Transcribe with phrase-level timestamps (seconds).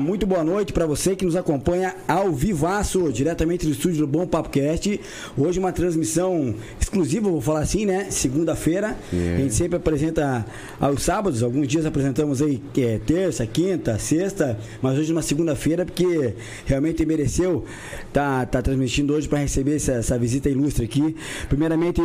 [0.00, 4.26] muito boa noite para você que nos acompanha ao vivaço, diretamente do estúdio do Bom
[4.26, 4.98] Papo Cast.
[5.36, 8.06] Hoje uma transmissão exclusiva, vou falar assim, né?
[8.10, 8.96] Segunda-feira.
[9.12, 9.36] Yeah.
[9.36, 10.46] A gente sempre apresenta
[10.80, 16.34] aos sábados, alguns dias apresentamos aí é terça, quinta, sexta, mas hoje uma segunda-feira porque
[16.64, 17.66] realmente mereceu
[18.10, 21.14] tá tá transmitindo hoje para receber essa, essa, visita ilustre aqui.
[21.48, 22.00] Primeiramente,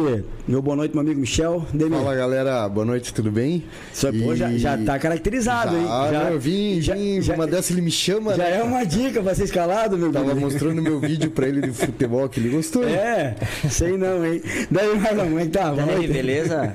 [0.45, 1.65] meu boa noite, meu amigo Michel.
[1.73, 1.91] Demi.
[1.91, 2.67] Fala, galera.
[2.67, 3.63] Boa noite, tudo bem?
[3.93, 4.21] Só, e...
[4.21, 5.87] pô, já, já tá caracterizado, já, hein?
[6.11, 8.57] Já, eu vim, já, vim, já, uma dessa ele me chama, Já né?
[8.57, 12.27] é uma dica pra ser escalado, meu Tava mostrando meu vídeo pra ele de futebol
[12.27, 12.83] que ele gostou.
[12.83, 13.35] É,
[13.69, 14.41] sei não, hein?
[14.71, 15.71] Daí, Marlon, como é que tá?
[15.71, 16.73] Daí, beleza?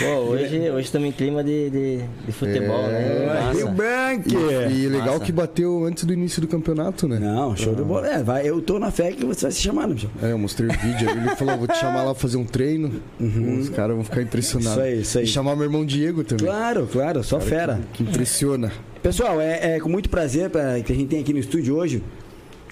[0.00, 3.00] Pô, hoje, hoje estamos em clima de, de, de futebol, né?
[3.00, 3.52] é, né?
[3.54, 4.28] Rio Branco!
[4.70, 5.24] E, e legal Massa.
[5.24, 7.18] que bateu antes do início do campeonato, né?
[7.18, 8.06] Não, show de bola.
[8.06, 10.10] É, vai, eu tô na fé que você vai se chamar, Michel.
[10.22, 11.08] É, eu mostrei o vídeo.
[11.08, 13.00] Ele falou, vou te chamar lá pra fazer um treino.
[13.18, 13.60] Uhum.
[13.60, 14.72] Os caras vão ficar impressionados.
[14.72, 15.24] Isso aí, isso aí.
[15.24, 16.46] E chamar meu irmão Diego também.
[16.46, 17.80] Claro, claro, só cara fera.
[17.92, 18.70] Que, que impressiona.
[19.02, 22.02] Pessoal, é, é, com muito prazer que a gente tem aqui no estúdio hoje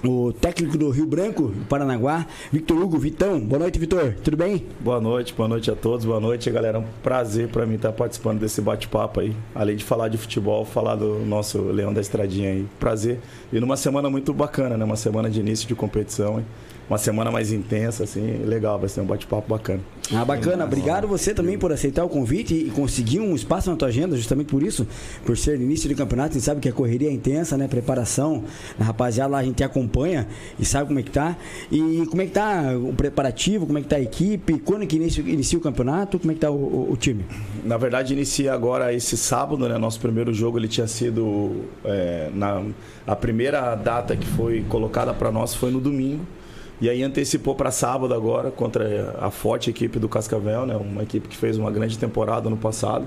[0.04, 3.40] o técnico do Rio Branco, Paranaguá, Victor Hugo Vitão.
[3.40, 4.14] Boa noite, Vitor.
[4.22, 4.64] Tudo bem?
[4.78, 6.04] Boa noite, boa noite a todos.
[6.04, 6.78] Boa noite, galera.
[6.78, 9.34] É um prazer para mim estar participando desse bate-papo aí.
[9.54, 12.66] Além de falar de futebol, falar do nosso Leão da Estradinha aí.
[12.78, 13.18] Prazer.
[13.52, 14.84] E numa semana muito bacana, né?
[14.84, 16.38] Uma semana de início de competição.
[16.38, 16.46] Hein?
[16.88, 19.80] Uma semana mais intensa, assim, legal, vai ser um bate-papo bacana.
[20.12, 20.64] Ah, bacana.
[20.64, 24.46] Obrigado você também por aceitar o convite e conseguir um espaço na tua agenda, justamente
[24.46, 24.86] por isso,
[25.24, 27.68] por ser início de campeonato, a gente sabe que a correria é intensa, né?
[27.68, 28.44] Preparação,
[28.80, 30.26] a rapaziada lá a gente acompanha
[30.58, 31.36] e sabe como é que tá.
[31.70, 34.96] E como é que tá o preparativo, como é que tá a equipe, quando que
[34.96, 37.26] inicia, inicia o campeonato, como é que tá o, o, o, time?
[37.64, 39.76] Na verdade, inicia agora esse sábado, né?
[39.76, 42.62] Nosso primeiro jogo ele tinha sido é, na
[43.06, 46.24] a primeira data que foi colocada para nós foi no domingo.
[46.80, 50.76] E aí antecipou para sábado agora contra a forte equipe do Cascavel, né?
[50.76, 53.06] Uma equipe que fez uma grande temporada no passado.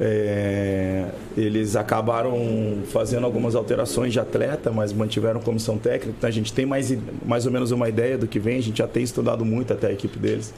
[0.00, 1.06] É,
[1.36, 6.14] eles acabaram fazendo algumas alterações de atleta, mas mantiveram comissão técnica.
[6.16, 8.58] Então a gente tem mais, mais ou menos uma ideia do que vem.
[8.58, 10.54] A gente já tem estudado muito até a equipe deles.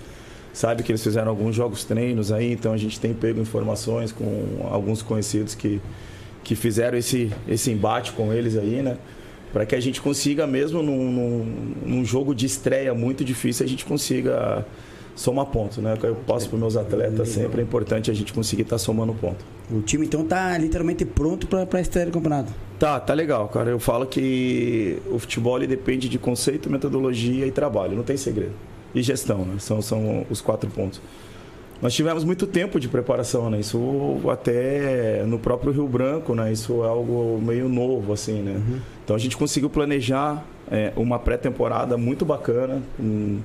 [0.52, 4.66] Sabe que eles fizeram alguns jogos treinos aí, então a gente tem pego informações com
[4.70, 5.82] alguns conhecidos que,
[6.42, 8.96] que fizeram esse, esse embate com eles aí, né?
[9.56, 13.66] Para que a gente consiga, mesmo num, num, num, jogo de estreia muito difícil, a
[13.66, 14.66] gente consiga
[15.14, 15.96] somar pontos, né?
[16.02, 19.42] Eu posso para meus atletas sempre é importante a gente conseguir estar tá somando ponto.
[19.70, 22.52] O time então tá literalmente pronto para a estreia do campeonato.
[22.78, 23.70] Tá, tá legal, cara.
[23.70, 28.52] Eu falo que o futebol ele depende de conceito, metodologia e trabalho, não tem segredo.
[28.94, 29.54] E gestão, né?
[29.58, 31.00] São, são os quatro pontos.
[31.80, 33.60] Nós tivemos muito tempo de preparação, né?
[33.60, 36.50] Isso até no próprio Rio Branco, né?
[36.52, 38.52] Isso é algo meio novo, assim, né?
[38.52, 38.80] Uhum.
[39.04, 43.38] Então a gente conseguiu planejar é, uma pré-temporada muito bacana, com,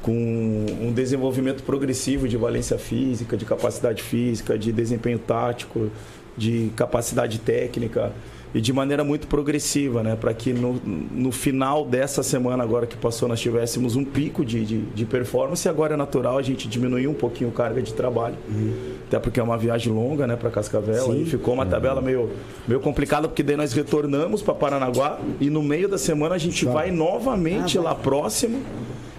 [0.00, 5.90] com um desenvolvimento progressivo de valência física, de capacidade física, de desempenho tático,
[6.36, 8.12] de capacidade técnica
[8.54, 10.14] e de maneira muito progressiva, né?
[10.14, 14.64] Para que no, no final dessa semana agora que passou nós tivéssemos um pico de,
[14.64, 17.94] de, de performance e agora é natural a gente diminuir um pouquinho a carga de
[17.94, 18.36] trabalho.
[18.48, 18.94] Uhum.
[19.06, 21.04] Até porque é uma viagem longa, né, para Cascavel.
[21.04, 21.12] Sim.
[21.12, 22.30] Aí ficou uma tabela meio,
[22.68, 26.64] meio complicada porque daí nós retornamos para Paranaguá e no meio da semana a gente
[26.66, 27.92] vai novamente ah, vai.
[27.92, 28.60] lá próximo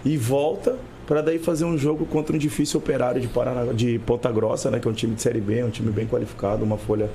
[0.05, 0.75] e volta
[1.07, 4.79] para daí fazer um jogo contra um difícil operário de, Paranaguá, de Ponta Grossa, né,
[4.79, 7.09] que é um time de Série B, um time bem qualificado, uma folha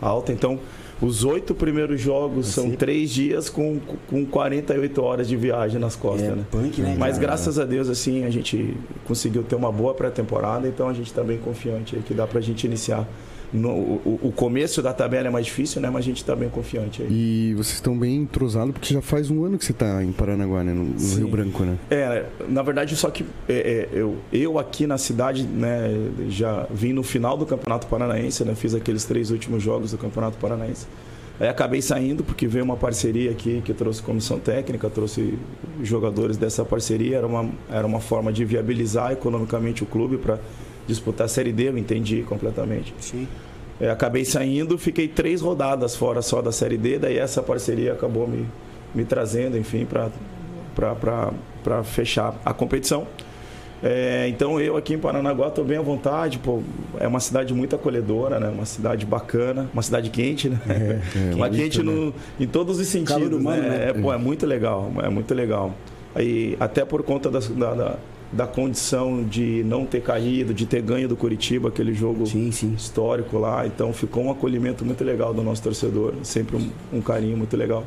[0.00, 0.32] alta.
[0.32, 0.58] Então,
[1.02, 6.28] os oito primeiros jogos são três dias com, com 48 horas de viagem nas costas,
[6.28, 6.44] é, né?
[6.48, 6.94] Punk, né?
[6.96, 11.08] Mas graças a Deus, assim, a gente conseguiu ter uma boa pré-temporada, então a gente
[11.08, 13.06] está bem confiante aí que dá para a gente iniciar
[13.52, 15.90] no, o, o, começo da tabela é mais difícil, né?
[15.90, 17.08] Mas a gente está bem confiante aí.
[17.10, 20.64] E vocês estão bem entrosados, porque já faz um ano que você está em Paranaguá,
[20.64, 20.72] né?
[20.72, 21.76] No, no Rio Branco, né?
[21.90, 25.90] É, na verdade, só que é, é, eu, eu aqui na cidade, né,
[26.28, 28.54] já vim no final do Campeonato Paranaense, né?
[28.54, 30.86] Fiz aqueles três últimos jogos do Campeonato Paranaense.
[31.38, 35.38] Aí acabei saindo porque veio uma parceria aqui que trouxe comissão técnica, trouxe
[35.82, 37.18] jogadores dessa parceria.
[37.18, 40.38] Era uma, era uma forma de viabilizar economicamente o clube para
[40.86, 42.94] disputar a Série D, eu entendi completamente.
[42.98, 43.26] Sim.
[43.80, 48.28] É, acabei saindo, fiquei três rodadas fora só da Série D, daí essa parceria acabou
[48.28, 48.46] me,
[48.94, 53.06] me trazendo, enfim, para fechar a competição.
[53.82, 56.62] É, então eu aqui em Paranaguá estou bem à vontade, pô,
[57.00, 58.48] é uma cidade muito acolhedora, né?
[58.48, 60.60] Uma cidade bacana, uma cidade quente, né?
[60.68, 62.12] É, é, uma quente no, né?
[62.38, 63.68] em todos os sentidos, humano, né?
[63.68, 63.88] né?
[63.88, 65.74] É, pô, é muito legal, é muito legal.
[66.14, 67.96] Aí, até por conta da, da,
[68.32, 72.72] da condição de não ter caído, de ter ganho do Curitiba, aquele jogo sim, sim.
[72.74, 73.66] histórico lá.
[73.66, 77.84] Então ficou um acolhimento muito legal do nosso torcedor, sempre um, um carinho muito legal.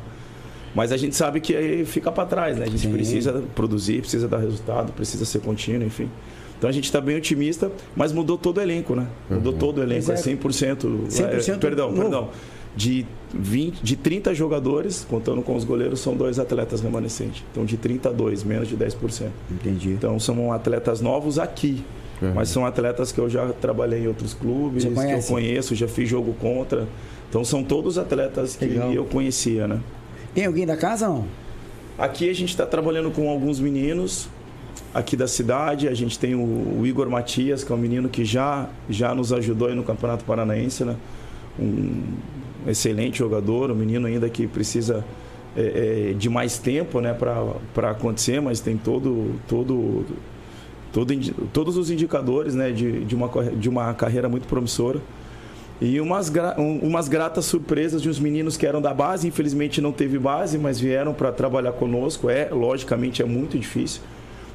[0.74, 2.66] Mas a gente sabe que aí fica para trás, né?
[2.66, 2.92] A gente sim.
[2.92, 6.08] precisa produzir, precisa dar resultado, precisa ser contínuo, enfim.
[6.58, 9.06] Então a gente está bem otimista, mas mudou todo o elenco, né?
[9.28, 9.58] Mudou uhum.
[9.58, 11.08] todo o elenco, é 100%.
[11.08, 12.02] 100% é, perdão, novo.
[12.02, 12.28] perdão.
[12.76, 17.42] De, 20, de 30 jogadores, contando com os goleiros, são dois atletas remanescentes.
[17.50, 19.28] Então, de 30 a 2, menos de 10%.
[19.50, 19.90] Entendi.
[19.90, 21.82] Então, são atletas novos aqui.
[22.20, 22.34] Uhum.
[22.34, 26.08] Mas são atletas que eu já trabalhei em outros clubes, que eu conheço, já fiz
[26.08, 26.86] jogo contra.
[27.28, 28.92] Então, são todos atletas que Legal.
[28.92, 29.80] eu conhecia, né?
[30.34, 31.24] Tem alguém da casa não?
[31.98, 34.28] Aqui a gente está trabalhando com alguns meninos
[34.92, 35.88] aqui da cidade.
[35.88, 39.32] A gente tem o, o, Igor Matias, que é um menino que já, já nos
[39.32, 40.94] ajudou aí no Campeonato Paranaense, né?
[41.58, 42.02] Um,
[42.68, 45.04] excelente jogador, um menino ainda que precisa
[45.56, 50.04] é, é, de mais tempo né, para acontecer, mas tem todo, todo,
[50.92, 51.14] todo,
[51.52, 55.00] todos os indicadores né, de, de, uma, de uma carreira muito promissora.
[55.80, 56.32] E umas,
[56.82, 60.80] umas gratas surpresas de uns meninos que eram da base, infelizmente não teve base, mas
[60.80, 62.30] vieram para trabalhar conosco.
[62.30, 64.00] É, logicamente, é muito difícil.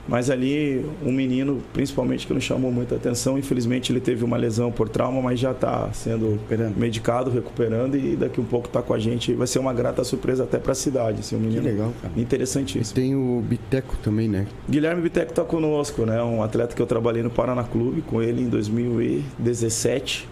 [0.08, 3.38] Mas ali, um menino, principalmente, que nos chamou muita atenção.
[3.38, 6.40] Infelizmente, ele teve uma lesão por trauma, mas já está sendo
[6.76, 7.96] medicado, recuperando.
[7.96, 9.34] E daqui um pouco está com a gente.
[9.34, 11.20] Vai ser uma grata surpresa até para a cidade.
[11.20, 12.14] Assim, um menino que legal, cara.
[12.18, 13.00] interessantíssimo.
[13.00, 14.48] E tem o Biteco também, né?
[14.70, 16.22] Guilherme Biteco está conosco, né?
[16.22, 20.28] Um atleta que eu trabalhei no Paraná Clube com ele em 2017.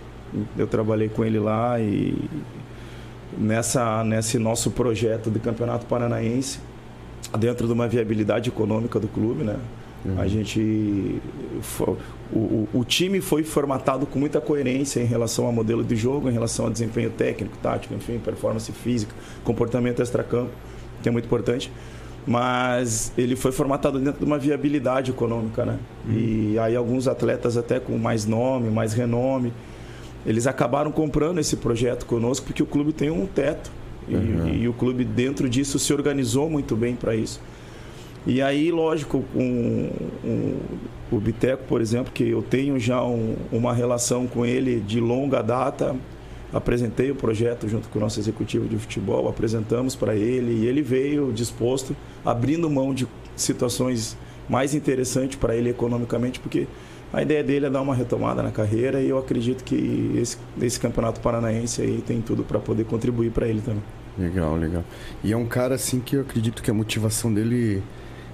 [0.58, 2.16] Eu trabalhei com ele lá e
[3.38, 6.60] nessa, nesse nosso projeto de campeonato paranaense
[7.38, 9.58] dentro de uma viabilidade econômica do clube, né?
[10.06, 10.20] Uhum.
[10.20, 11.22] A gente.
[12.32, 16.32] O, o, time foi formatado com muita coerência em relação ao modelo de jogo, em
[16.32, 19.14] relação ao desempenho técnico, tático, enfim, performance física,
[19.44, 20.52] comportamento extracampo,
[21.02, 21.72] que é muito importante.
[22.26, 25.80] Mas ele foi formatado dentro de uma viabilidade econômica, né?
[26.08, 26.14] Uhum.
[26.14, 29.52] E aí alguns atletas até com mais nome, mais renome,
[30.26, 33.72] eles acabaram comprando esse projeto conosco porque o clube tem um teto
[34.16, 34.54] uhum.
[34.54, 37.42] e, o clube, dentro disso, se organizou muito bem para isso.
[38.28, 39.90] E aí, lógico, um,
[40.24, 40.58] um,
[41.12, 45.42] o Biteco, por exemplo, que eu tenho já um, uma relação com ele de longa
[45.42, 45.96] data,
[46.54, 50.82] apresentei o projeto junto com o nosso executivo de futebol, apresentamos para ele e ele
[50.82, 51.96] veio disposto,
[52.26, 54.18] abrindo mão de situações
[54.50, 56.68] mais interessantes para ele economicamente, porque
[57.14, 60.80] a ideia dele é dar uma retomada na carreira e eu acredito que esse, esse
[60.80, 63.84] campeonato paranaense aí tem tudo para poder contribuir para ele também.
[64.18, 64.84] Legal, legal.
[65.24, 67.82] E é um cara assim que eu acredito que a motivação dele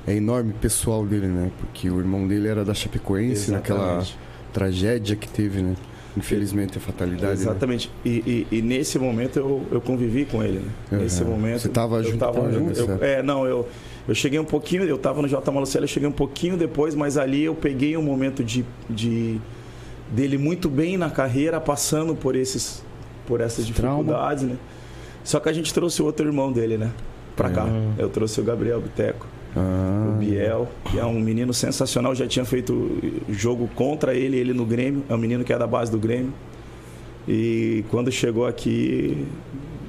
[0.07, 1.51] é enorme, pessoal dele, né?
[1.59, 3.71] Porque o irmão dele era da Chapecoense, Exatamente.
[3.71, 4.05] naquela
[4.53, 5.75] tragédia que teve, né?
[6.17, 7.25] Infelizmente, a fatalidade.
[7.25, 7.33] Né?
[7.33, 7.91] Exatamente.
[8.03, 8.11] Né?
[8.11, 10.71] E, e, e, nesse momento eu, eu convivi com ele, né?
[10.91, 10.97] Uhum.
[10.99, 11.59] Nesse momento.
[11.59, 12.79] Você estava junto tava com ele?
[12.79, 13.67] Eu, é, não, eu,
[14.07, 15.51] eu cheguei um pouquinho, eu estava no J.
[15.51, 19.41] Malucelli, eu cheguei um pouquinho depois, mas ali eu peguei um momento de, de
[20.09, 22.83] dele muito bem na carreira, passando por esses
[23.27, 24.53] por essas dificuldades, Trauma.
[24.53, 24.59] né?
[25.25, 26.91] Só que a gente trouxe o outro irmão dele, né?
[27.35, 27.65] Pra cá.
[27.67, 27.93] Ah.
[27.97, 29.27] Eu trouxe o Gabriel Biteco.
[29.57, 30.11] Ah.
[30.13, 34.65] O Biel, que é um menino sensacional, já tinha feito jogo contra ele, ele no
[34.65, 36.31] Grêmio, é um menino que é da base do Grêmio.
[37.27, 39.25] E quando chegou aqui,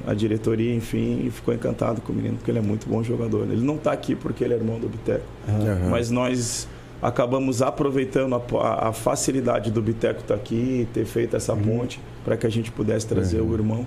[0.06, 3.46] a diretoria, enfim, ficou encantado com o menino, porque ele é muito bom jogador.
[3.50, 5.90] Ele não está aqui porque ele é irmão do Biteco, uhum.
[5.90, 6.66] mas nós
[7.02, 11.62] acabamos aproveitando a, a facilidade do Biteco estar tá aqui, ter feito essa uhum.
[11.62, 13.50] ponte para que a gente pudesse trazer uhum.
[13.50, 13.86] o irmão.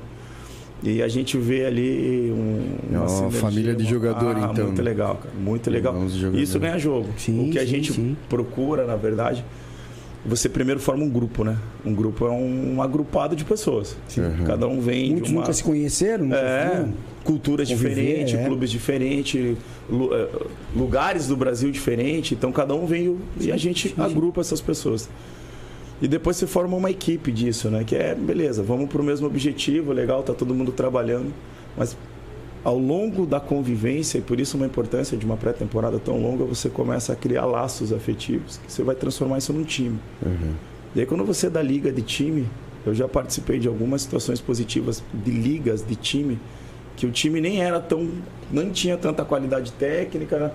[0.81, 4.67] E a gente vê ali um, uma, uma família de jogador, ah, então.
[4.67, 5.35] Muito legal, cara.
[5.37, 5.95] Muito legal.
[6.33, 7.09] Isso ganha jogo.
[7.17, 8.15] Sim, o que a gente sim.
[8.29, 9.43] procura, na verdade,
[10.25, 11.57] você primeiro forma um grupo, né?
[11.85, 13.97] Um grupo é um, um agrupado de pessoas.
[14.17, 14.45] Uhum.
[14.45, 15.41] Cada um vem Muitos de uma...
[15.41, 16.87] nunca se conheceram, nunca é,
[17.23, 18.45] culturas diferentes, é.
[18.45, 19.57] clubes diferentes,
[19.91, 20.27] é,
[20.75, 22.33] lugares do Brasil diferentes.
[22.33, 25.09] Então cada um vem e a gente sim, agrupa essas pessoas.
[26.01, 27.83] E depois se forma uma equipe disso, né?
[27.83, 31.33] Que é, beleza, vamos para o mesmo objetivo, legal, tá todo mundo trabalhando,
[31.77, 31.97] mas
[32.63, 36.69] ao longo da convivência, e por isso uma importância de uma pré-temporada tão longa, você
[36.69, 39.99] começa a criar laços afetivos, que você vai transformar isso num time.
[40.25, 40.53] Uhum.
[40.95, 42.47] E aí quando você dá liga de time,
[42.85, 46.39] eu já participei de algumas situações positivas de ligas de time,
[46.95, 48.09] que o time nem era tão,
[48.51, 50.53] não tinha tanta qualidade técnica,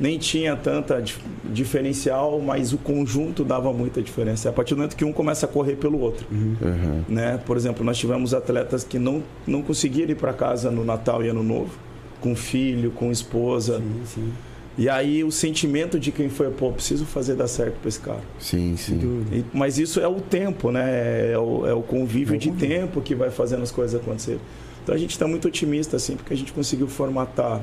[0.00, 1.02] nem tinha tanta
[1.44, 4.48] diferencial, mas o conjunto dava muita diferença.
[4.48, 6.26] É a partir do momento que um começa a correr pelo outro.
[6.30, 7.04] Uhum.
[7.08, 7.40] Né?
[7.44, 11.28] Por exemplo, nós tivemos atletas que não, não conseguiram ir para casa no Natal e
[11.28, 11.72] Ano Novo,
[12.20, 13.78] com filho, com esposa.
[13.78, 14.32] Sim, sim.
[14.78, 18.22] E aí o sentimento de quem foi, pô, preciso fazer dar certo para esse cara.
[18.38, 19.24] Sim, sim.
[19.32, 21.32] E, mas isso é o tempo, né?
[21.32, 24.40] É o, é o convívio é de tempo que vai fazendo as coisas acontecerem.
[24.84, 27.60] Então a gente está muito otimista, assim, porque a gente conseguiu formatar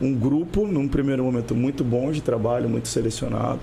[0.00, 3.60] um grupo, num primeiro momento, muito bom de trabalho, muito selecionado.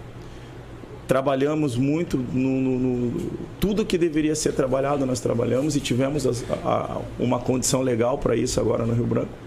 [1.07, 6.55] Trabalhamos muito no, no, no tudo que deveria ser trabalhado, nós trabalhamos e tivemos a,
[6.63, 9.43] a, uma condição legal para isso agora no Rio Branco.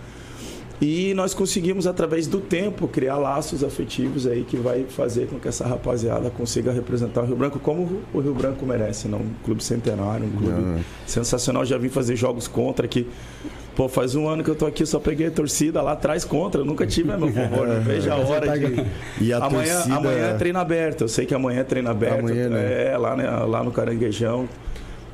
[0.81, 5.49] E nós conseguimos, através do tempo, criar laços afetivos aí que vai fazer com que
[5.49, 9.21] essa rapaziada consiga representar o Rio Branco como o Rio Branco merece, não?
[9.21, 10.81] Um clube centenário, um clube Não.
[11.07, 11.65] sensacional.
[11.65, 13.07] Já vim fazer jogos contra aqui.
[13.77, 16.63] Pô, faz um ano que eu tô aqui, só peguei a torcida lá atrás contra.
[16.63, 17.69] Eu nunca tive a meu favor.
[17.69, 18.85] Não vejo a hora de.
[19.21, 21.03] E a amanhã, torcida- amanhã é treino aberto.
[21.03, 22.21] Eu sei que amanhã é treino aberto.
[22.21, 22.93] Amanhã, né?
[22.93, 24.49] É, lá, né, lá no Caranguejão.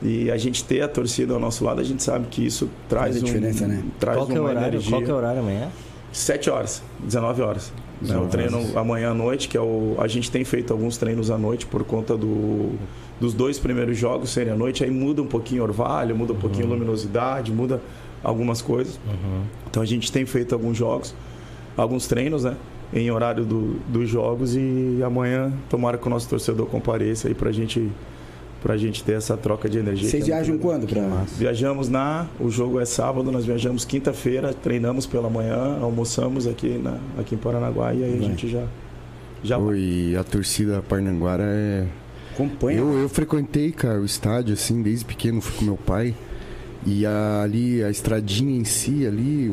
[0.01, 3.15] E a gente ter a torcida ao nosso lado, a gente sabe que isso traz
[3.15, 3.83] Faz a um, diferença, né?
[4.01, 4.69] traz Qual que é o horário?
[4.69, 4.91] energia.
[4.91, 5.69] Qual que é o horário amanhã?
[6.13, 7.73] 7 horas, 19 horas.
[8.01, 8.17] Né?
[8.17, 9.97] O 19 treino amanhã à noite, que é o.
[9.99, 12.73] A gente tem feito alguns treinos à noite por conta do,
[13.21, 14.83] dos dois primeiros jogos serem à noite.
[14.85, 17.81] Aí muda um pouquinho o orvalho, muda um pouquinho a luminosidade, muda
[18.23, 18.99] algumas coisas.
[19.71, 21.15] Então a gente tem feito alguns jogos,
[21.77, 22.57] alguns treinos, né?
[22.95, 27.51] Em horário do, dos jogos e amanhã tomara que o nosso torcedor compareça aí pra
[27.51, 27.91] gente,
[28.63, 30.09] pra gente ter essa troca de energia.
[30.09, 30.87] Vocês que é viajam quando?
[30.87, 31.25] Pra...
[31.39, 32.27] Viajamos na.
[32.39, 37.39] O jogo é sábado, nós viajamos quinta-feira, treinamos pela manhã, almoçamos aqui, na, aqui em
[37.39, 38.65] Paranaguá e aí a gente já.
[39.43, 41.87] já e a torcida Parnanguara é.
[42.35, 42.79] Acompanha.
[42.79, 46.15] Eu, eu frequentei, cara, o estádio, assim, desde pequeno, fui com meu pai.
[46.85, 49.53] E a- ali, a estradinha em si, ali, o,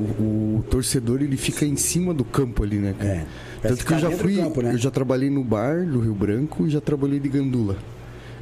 [0.60, 2.96] o torcedor, ele fica em cima do campo ali, né?
[3.00, 3.24] É.
[3.62, 4.74] Tanto que eu já fui, campo, né?
[4.74, 7.78] eu já trabalhei no bar do Rio Branco e já trabalhei de gandula.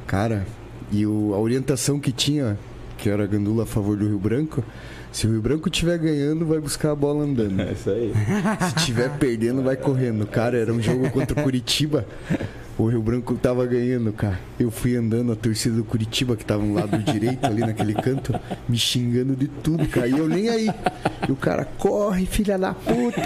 [0.06, 0.46] Cara,
[0.90, 2.58] e o- a orientação que tinha,
[2.96, 4.64] que era gandula a favor do Rio Branco,
[5.12, 7.60] se o Rio Branco estiver ganhando, vai buscar a bola andando.
[7.60, 8.12] É isso aí.
[8.70, 10.26] Se estiver perdendo, vai correndo.
[10.26, 12.06] Cara, era um jogo contra o Curitiba.
[12.78, 14.38] O Rio Branco tava ganhando, cara.
[14.58, 18.32] Eu fui andando, a torcida do Curitiba, que tava no lado direito, ali naquele canto,
[18.68, 20.06] me xingando de tudo, cara.
[20.06, 20.70] E eu nem aí.
[21.28, 23.20] E o cara, corre, filha da puta.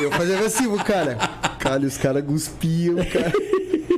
[0.00, 1.16] Eu fazia assim, cara.
[1.58, 3.30] Cara, os caras cuspiam, cara.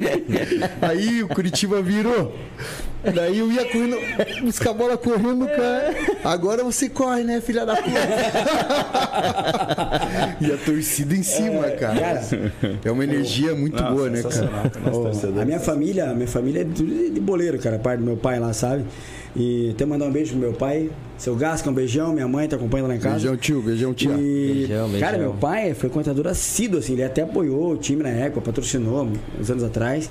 [0.83, 2.35] Aí o Curitiba virou.
[3.15, 3.97] Daí eu ia correndo,
[4.43, 5.95] buscar a bola correndo, cara.
[6.25, 7.91] Agora você corre, né, filha da puta?
[10.41, 12.01] e a torcida em cima, cara.
[12.01, 12.21] Cara,
[12.85, 14.51] É uma energia muito boa, né, cara?
[15.41, 18.85] a minha família, minha família é de boleiro, cara, parte do meu pai lá, sabe?
[19.39, 22.57] E até mandar um beijo pro meu pai, seu Gasca, um beijão, minha mãe tá
[22.57, 23.17] acompanhando lá em casa.
[23.17, 24.13] Beijão, tio, beijão, tia.
[24.13, 25.01] E, Beijão, beijão.
[25.01, 29.07] Cara, meu pai é frequentador assíduo, assim, ele até apoiou o time na época, patrocinou
[29.39, 30.11] uns anos atrás.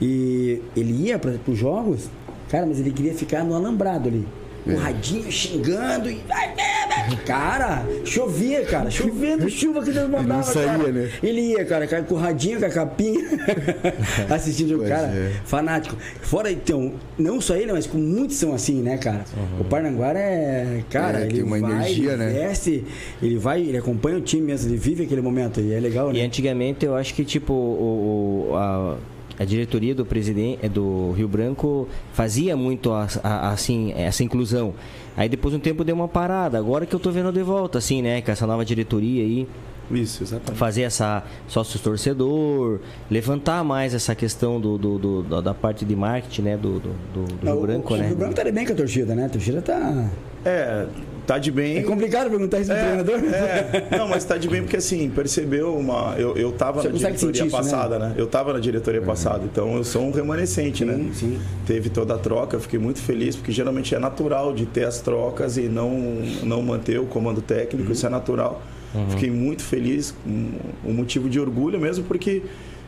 [0.00, 2.10] E ele ia para os jogos,
[2.50, 4.26] cara, mas ele queria ficar no alambrado ali.
[4.66, 4.72] É.
[4.72, 6.20] o radinho xingando e.
[7.26, 8.90] Cara, chovia, cara.
[8.90, 10.42] Chovendo chuva que Deus mandava.
[10.42, 10.92] saía, cara.
[10.92, 11.10] né?
[11.22, 13.20] Ele ia, cara, cara, com o radinho, com a capinha,
[14.30, 15.08] assistindo o cara.
[15.08, 15.32] é.
[15.44, 15.96] Fanático.
[16.22, 19.24] Fora, então, não só ele, mas com muitos são assim, né, cara?
[19.60, 20.82] O Parnanguara é.
[20.90, 22.30] Cara, É, ele tem uma vai, energia, ele né?
[22.30, 22.84] veste,
[23.22, 26.18] ele vai, ele acompanha o time mesmo, ele vive aquele momento e é legal, E
[26.18, 26.24] né?
[26.24, 28.96] antigamente eu acho que tipo o, o- a,
[29.38, 34.74] a diretoria do presidente do Rio Branco fazia muito a- a- assim essa inclusão.
[35.18, 36.56] Aí depois um tempo deu uma parada.
[36.58, 39.48] Agora que eu tô vendo de volta assim, né, com essa nova diretoria aí,
[39.90, 40.56] Isso, exatamente.
[40.56, 42.78] fazer essa sócio torcedor,
[43.10, 46.88] levantar mais essa questão do, do- do- da, da parte de marketing, né, do, do,
[47.12, 48.04] do- do Não, Rio Branco, o, né?
[48.04, 49.24] O Rio Branco tá bem com a torcida, né?
[49.26, 50.08] A torcida tá.
[50.44, 50.86] É,
[51.28, 51.76] tá de bem.
[51.78, 53.20] É complicado perguntar isso pro treinador.
[53.32, 56.14] É, não, mas tá de bem porque assim, percebeu uma.
[56.18, 58.14] Eu, eu tava Você na diretoria isso, passada, né?
[58.16, 60.94] Eu tava na diretoria passada, então eu sou um remanescente, né?
[60.94, 61.40] Sim, sim.
[61.66, 65.00] Teve toda a troca, eu fiquei muito feliz, porque geralmente é natural de ter as
[65.00, 65.90] trocas e não,
[66.42, 68.62] não manter o comando técnico, isso é natural.
[69.10, 70.52] Fiquei muito feliz, um,
[70.86, 72.42] um motivo de orgulho mesmo, porque.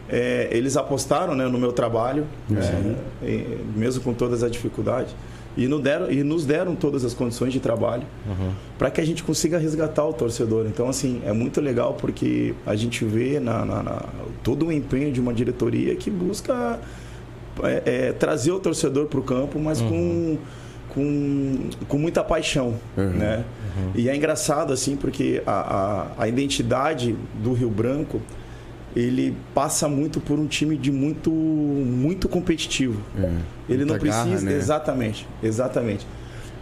[0.09, 5.15] é, eles apostaram né, no meu trabalho, né, e- mesmo com todas as dificuldades,
[5.57, 8.04] e, nos deram, e nos deram todas as condições de trabalho
[8.78, 10.66] para que a gente consiga resgatar o torcedor.
[10.66, 14.04] Então, assim, é muito legal porque a gente vê na, na- na-
[14.42, 16.78] todo o empenho de uma diretoria que busca
[17.64, 20.38] é, é, trazer o torcedor para o campo, mas com,
[20.95, 23.45] com, com muita paixão, né?
[23.95, 28.21] E é engraçado, assim, porque a, a, a identidade do Rio Branco
[28.97, 33.01] ele passa muito por um time de muito muito competitivo.
[33.17, 33.31] É,
[33.69, 34.57] Ele não muita garra, precisa né?
[34.57, 36.07] exatamente, exatamente.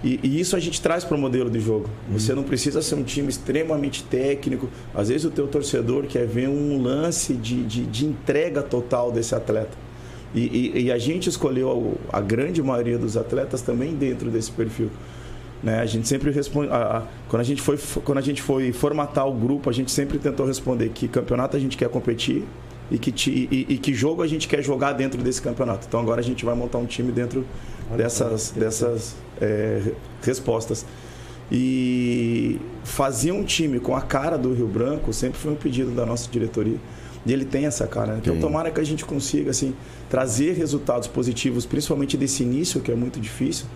[0.05, 1.89] E, e isso a gente traz para o modelo de jogo.
[2.11, 4.69] Você não precisa ser um time extremamente técnico.
[4.95, 9.35] Às vezes o teu torcedor quer ver um lance de, de, de entrega total desse
[9.35, 9.77] atleta.
[10.35, 10.41] E,
[10.77, 14.91] e- e a gente escolheu a grande maioria dos atletas também dentro desse perfil.
[15.63, 15.81] Né?
[15.81, 16.71] A gente sempre responde.
[16.71, 19.91] a- a- quando, a gente foi, quando a gente foi formatar o grupo, a gente
[19.91, 22.45] sempre tentou responder que campeonato a gente quer competir
[22.91, 25.87] e que, ti- e, e que jogo a gente quer jogar dentro desse campeonato.
[25.89, 27.45] Então agora a gente vai montar um time dentro
[27.97, 29.83] dessas, dessas é,
[30.23, 30.87] respostas.
[31.51, 36.05] E fazer um time com a cara do Rio Branco sempre foi um pedido da
[36.07, 36.77] nossa diretoria.
[37.27, 38.13] E ele tem essa cara.
[38.13, 38.19] né?
[38.23, 38.41] Então Tem.
[38.43, 39.75] tomara que a gente consiga assim,
[40.09, 43.67] trazer resultados positivos, principalmente desse início, que é muito difícil,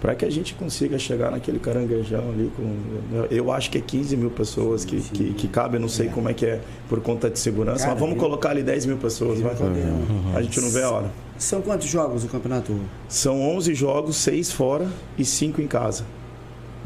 [0.00, 4.16] para que a gente consiga chegar naquele caranguejão ali com eu acho que é 15
[4.16, 6.10] mil pessoas que, que, que cabe, não sei é.
[6.10, 8.20] como é que é por conta de segurança, Cara, mas vamos eu...
[8.20, 9.54] colocar ali 10 mil pessoas, vai.
[9.54, 10.36] Uhum.
[10.36, 11.10] A gente não vê a hora.
[11.36, 12.74] São quantos jogos o campeonato?
[13.08, 16.04] São 11 jogos, 6 fora e 5 em casa.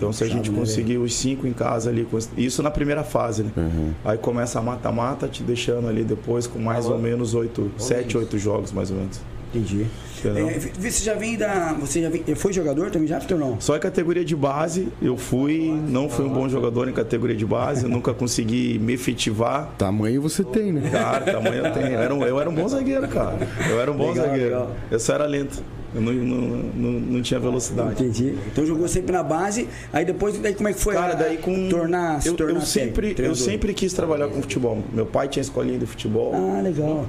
[0.03, 3.53] Então, se a gente conseguir os cinco em casa ali, isso na primeira fase, né?
[3.57, 3.93] Uhum.
[4.05, 8.37] Aí começa a mata-mata, te deixando ali depois com mais ou menos oito, sete, oito
[8.37, 9.21] jogos, mais ou menos.
[9.55, 9.87] Entendi.
[10.25, 11.73] É, você já vem da.
[11.75, 13.39] Você já vem, foi jogador também já, Vitor?
[13.39, 13.61] Não?
[13.61, 17.45] Só em categoria de base, eu fui, não fui um bom jogador em categoria de
[17.45, 19.75] base, nunca consegui me efetivar.
[19.77, 20.89] Tamanho você tem, né?
[20.91, 21.87] Cara, tamanho eu tenho.
[21.89, 23.37] Eu era um, eu era um bom zagueiro, cara.
[23.69, 24.51] Eu era um bom legal, zagueiro.
[24.51, 24.77] Legal.
[24.91, 25.63] Eu só era lento.
[25.95, 26.37] Eu não, não,
[26.75, 28.03] não, não, tinha velocidade.
[28.03, 28.35] Entendi.
[28.51, 30.95] Então jogou sempre na base, aí depois daí como é que foi?
[30.95, 34.83] Cara, daí com tornar, eu, tornar eu sempre eu sempre quis trabalhar com futebol.
[34.91, 36.33] Meu pai tinha escolinha de futebol.
[36.35, 37.07] Ah, legal.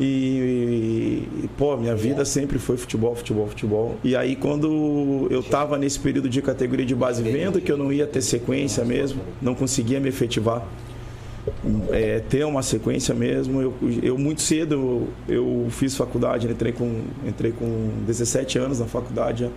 [0.00, 3.96] E, e, pô, minha vida sempre foi futebol, futebol, futebol.
[4.02, 7.92] E aí, quando eu tava nesse período de categoria de base, vendo que eu não
[7.92, 10.66] ia ter sequência mesmo, não conseguia me efetivar,
[11.90, 17.52] é, ter uma sequência mesmo, eu, eu muito cedo eu, fiz faculdade, entrei com, entrei
[17.52, 19.48] com 17 anos na faculdade.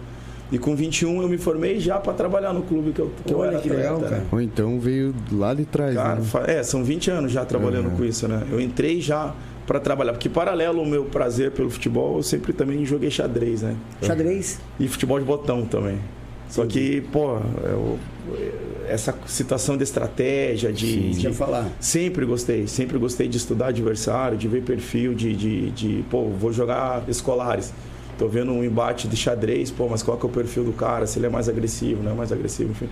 [0.50, 3.48] E com 21 eu me formei já para trabalhar no clube que eu, que Olha,
[3.48, 4.24] eu era que legal, cara.
[4.32, 5.94] Ou então veio lá de trás.
[5.94, 6.26] Cara, né?
[6.48, 7.98] É, são 20 anos já trabalhando uhum.
[7.98, 8.44] com isso, né?
[8.50, 9.36] Eu entrei já
[9.68, 10.14] para trabalhar.
[10.14, 13.76] Porque paralelo ao meu prazer pelo futebol, eu sempre também joguei xadrez, né?
[14.02, 14.60] Xadrez?
[14.80, 16.00] E futebol de botão também.
[16.50, 18.00] Só que, pô, eu,
[18.88, 21.14] essa situação de estratégia, de.
[21.14, 21.70] Sim, de falar.
[21.80, 26.54] Sempre gostei, sempre gostei de estudar adversário, de ver perfil, de, de, de pô, vou
[26.54, 27.74] jogar escolares.
[28.18, 31.06] Tô vendo um embate de xadrez, pô, mas qual que é o perfil do cara?
[31.06, 32.90] Se ele é mais agressivo, não é mais agressivo, enfim.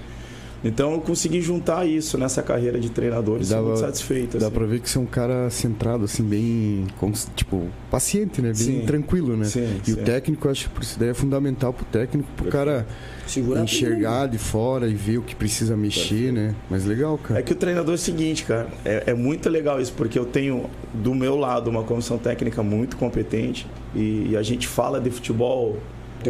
[0.65, 4.39] Então eu consegui juntar isso nessa carreira de treinador e muito satisfeito.
[4.39, 4.55] Dá assim.
[4.55, 6.87] pra ver que você é um cara centrado, assim, bem,
[7.35, 8.47] tipo, paciente, né?
[8.47, 9.45] Bem sim, tranquilo, né?
[9.45, 9.93] Sim, e sim.
[9.93, 12.87] o técnico, acho que isso daí é fundamental pro técnico, pro cara
[13.27, 16.55] Segurar enxergar de fora e ver o que precisa mexer, né?
[16.69, 17.39] Mas legal, cara.
[17.39, 20.25] É que o treinador é o seguinte, cara, é, é muito legal isso, porque eu
[20.25, 25.11] tenho do meu lado uma comissão técnica muito competente e, e a gente fala de
[25.11, 25.77] futebol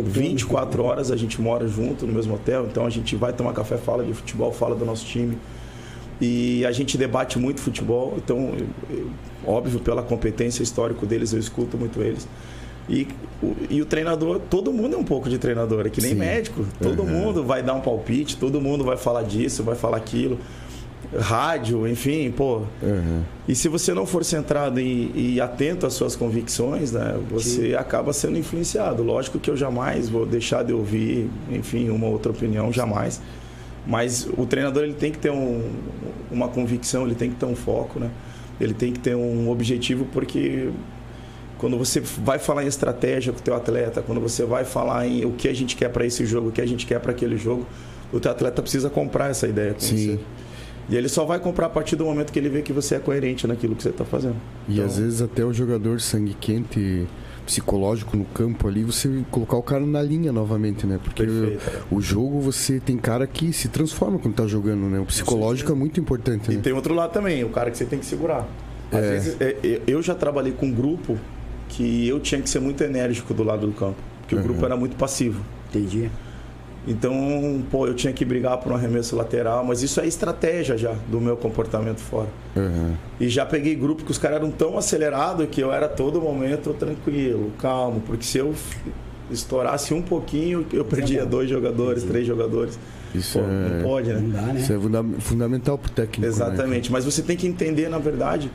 [0.01, 3.77] 24 horas a gente mora junto no mesmo hotel, então a gente vai tomar café,
[3.77, 5.37] fala de futebol, fala do nosso time.
[6.19, 8.53] E a gente debate muito futebol, então,
[8.89, 9.09] eu,
[9.45, 12.27] óbvio, pela competência histórica deles, eu escuto muito eles.
[12.87, 13.07] E
[13.41, 16.17] o, e o treinador, todo mundo é um pouco de treinador, é que nem Sim.
[16.17, 16.65] médico.
[16.81, 17.09] Todo uhum.
[17.09, 20.39] mundo vai dar um palpite, todo mundo vai falar disso, vai falar aquilo
[21.17, 22.63] rádio, enfim, pô.
[22.81, 23.23] Uhum.
[23.47, 28.11] E se você não for centrado e, e atento às suas convicções, né, você acaba
[28.13, 29.03] sendo influenciado.
[29.03, 33.21] Lógico que eu jamais vou deixar de ouvir, enfim, uma outra opinião, jamais.
[33.85, 35.61] Mas o treinador ele tem que ter um,
[36.31, 38.09] uma convicção, ele tem que ter um foco, né?
[38.59, 40.69] Ele tem que ter um objetivo porque
[41.57, 45.25] quando você vai falar em estratégia com o teu atleta, quando você vai falar em
[45.25, 47.37] o que a gente quer para esse jogo, o que a gente quer para aquele
[47.37, 47.65] jogo,
[48.11, 49.95] o teu atleta precisa comprar essa ideia com Sim.
[49.95, 50.19] você.
[50.89, 52.99] E ele só vai comprar a partir do momento que ele vê que você é
[52.99, 54.35] coerente naquilo que você está fazendo.
[54.67, 54.85] E então...
[54.85, 57.07] às vezes até o jogador sangue quente
[57.45, 60.99] psicológico no campo ali, você colocar o cara na linha novamente, né?
[61.01, 64.99] Porque o, o, jogo você tem cara que se transforma quando tá jogando, né?
[64.99, 66.51] O psicológico é muito importante.
[66.51, 66.61] E né?
[66.61, 68.47] tem outro lado também, o cara que você tem que segurar.
[68.91, 69.11] Às é.
[69.11, 71.17] vezes, é, eu já trabalhei com um grupo
[71.69, 74.41] que eu tinha que ser muito enérgico do lado do campo, porque uhum.
[74.41, 75.43] o grupo era muito passivo.
[75.69, 76.09] Entendi.
[76.87, 80.93] Então, pô, eu tinha que brigar por um arremesso lateral, mas isso é estratégia já
[81.09, 82.27] do meu comportamento fora.
[82.55, 82.93] Uhum.
[83.19, 86.73] E já peguei grupo que os caras eram tão acelerados que eu era todo momento
[86.73, 88.53] tranquilo, calmo, porque se eu
[89.31, 92.77] estourasse um pouquinho, eu perdia dois jogadores, três jogadores.
[93.15, 93.69] Isso pô, é...
[93.69, 94.19] não pode, né?
[94.19, 94.59] Não dá, né?
[94.59, 96.21] Isso é fundamental pro técnico.
[96.21, 96.93] Né, Exatamente, né?
[96.93, 98.51] mas você tem que entender, na verdade,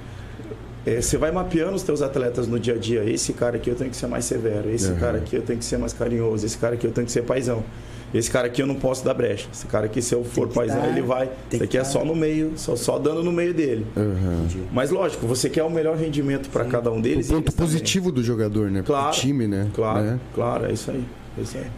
[0.86, 3.02] é, você vai mapeando os teus atletas no dia a dia.
[3.04, 4.98] Esse cara aqui eu tenho que ser mais severo, esse uhum.
[4.98, 7.22] cara aqui eu tenho que ser mais carinhoso, esse cara aqui eu tenho que ser
[7.22, 7.64] paizão.
[8.12, 9.48] Esse cara aqui eu não posso dar brecha.
[9.52, 11.30] Esse cara aqui, se eu for paisão, ele vai.
[11.52, 13.86] Esse aqui é só no meio, só, só dando no meio dele.
[13.96, 14.46] Uhum.
[14.72, 17.30] Mas lógico, você quer o melhor rendimento para cada um deles.
[17.30, 18.22] O ponto positivo também.
[18.22, 18.82] do jogador, né?
[18.84, 19.08] Claro.
[19.08, 19.68] O time, né?
[19.74, 20.18] Claro, é.
[20.34, 21.04] claro, é isso aí.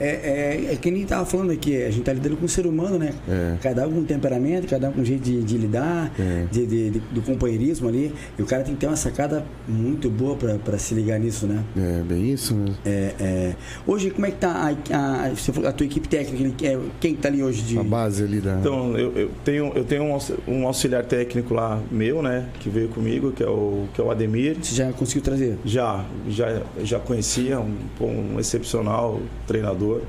[0.00, 2.66] É, é, é que nem estava falando aqui, a gente está lidando com o ser
[2.66, 3.12] humano, né?
[3.28, 3.56] É.
[3.62, 6.44] Cada um com temperamento, cada um com jeito de, de lidar, é.
[6.50, 8.12] de, de, de, do companheirismo ali.
[8.38, 11.62] E o cara tem que ter uma sacada muito boa para se ligar nisso, né?
[11.76, 12.76] É, bem isso mesmo.
[12.84, 13.54] É, é.
[13.86, 16.66] Hoje, como é que tá a, a, a tua equipe técnica?
[16.66, 17.62] É, quem está ali hoje?
[17.62, 17.78] De...
[17.78, 18.58] A base ali da.
[18.58, 20.04] Então, eu, eu tenho, eu tenho
[20.48, 22.48] um auxiliar técnico lá meu, né?
[22.60, 24.56] Que veio comigo, que é o, que é o Ademir.
[24.60, 25.58] Você já conseguiu trazer?
[25.64, 29.20] Já, já, já conhecia, um, um excepcional
[29.52, 30.00] treinador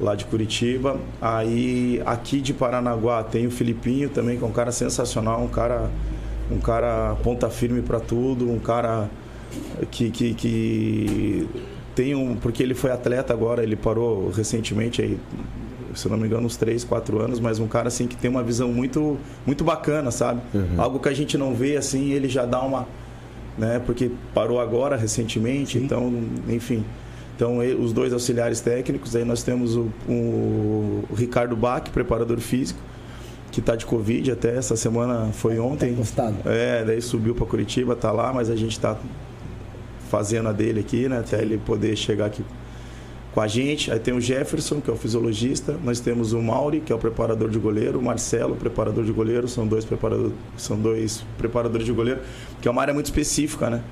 [0.00, 0.98] lá de Curitiba.
[1.22, 5.88] Aí aqui de Paranaguá tem o Filipinho também, que é um cara sensacional, um cara,
[6.50, 9.08] um cara ponta firme para tudo, um cara
[9.90, 11.48] que, que, que
[11.94, 12.34] tem um.
[12.34, 15.18] Porque ele foi atleta agora, ele parou recentemente aí,
[15.94, 18.42] se não me engano, uns 3, 4 anos, mas um cara assim que tem uma
[18.42, 20.40] visão muito, muito bacana, sabe?
[20.52, 20.74] Uhum.
[20.80, 22.88] Algo que a gente não vê assim, ele já dá uma.
[23.56, 23.80] Né?
[23.86, 25.84] Porque parou agora recentemente, Sim.
[25.84, 26.12] então,
[26.48, 26.84] enfim.
[27.36, 32.78] Então, os dois auxiliares técnicos, aí nós temos o, o Ricardo Bach, preparador físico,
[33.50, 35.92] que está de Covid até essa semana, foi ontem.
[35.92, 36.36] encostado.
[36.44, 38.96] É, daí subiu para Curitiba, tá lá, mas a gente está
[40.10, 41.18] fazendo a dele aqui, né?
[41.18, 42.44] Até ele poder chegar aqui
[43.34, 43.90] com a gente.
[43.90, 45.76] Aí tem o Jefferson, que é o fisiologista.
[45.82, 47.98] Nós temos o Mauri, que é o preparador de goleiro.
[47.98, 49.48] O Marcelo, preparador de goleiro.
[49.48, 52.20] São dois, preparador, são dois preparadores de goleiro,
[52.60, 53.82] que é uma área muito específica, né?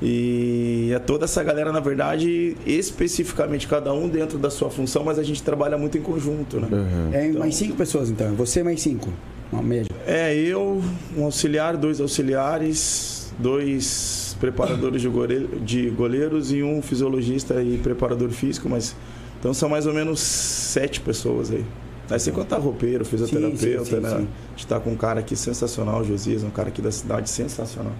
[0.00, 5.18] E é toda essa galera, na verdade, especificamente cada um dentro da sua função, mas
[5.18, 6.68] a gente trabalha muito em conjunto, né?
[6.70, 7.10] Uhum.
[7.12, 8.32] É Então- mais cinco pessoas, então.
[8.34, 9.12] Você mais cinco.
[9.52, 9.90] Uma média.
[10.06, 10.82] É, eu,
[11.16, 18.30] um auxiliar, dois auxiliares, dois preparadores de, goleiro, de goleiros e um fisiologista e preparador
[18.30, 18.94] físico, mas
[19.40, 21.64] então são mais ou menos sete pessoas aí.
[22.10, 24.08] Aí sem contar roupeiro, fisioterapeuta, sim, sim, né?
[24.10, 24.14] sim.
[24.16, 27.28] A gente tá com um cara aqui sensacional, o Josias, um cara aqui da cidade
[27.28, 27.92] sensacional.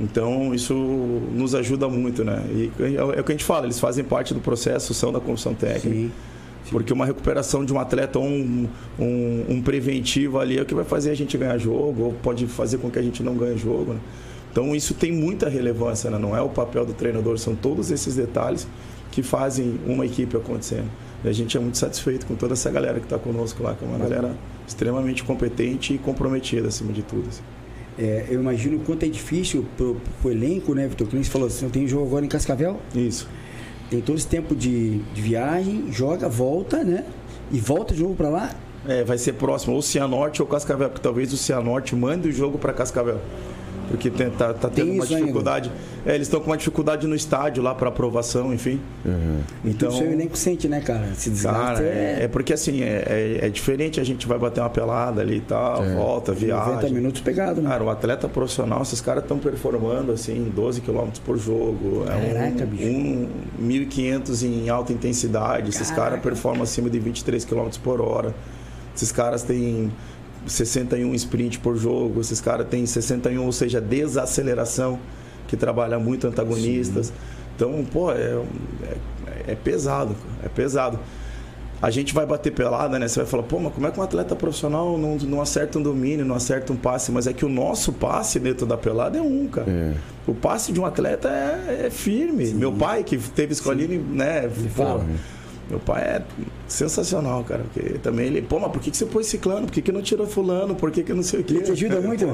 [0.00, 2.42] Então isso nos ajuda muito, né?
[2.50, 5.20] E é é o que a gente fala, eles fazem parte do processo, são da
[5.20, 5.94] comissão técnica.
[5.94, 6.10] Sim.
[6.70, 10.74] Porque uma recuperação de um atleta ou um, um, um preventivo ali é o que
[10.74, 13.58] vai fazer a gente ganhar jogo, ou pode fazer com que a gente não ganhe
[13.58, 13.94] jogo.
[13.94, 14.00] Né?
[14.52, 16.18] Então isso tem muita relevância, né?
[16.18, 18.68] não é o papel do treinador, são todos esses detalhes
[19.10, 20.88] que fazem uma equipe acontecendo.
[21.24, 23.84] E a gente é muito satisfeito com toda essa galera que está conosco lá, que
[23.84, 24.34] é uma galera
[24.66, 27.28] extremamente competente e comprometida acima de tudo.
[27.28, 27.42] assim.
[27.98, 31.08] É, eu imagino o quanto é difícil pro, pro elenco, né, Vitor?
[31.08, 32.78] Você falou, você não tem jogo agora em Cascavel?
[32.94, 33.28] Isso.
[33.90, 37.04] Tem todo esse tempo de, de viagem, joga, volta, né?
[37.50, 38.54] E volta de novo pra lá.
[38.86, 42.56] É, vai ser próximo, ou Cianorte ou Cascavel, porque talvez o Cianorte mande o jogo
[42.56, 43.20] para Cascavel.
[43.90, 45.26] Porque tem, tá, tá Tem tendo uma isso ainda?
[45.26, 45.72] dificuldade.
[46.06, 48.80] É, eles estão com uma dificuldade no estádio lá para aprovação, enfim.
[49.04, 49.40] Uhum.
[49.64, 51.08] Então, o elenco sente, né, cara?
[51.14, 53.04] Se cara, é, é porque assim, é,
[53.42, 55.94] é, é diferente, a gente vai bater uma pelada ali e tal, É.
[55.94, 56.92] volta, 90 viagem.
[56.92, 57.68] minutos pegado, né?
[57.68, 62.04] Cara, o atleta profissional, esses caras estão performando assim, 12 km por jogo.
[62.06, 62.84] É Caraca, um, bicho.
[62.88, 63.28] um
[63.60, 65.68] 1.500 em alta intensidade.
[65.68, 66.10] Esses Caraca.
[66.10, 68.32] caras performam acima de 23 km por hora.
[68.94, 69.90] Esses caras têm
[70.46, 72.20] 61 sprint por jogo.
[72.20, 74.98] Esses caras têm 61, ou seja, desaceleração,
[75.46, 77.12] que trabalha muito antagonistas.
[77.56, 78.40] Então, pô, é,
[78.82, 80.98] é, é pesado, é pesado.
[81.82, 83.08] A gente vai bater pelada, né?
[83.08, 85.82] Você vai falar, pô, mas como é que um atleta profissional não, não acerta um
[85.82, 87.10] domínio, não acerta um passe?
[87.10, 89.70] Mas é que o nosso passe dentro da pelada é um, cara.
[89.70, 89.94] É.
[90.26, 92.48] O passe de um atleta é, é firme.
[92.52, 94.42] Meu pai, que teve escolinha, né?
[94.42, 95.06] pô, fala.
[95.70, 96.22] Meu pai é
[96.66, 97.62] sensacional, cara.
[97.72, 99.66] Porque também ele, pô, mas por que, que você pôs ciclano?
[99.66, 100.74] Por que, que não tirou fulano?
[100.74, 101.54] Por que, que não sei o quê?
[101.54, 102.24] Ele te ajuda muito?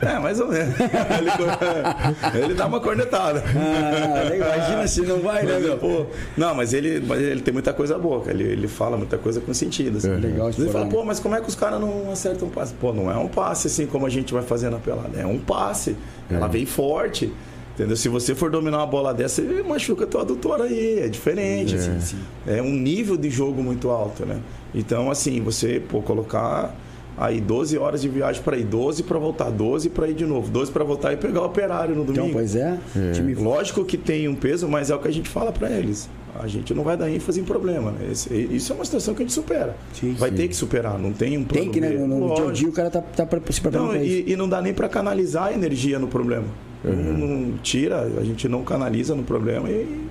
[0.00, 0.74] É, mais ou menos.
[2.34, 3.42] ele, ele dá uma cornetada.
[3.46, 5.76] Ah, imagina se não vai, né, meu?
[5.78, 8.32] pô, não, mas ele, mas ele tem muita coisa boa, cara.
[8.32, 9.98] Ele, ele fala muita coisa com sentido.
[9.98, 10.10] Assim.
[10.10, 10.16] É.
[10.16, 12.74] Legal, Ele fala, pô, mas como é que os caras não acertam um passe?
[12.74, 15.18] Pô, não é um passe assim como a gente vai fazer na pelada.
[15.18, 15.96] É um passe.
[16.30, 16.48] Ela É.
[16.48, 17.32] vem forte.
[17.78, 17.96] Entendeu?
[17.96, 20.98] Se você for dominar uma bola dessa, você machuca teu adutor aí.
[20.98, 21.76] É diferente.
[21.76, 21.78] É.
[21.78, 22.00] assim.
[22.00, 22.18] Sim.
[22.44, 24.38] É um nível de jogo muito alto, né?
[24.74, 26.74] Então, assim, você, pô, colocar
[27.16, 30.50] aí 12 horas de viagem para ir, 12 para voltar, 12 para ir de novo,
[30.50, 32.24] 12 para voltar e pegar o operário no domingo.
[32.26, 32.78] Então, pois é.
[32.96, 33.40] É.
[33.40, 36.08] Lógico que tem um peso, mas é o que a gente fala para eles.
[36.38, 37.92] A gente não vai dar ênfase em problema.
[37.92, 38.08] Né?
[38.10, 39.76] Esse- isso é uma situação que a gente supera.
[39.92, 40.36] Sim, vai sim.
[40.36, 41.90] ter que superar, não tem um plano Tem que, né?
[41.90, 44.28] No, no dia a dia o cara tá, tá pra- se preparando Não, pra isso.
[44.28, 46.44] e, e não dá nem para canalizar a energia no problema.
[46.84, 50.06] Não, não tira, a gente não canaliza no problema e,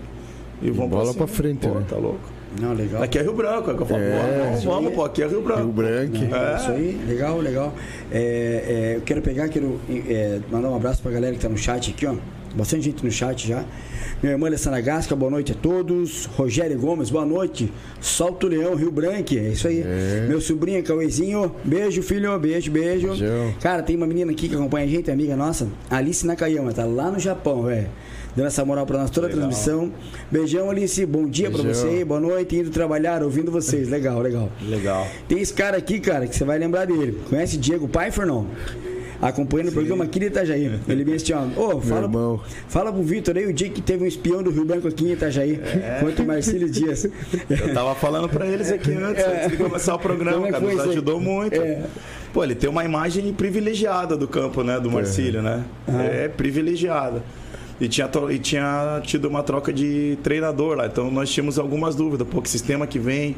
[0.61, 1.85] e vamos bola pra frente, Pô, né?
[1.87, 2.37] Tá louco.
[2.59, 3.03] Não, legal.
[3.03, 4.01] Aqui é Rio Branco, é o que eu falo.
[4.01, 5.61] É, vamos, pô, aqui é Rio Branco.
[5.63, 6.17] Rio Branco.
[6.17, 6.55] É, É.
[6.55, 7.73] Isso aí, legal, legal.
[8.11, 11.57] É, é, eu quero pegar, quero é, mandar um abraço pra galera que tá no
[11.57, 12.15] chat aqui, ó.
[12.55, 13.63] Bastante gente no chat já.
[14.21, 16.25] Minha irmã Alessandra Gasca, boa noite a todos.
[16.25, 17.71] Rogério Gomes, boa noite.
[18.01, 19.81] Solto Leão, Rio Branco, é isso aí.
[19.85, 20.25] É.
[20.27, 23.09] Meu sobrinho Cauêzinho, beijo, filho, beijo, beijo.
[23.09, 23.53] Beijão.
[23.61, 27.11] Cara, tem uma menina aqui que acompanha a gente, amiga nossa, Alice Nakayama, tá lá
[27.11, 27.87] no Japão, velho.
[28.35, 29.47] Dando essa moral pra nós toda a Legal.
[29.49, 29.91] transmissão.
[30.31, 31.03] Beijão, Alice.
[31.07, 31.89] Bom dia pra Beijão.
[31.89, 32.05] você.
[32.05, 32.55] Boa noite.
[32.55, 33.89] Indo trabalhar, ouvindo vocês.
[33.89, 34.51] Legal, legal.
[34.61, 35.07] Legal.
[35.27, 37.19] Tem esse cara aqui, cara, que você vai lembrar dele.
[37.27, 38.45] Conhece Diego Pfeiffer, não?
[39.21, 40.79] Acompanhando o programa aqui de Itajaí.
[40.87, 41.41] Ele vem assim, ó.
[41.59, 42.39] Ô, fala, irmão.
[42.67, 45.13] fala pro Vitor aí o dia que teve um espião do Rio Branco aqui em
[45.13, 45.59] Itajaí.
[45.99, 47.07] Quanto o Marcílio Dias.
[47.49, 50.73] Eu tava falando pra eles aqui antes, antes de começar o programa, é que cara.
[50.73, 51.55] Nos ajudou muito.
[51.55, 51.83] É.
[52.33, 54.79] Pô, ele tem uma imagem privilegiada do campo, né?
[54.79, 55.63] Do Marcílio, né?
[55.87, 57.23] É privilegiada.
[57.79, 60.87] E tinha, e tinha tido uma troca de treinador lá.
[60.87, 62.27] Então nós tínhamos algumas dúvidas.
[62.27, 63.35] Pô, que sistema que vem?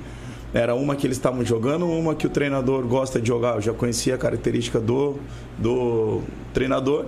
[0.54, 3.56] Era uma que eles estavam jogando uma que o treinador gosta de jogar?
[3.56, 5.18] Eu já conhecia a característica do,
[5.58, 6.22] do
[6.54, 7.06] treinador.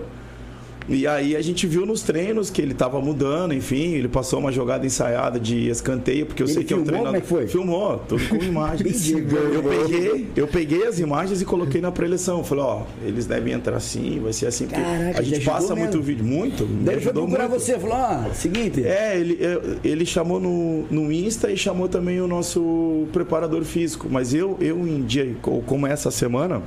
[0.90, 4.52] E aí a gente viu nos treinos que ele estava mudando, enfim, ele passou uma
[4.52, 7.04] jogada ensaiada de escanteio, porque eu Ele sei que é o filmou?
[7.04, 7.06] treinador.
[7.06, 7.48] Como é que foi?
[7.48, 9.10] Filmou, tudo com imagens.
[9.12, 9.24] eu,
[9.64, 12.44] peguei, eu peguei as imagens e coloquei na preleção.
[12.44, 14.66] Falei, ó, eles devem entrar assim, vai ser assim.
[14.66, 15.80] porque Caraca, a te gente passa mesmo.
[15.92, 16.66] muito vídeo, muito.
[16.66, 17.62] Daí ele foi procurar muito.
[17.62, 18.84] você, falou, ó, seguinte.
[18.84, 24.08] É, ele, eu- ele chamou no, no Insta e chamou também o nosso preparador físico.
[24.10, 26.62] Mas eu, eu em dia, co- como é essa semana,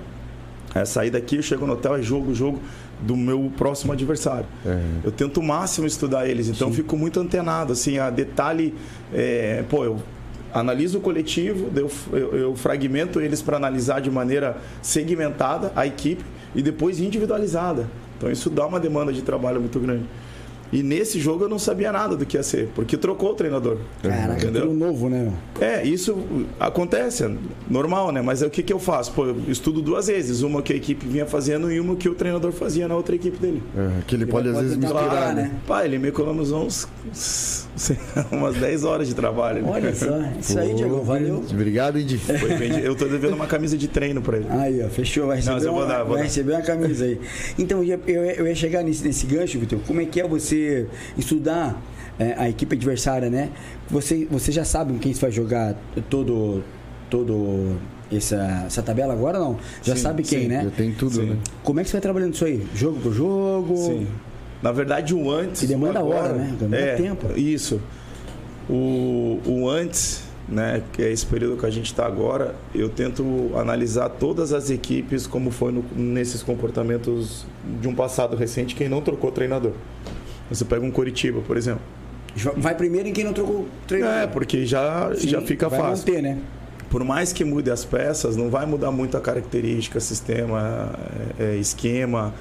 [0.75, 2.61] é sair daqui, eu chego no hotel, é jogo, jogo
[3.07, 4.47] do meu próximo adversário.
[4.65, 4.81] É.
[5.05, 8.75] Eu tento o máximo estudar eles, então eu fico muito antenado, assim, a detalhe,
[9.13, 9.99] é, pô, eu
[10.53, 16.25] analiso o coletivo, eu, eu, eu fragmento eles para analisar de maneira segmentada a equipe
[16.55, 17.89] e depois individualizada.
[18.17, 20.05] Então isso dá uma demanda de trabalho muito grande.
[20.75, 23.79] E nesse jogo eu não sabia nada do que ia ser, porque trocou o treinador.
[24.03, 24.63] Caraca, entendeu?
[24.63, 25.33] tudo novo, né?
[25.61, 26.19] É, isso
[26.59, 27.31] acontece, é
[27.71, 28.21] normal, né?
[28.21, 29.13] Mas é o que, que eu faço?
[29.13, 32.15] Pô, eu estudo duas vezes, uma que a equipe vinha fazendo e uma que o
[32.15, 33.63] treinador fazia na outra equipe dele.
[33.77, 35.43] É, que ele pode às pode vezes tentar misturar, parar, né?
[35.43, 35.51] né?
[35.65, 36.89] Pá, ele me economizou uns,
[38.31, 39.63] umas 10 horas de trabalho.
[39.63, 39.71] né?
[39.71, 40.07] Olha só,
[40.41, 41.43] isso aí, Diego, valeu.
[41.51, 41.95] Obrigado,
[42.59, 44.47] bem- eu tô devendo uma camisa de treino pra ele.
[44.51, 46.23] Aí, ó, fechou, vai receber, Não, uma, dar, vou vai dar.
[46.25, 47.21] receber uma camisa aí.
[47.59, 49.81] Então, eu ia, eu ia- chegar nesse, nesse gancho, Vitor.
[49.87, 50.87] Como é que é você
[51.19, 51.81] estudar
[52.19, 53.51] é, a equipe adversária, né?
[53.91, 55.75] Você, você já sabe com quem você vai jogar
[56.09, 56.63] todo,
[57.11, 57.77] todo
[58.13, 59.59] essa, essa tabela agora ou não?
[59.83, 60.63] Já Sim, sabe quem, sim, né?
[60.65, 61.27] Já tem tudo, Sim.
[61.31, 61.37] né?
[61.65, 62.65] Como é que você vai trabalhando isso aí?
[62.75, 63.77] Jogo por jogo?
[63.77, 64.07] Sim.
[64.65, 65.63] Na verdade, o antes.
[65.63, 66.55] E demanda agora, hora, né?
[66.59, 67.39] Demanda é, tempo.
[67.39, 67.79] Isso.
[68.69, 73.51] O, o antes, né, que é esse período que a gente está agora, eu tento
[73.57, 77.45] analisar todas as equipes como foi no- nesses comportamentos
[77.79, 79.73] de um passado recente, quem não trocou treinador.
[80.51, 81.83] Você pega um Coritiba, por exemplo.
[82.57, 84.19] Vai primeiro em quem não trocou treinador.
[84.23, 86.07] É, porque já, Sim, já fica vai fácil.
[86.09, 86.39] manter, né?
[86.89, 90.91] Por mais que mude as peças, não vai mudar muito a característica, sistema,
[91.39, 92.33] é, é, esquema,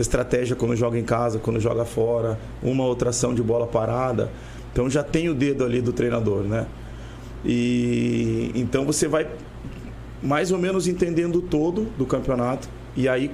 [0.00, 4.30] estratégia quando joga em casa, quando joga fora, uma outra ação de bola parada.
[4.72, 6.66] Então já tem o dedo ali do treinador, né?
[7.44, 9.26] E então você vai
[10.22, 13.30] mais ou menos entendendo o todo do campeonato e aí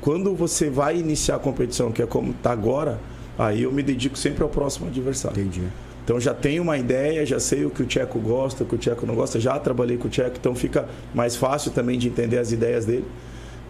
[0.00, 3.00] quando você vai iniciar a competição, que é como está agora,
[3.38, 5.40] aí eu me dedico sempre ao próximo adversário.
[5.40, 5.62] Entendi.
[6.04, 8.78] Então já tenho uma ideia, já sei o que o Tcheco gosta, o que o
[8.78, 12.36] Tcheco não gosta, já trabalhei com o Tcheco, então fica mais fácil também de entender
[12.36, 13.06] as ideias dele.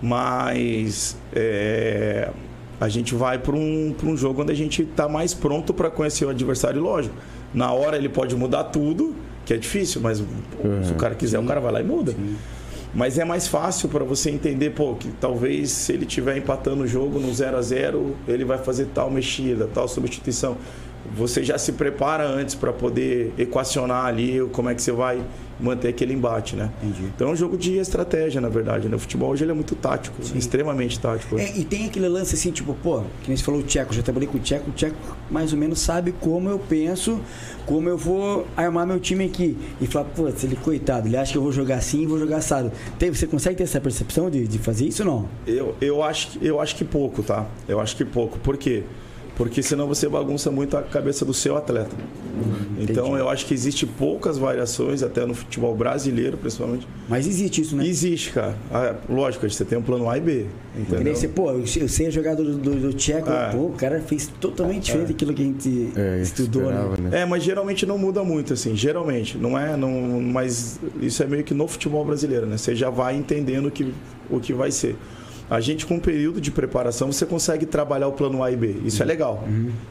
[0.05, 2.29] Mas é,
[2.79, 5.90] a gente vai para um, pra um jogo onde a gente está mais pronto para
[5.90, 7.14] conhecer o adversário, lógico.
[7.55, 9.14] Na hora ele pode mudar tudo,
[9.47, 10.27] que é difícil, mas pô,
[10.85, 12.14] se o cara quiser, o cara vai lá e muda.
[12.95, 16.87] Mas é mais fácil para você entender, pô, que talvez se ele estiver empatando o
[16.87, 20.59] jogo no 0 a 0 ele vai fazer tal mexida, tal substituição.
[21.17, 25.23] Você já se prepara antes para poder equacionar ali como é que você vai
[25.61, 26.71] manter aquele embate, né?
[26.83, 27.05] Entendi.
[27.14, 28.88] Então é um jogo de estratégia, na verdade.
[28.88, 28.97] Né?
[28.97, 31.38] O futebol hoje ele é muito tático, extremamente tático.
[31.38, 34.03] É, e tem aquele lance assim, tipo, pô, que nem você falou o Tcheco, já
[34.03, 34.97] trabalhei com o Tcheco, o Tcheco
[35.31, 37.21] mais ou menos sabe como eu penso,
[37.67, 39.57] como eu vou armar meu time aqui.
[39.81, 42.38] E falar, pô, ele coitado, ele acha que eu vou jogar assim e vou jogar
[42.38, 42.73] assado.
[42.99, 45.29] Tem, você consegue ter essa percepção de, de fazer isso ou não?
[45.47, 47.47] Eu, eu, acho, que- eu acho que pouco, tá?
[47.69, 48.38] Eu acho que pouco.
[48.40, 48.83] Por quê?
[48.83, 49.04] Porque
[49.62, 51.94] senão você bagunça muito a cabeça do seu atleta.
[52.79, 53.20] Então entendi.
[53.20, 56.87] eu acho que existe poucas variações, até no futebol brasileiro, principalmente.
[57.09, 57.87] Mas existe isso, né?
[57.87, 58.55] Existe, cara.
[58.73, 60.47] Ah, lógico, você tem um plano A e B.
[60.77, 61.14] Entendeu?
[61.14, 63.51] você, pô, eu, sei a jogada do, do, do Tcheco, É.
[63.51, 67.11] pô, o cara fez totalmente diferente daquilo que a gente É, estudou, esperava, né?
[67.11, 67.20] né?
[67.20, 69.38] É, mas geralmente não muda muito, assim, geralmente.
[69.38, 72.57] Não é, não, mas isso é meio que no futebol brasileiro, né?
[72.57, 73.92] Você já vai entendendo o que,
[74.29, 74.97] o que vai ser.
[75.51, 78.77] A gente, com um período de preparação, você consegue trabalhar o plano A e B.
[78.85, 79.45] Isso é legal.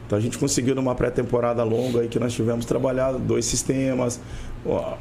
[0.06, 4.20] Então a gente conseguiu numa pré-temporada longa aí que nós tivemos trabalhado dois sistemas,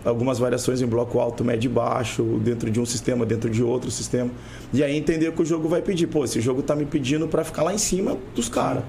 [0.06, 3.90] algumas variações em bloco alto, médio e baixo, dentro de um sistema, dentro de outro
[3.90, 4.30] sistema.
[4.72, 6.06] E aí entender o que o jogo vai pedir.
[6.06, 8.84] Pô, esse jogo tá me pedindo para ficar lá em cima dos caras.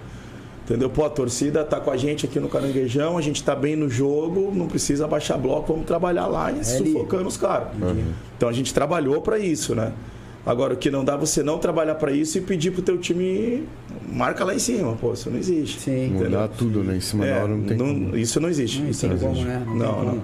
[0.65, 0.89] Entendeu?
[0.89, 3.89] Pô, a torcida tá com a gente aqui no Caranguejão, a gente tá bem no
[3.89, 6.65] jogo, não precisa baixar bloco, vamos trabalhar lá e ali.
[6.65, 7.69] sufocando os caras.
[8.37, 9.93] Então a gente trabalhou para isso, né?
[10.47, 13.65] Agora, o que não dá você não trabalhar para isso e pedir pro teu time
[14.13, 15.81] marca lá em cima, pô, isso não existe.
[15.81, 16.09] Sim.
[16.09, 16.97] Mudar tudo, né?
[16.97, 18.17] Em cima da É, hora não tem não- como.
[18.17, 18.83] isso não existe.
[18.83, 19.49] Não isso não como, existe.
[19.49, 19.63] né?
[19.67, 20.05] Não, Não, como.
[20.17, 20.23] não.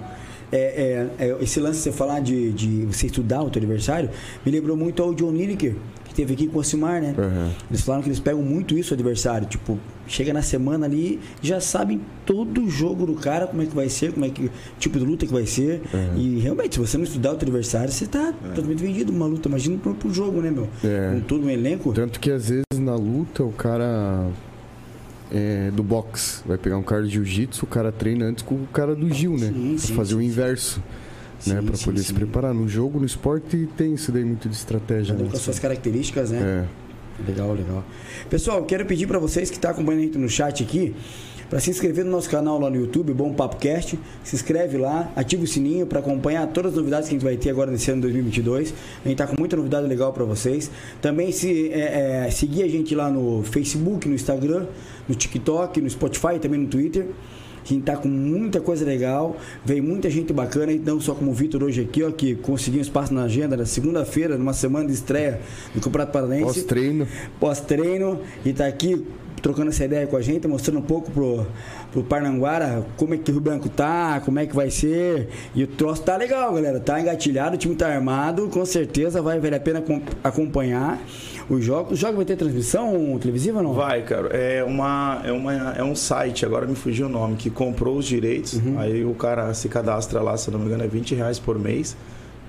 [0.53, 4.09] É, é, é, esse lance de você falar de, de você estudar o teu adversário
[4.45, 5.75] me lembrou muito ao John Lineker,
[6.11, 7.15] que teve aqui com o Simar, né?
[7.17, 7.51] Aham.
[7.69, 9.47] Eles falaram que eles pegam muito isso, o adversário.
[9.47, 13.75] Tipo, chega na semana ali, já sabem todo o jogo do cara, como é que
[13.75, 15.81] vai ser, como é que tipo de luta que vai ser.
[16.17, 19.47] E realmente, se você não estudar o teu adversário, você tá totalmente vendido numa luta.
[19.47, 20.67] Imagina pro, pro jogo, né, meu?
[20.83, 21.13] É.
[21.13, 21.93] Com todo um elenco.
[21.93, 24.27] Tanto que às vezes na luta o cara
[25.31, 28.67] é, do boxe vai pegar um cara de jiu-jitsu, o cara treina antes com o
[28.73, 29.47] cara do Gil, né?
[29.47, 30.25] Sim, Pra sim, fazer sim, o sim.
[30.25, 30.85] inverso, né?
[31.41, 32.05] Sim, Pra sim, poder sim.
[32.05, 32.53] se preparar.
[32.53, 35.27] No jogo, no esporte, tem isso daí muito de estratégia, um né?
[35.29, 36.67] com as suas características, né?
[36.67, 36.81] É.
[37.27, 37.83] Legal, legal.
[38.29, 40.95] Pessoal, quero pedir para vocês que estão tá acompanhando a gente no chat aqui,
[41.49, 43.99] para se inscrever no nosso canal lá no YouTube, Bom Papo Cast.
[44.23, 47.35] Se inscreve lá, ativa o sininho para acompanhar todas as novidades que a gente vai
[47.35, 48.73] ter agora nesse ano 2022.
[49.03, 50.71] A gente tá com muita novidade legal para vocês.
[51.01, 54.65] Também se é, é, seguir a gente lá no Facebook, no Instagram,
[55.09, 57.07] no TikTok, no Spotify, também no Twitter.
[57.63, 61.33] A gente tá com muita coisa legal, veio muita gente bacana, não só como o
[61.33, 64.93] Vitor hoje aqui, ó, que conseguiu um espaço na agenda na segunda-feira, numa semana de
[64.93, 65.39] estreia
[65.73, 66.45] do Campeonato Paranaense.
[66.45, 67.07] Pós-treino.
[67.39, 69.05] Pós-treino, e tá aqui
[69.41, 71.45] trocando essa ideia com a gente, mostrando um pouco pro,
[71.91, 75.29] pro Parnanguara como é que o Rio Branco tá, como é que vai ser.
[75.55, 76.79] E o troço tá legal, galera.
[76.79, 79.83] Tá engatilhado, o time tá armado, com certeza vai valer a pena
[80.23, 80.99] acompanhar
[81.49, 81.93] os jogos.
[81.93, 83.73] O jogo vai ter transmissão televisiva ou não?
[83.73, 84.29] Vai, cara.
[84.29, 88.05] É, uma, é, uma, é um site, agora me fugiu o nome, que comprou os
[88.05, 88.53] direitos.
[88.53, 88.79] Uhum.
[88.79, 91.95] Aí o cara se cadastra lá, se não me engano, é 20 reais por mês.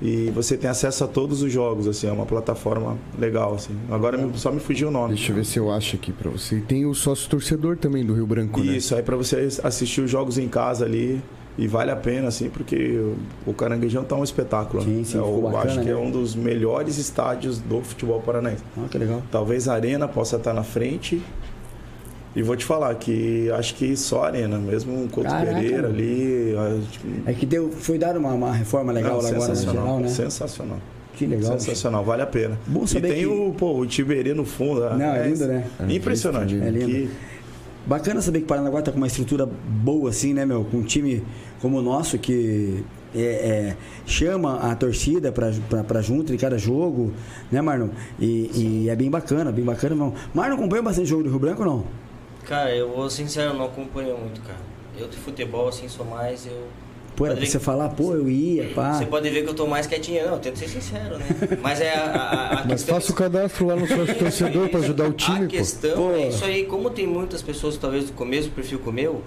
[0.04, 3.72] E você tem acesso a todos os jogos, assim, é uma plataforma legal, assim.
[3.88, 5.14] Agora só me fugiu o nome.
[5.14, 6.56] Deixa eu ver se eu acho aqui para você.
[6.56, 8.76] E tem o sócio torcedor também do Rio Branco, Isso, né?
[8.76, 11.22] Isso, aí para você assistir os jogos em casa ali.
[11.58, 12.98] E vale a pena, assim, porque
[13.46, 14.82] o Caranguejão tá um espetáculo.
[14.82, 15.92] Sim, sim, eu bacana, acho que né?
[15.92, 18.62] é um dos melhores estádios do futebol paranaense.
[18.78, 19.22] Ah, que legal.
[19.30, 21.22] Talvez a Arena possa estar na frente.
[22.34, 25.88] E vou te falar que acho que só a Arena, mesmo o Couto Caraca, Pereira
[25.88, 26.54] ali.
[26.90, 29.84] tipo, É que deu, foi dada uma, uma reforma legal não, lá agora no sensacional,
[29.84, 30.08] geral, né?
[30.08, 30.78] Sensacional.
[31.14, 31.52] Que legal.
[31.60, 32.58] Sensacional, vale a pena.
[32.66, 34.80] Bom e saber tem que- o, pô, o Tiberê no fundo.
[34.80, 35.66] Não, é lindo, né?
[35.90, 36.54] Impressionante.
[36.54, 36.86] É lindo.
[36.86, 37.10] Que-
[37.84, 40.64] Bacana saber que Paranaguá tá com uma estrutura boa assim, né, meu?
[40.64, 41.24] Com um time
[41.60, 47.12] como o nosso que é, é, chama a torcida pra junto em cada jogo,
[47.50, 47.88] né, Marlon?
[48.20, 50.14] E, e é bem bacana, bem bacana, não.
[50.32, 51.84] Marlon acompanha bastante jogo do Rio Branco ou não?
[52.44, 54.60] Cara, eu vou sincero, não acompanho muito, cara.
[54.96, 56.66] Eu de futebol, assim, sou mais, eu...
[57.14, 58.94] Pô, era pra você falar, pô, eu ia, pá.
[58.94, 60.24] Você pode ver que eu tô mais quietinho.
[60.24, 61.26] Não, eu tento ser sincero, né?
[61.60, 65.08] Mas é a, a, a Mas faça o cadastro lá no sócio torcedor para ajudar
[65.08, 65.46] o time, A pô.
[65.48, 66.12] questão Pô.
[66.12, 66.64] é isso aí.
[66.64, 69.22] Como tem muitas pessoas, talvez, com o mesmo perfil que o meu,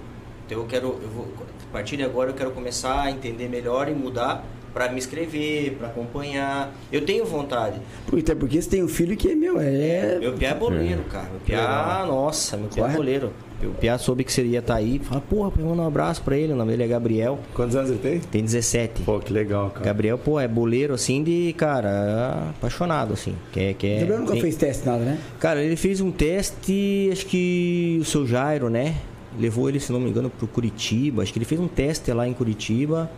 [0.46, 0.98] então eu quero...
[1.00, 1.28] Eu vou,
[1.68, 5.72] a partir de agora, eu quero começar a entender melhor e mudar para me inscrever,
[5.76, 6.74] para acompanhar.
[6.92, 7.80] Eu tenho vontade.
[8.06, 10.18] Pô, Até porque você tem um filho que, meu, é.
[10.20, 11.28] Meu piá é boleiro, cara.
[11.30, 12.06] Meu piá, Legal.
[12.08, 13.32] nossa, meu piá é boleiro.
[13.62, 14.98] O piá soube que seria estar aí.
[14.98, 16.52] Fala, porra, manda um abraço pra ele.
[16.52, 17.38] O nome dele é Gabriel.
[17.54, 18.18] Quantos anos ele tem?
[18.20, 19.02] Tem 17.
[19.02, 19.84] Pô, que legal, cara.
[19.86, 23.34] Gabriel, pô, é boleiro assim de, cara, apaixonado, assim.
[23.52, 25.18] Quer, quer, Gabriel nunca tem- fez teste nada, né?
[25.40, 28.96] Cara, ele fez um teste, acho que o seu Jairo, né?
[29.38, 31.22] Levou ele, se não me engano, pro Curitiba.
[31.22, 33.10] Acho que ele fez um teste lá em Curitiba.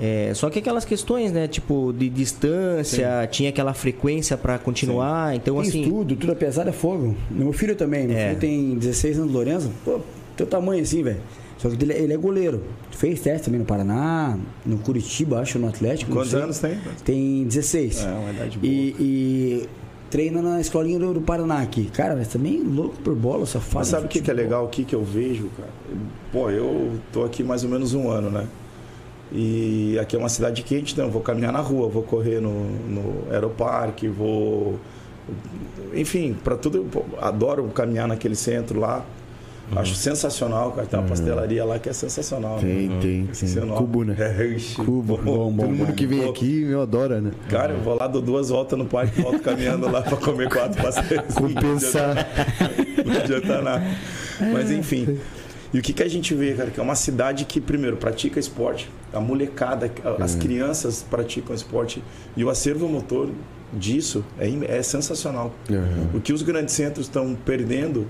[0.00, 1.46] É, só que aquelas questões, né?
[1.46, 5.34] Tipo, de distância, tinha aquela frequência pra continuar.
[5.36, 5.84] Então, Tem assim.
[5.84, 7.14] tudo, tudo apesar é fogo.
[7.30, 8.28] Meu filho também, meu É.
[8.28, 9.70] filho tem 16 anos, Lourenço.
[9.84, 10.00] Pô,
[10.36, 11.20] teu tamanho assim, velho.
[11.58, 12.62] Só que ele, ele é goleiro.
[12.90, 16.10] Fez teste também no Paraná, no Curitiba, acho, no Atlético.
[16.10, 16.78] Quantos anos tem?
[17.04, 18.02] Tem 16.
[18.02, 18.72] É, uma idade boa.
[18.72, 19.68] E, e
[20.08, 21.84] treina na escolinha do, do Paraná aqui.
[21.92, 23.80] Cara, mas também louco por bola, só fala.
[23.80, 25.68] Mas sabe o que, que é legal aqui que eu vejo, cara?
[26.32, 28.46] Pô, eu tô aqui mais ou menos um ano, né?
[29.32, 32.64] E aqui é uma cidade quente, então eu vou caminhar na rua, vou correr no,
[32.88, 34.78] no aeroparque, vou.
[35.94, 36.88] Enfim, para tudo.
[37.20, 39.04] adoro caminhar naquele centro lá.
[39.76, 40.86] Acho sensacional, cara.
[40.86, 42.58] Tem uma pastelaria lá que é sensacional.
[42.58, 42.98] Tem, né?
[43.00, 43.54] tem, tem.
[43.64, 43.78] nome.
[43.78, 44.16] Cubo, né?
[44.18, 45.16] É, Cubo.
[45.16, 45.92] pô, Bom, bom, Todo mundo bom.
[45.94, 47.30] que vem aqui, meu, adora, né?
[47.48, 50.48] Cara, eu vou lá, dou duas voltas no parque e volto caminhando lá pra comer
[50.48, 51.34] quatro pastéis.
[51.34, 52.26] Compensar.
[53.06, 53.84] Não adianta nada.
[54.52, 55.18] Mas enfim.
[55.72, 56.70] E o que, que a gente vê, cara?
[56.70, 58.90] Que é uma cidade que, primeiro, pratica esporte.
[59.12, 62.02] A molecada, as crianças praticam esporte.
[62.36, 63.28] E o acervo motor
[63.72, 65.52] disso é, é sensacional.
[65.68, 66.08] Uhum.
[66.14, 68.08] O que os grandes centros estão perdendo,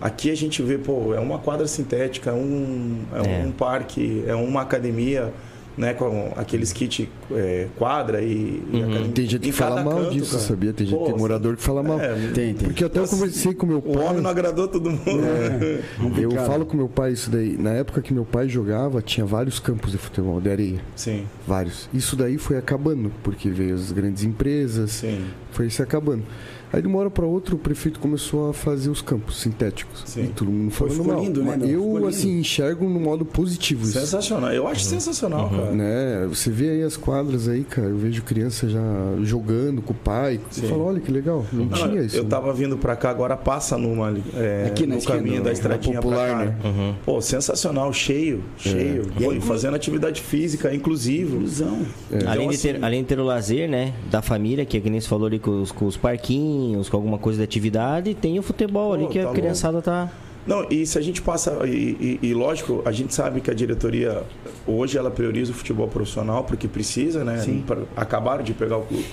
[0.00, 3.44] aqui a gente vê, pô, é uma quadra sintética, é um, é É.
[3.46, 5.32] um parque, é uma academia,
[5.76, 5.92] né?
[5.94, 9.12] Com aqueles kit é, quadra e, e academia.
[9.12, 10.42] Tem gente Em que fala mal canto, disso, cara.
[10.42, 10.72] sabia?
[10.72, 12.00] Tem gente, Pô, tem morador que fala mal.
[12.00, 12.68] é, Tem, tem.
[12.68, 14.04] Porque até eu conversei com meu O pai.
[14.04, 15.04] homem não agradou todo mundo.
[15.06, 16.46] Eu Complicado.
[16.46, 17.56] falo com meu pai isso daí.
[17.58, 20.80] Na época que meu pai jogava, tinha vários campos de futebol, de areia.
[20.94, 21.88] Sim, Vários.
[21.92, 25.24] Isso daí foi acabando, porque veio as grandes empresas, sim.
[25.52, 26.22] foi se acabando.
[26.72, 30.02] Aí de uma hora para outra o prefeito começou a fazer os campos sintéticos.
[30.04, 30.24] Sim.
[30.24, 31.22] E todo mundo Foi- falando mal.
[31.22, 32.06] lindo, né, Eu, lindo.
[32.08, 33.92] assim, enxergo no modo positivo isso.
[33.98, 34.52] Sensacional.
[34.52, 35.70] Eu acho sensacional, cara.
[35.70, 36.26] Né?
[36.28, 37.88] Você vê aí as quadras aí, cara.
[37.88, 38.80] Eu vejo criança já
[39.22, 40.40] jogando com o pai.
[40.50, 40.62] Sim.
[40.64, 41.44] Eu falo, olha que legal.
[41.52, 42.16] Não, Não, tinha isso.
[42.16, 45.96] eu tava vindo pra cá, agora passa numa é, Aqui no esquina, caminho da estradinha
[46.00, 46.44] popular, pra cá.
[46.44, 46.56] né?
[46.64, 46.94] Uhum.
[47.04, 49.02] Pô, sensacional, cheio, cheio.
[49.18, 51.36] E Pô, aí, e fazendo atividade física, inclusivo.
[51.36, 51.78] Ilusão.
[52.10, 54.80] Então, Além, de ter, assim, além de ter o lazer, né, da família, que é
[54.80, 56.56] que nem você falou ali com os, com os parquinhos,
[56.90, 60.10] com alguma coisa de atividade, tem o futebol Pô, ali que tá a criançada tá.
[60.46, 61.58] Não, e se a gente passa.
[61.66, 64.22] E, e- e, lógico, a gente sabe que a diretoria
[64.66, 67.38] hoje ela prioriza o futebol profissional porque precisa, né?
[67.38, 67.64] Sim.
[67.66, 69.06] Pra- acabaram de pegar o clube.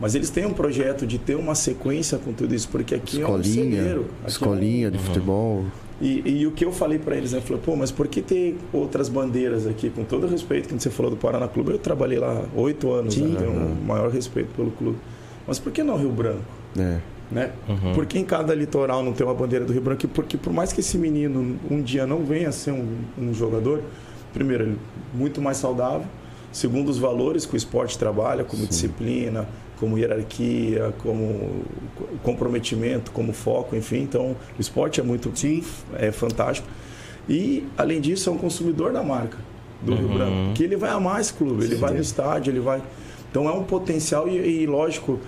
[0.00, 3.36] Mas eles têm um projeto de ter uma sequência com tudo isso, porque aqui escolinha,
[3.36, 4.00] é um celeiro.
[4.00, 5.64] Aqui é um- escolinha de futebol.
[6.00, 7.40] e, e o que eu falei para eles, né?
[7.42, 9.90] Falei, pô, mas por que ter outras bandeiras aqui?
[9.90, 13.14] Com todo o respeito que você falou do Paraná Clube, eu trabalhei lá oito anos,
[13.16, 13.36] né?
[13.38, 14.96] tenho o maior respeito pelo clube.
[15.46, 16.40] Mas por que não Rio Branco?
[16.78, 16.98] É.
[17.30, 17.50] Né?
[17.94, 20.06] Por que em cada litoral não tem uma bandeira do Rio Branco?
[20.08, 23.82] Porque por mais que esse menino um dia não venha a ser um, um jogador,
[24.34, 26.06] primeiro, ele é muito mais saudável,
[26.52, 29.48] segundo os valores que o esporte trabalha, como disciplina,
[29.80, 31.64] como hierarquia, como
[32.22, 34.02] comprometimento, como foco, enfim.
[34.02, 35.32] Então, o esporte é muito
[35.94, 36.68] é fantástico.
[37.28, 39.38] E, além disso, é um consumidor da marca
[39.80, 42.82] do Rio Branco, que ele vai amar esse clube, ele vai no estádio, ele vai...
[43.30, 45.18] Então, é um potencial e, e lógico,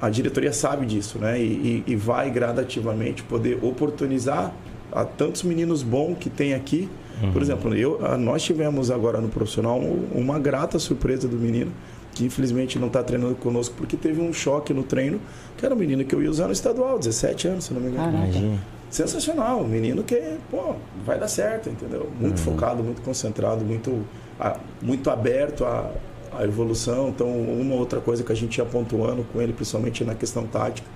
[0.00, 1.40] a diretoria sabe disso, né?
[1.40, 4.52] E, e- e vai gradativamente poder oportunizar
[4.92, 6.88] a tantos meninos bons que tem aqui.
[7.32, 11.70] Por exemplo, eu, a- nós tivemos agora no profissional um- uma grata surpresa do menino
[12.14, 15.20] que infelizmente não está treinando conosco porque teve um choque no treino,
[15.56, 17.88] que era um menino que eu ia usar no estadual, 17 anos, se não me
[17.88, 18.08] engano.
[18.24, 18.58] Imagina.
[18.90, 20.20] Sensacional, um menino que,
[20.50, 20.74] pô,
[21.06, 22.10] vai dar certo, entendeu?
[22.20, 24.02] Muito focado, muito concentrado, muito,
[24.40, 25.88] a- muito aberto à,
[26.36, 27.08] à evolução.
[27.08, 30.88] Então, uma outra coisa que a gente ia pontuando com ele, principalmente na questão tática,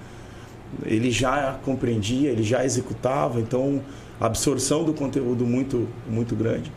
[0.84, 3.80] ele já compreendia, ele já executava, então
[4.20, 6.72] a absorção do conteúdo muito, muito grande.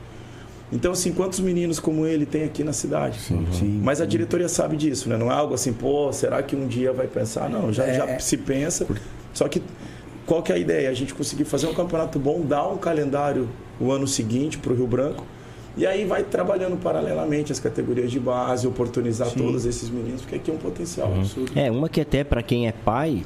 [0.72, 3.20] Então, assim, quantos meninos como ele tem aqui na cidade?
[3.20, 3.80] Sim.
[3.82, 5.18] Mas a diretoria sabe disso, né?
[5.18, 7.50] Não é algo assim, pô, será que um dia vai pensar?
[7.50, 8.20] Não, já, É, já é.
[8.20, 8.86] se pensa.
[9.34, 9.62] Só que
[10.26, 10.90] qual que é a ideia?
[10.90, 13.48] A gente conseguir fazer um campeonato bom, dar um calendário
[13.80, 15.26] o ano seguinte para o Rio Branco.
[15.78, 20.50] E aí vai trabalhando paralelamente as categorias de base, oportunizar todos esses meninos, porque aqui
[20.50, 21.52] é um potencial absurdo.
[21.56, 23.24] É, uma que até para quem é pai,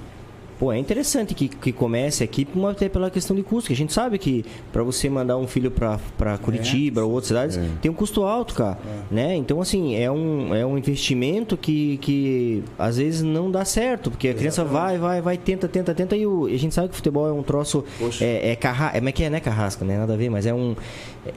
[0.60, 3.78] pô, é interessante que, que comece aqui, uma até pela questão de custo, que a
[3.78, 7.94] gente sabe que para você mandar um filho para Curitiba ou outras cidades, tem um
[7.94, 8.78] custo alto, cara,
[9.10, 9.34] né?
[9.34, 14.28] Então, assim, é um, é um investimento que, que às vezes não dá certo, porque
[14.28, 16.94] a criança vai, vai, vai, tenta, tenta, tenta, e, o, e a gente sabe que
[16.94, 18.26] o futebol é um troço, Poxa.
[18.26, 19.98] é, é, carra, é, é que é, né, carrasca, né?
[19.98, 20.76] Nada a ver, mas é um...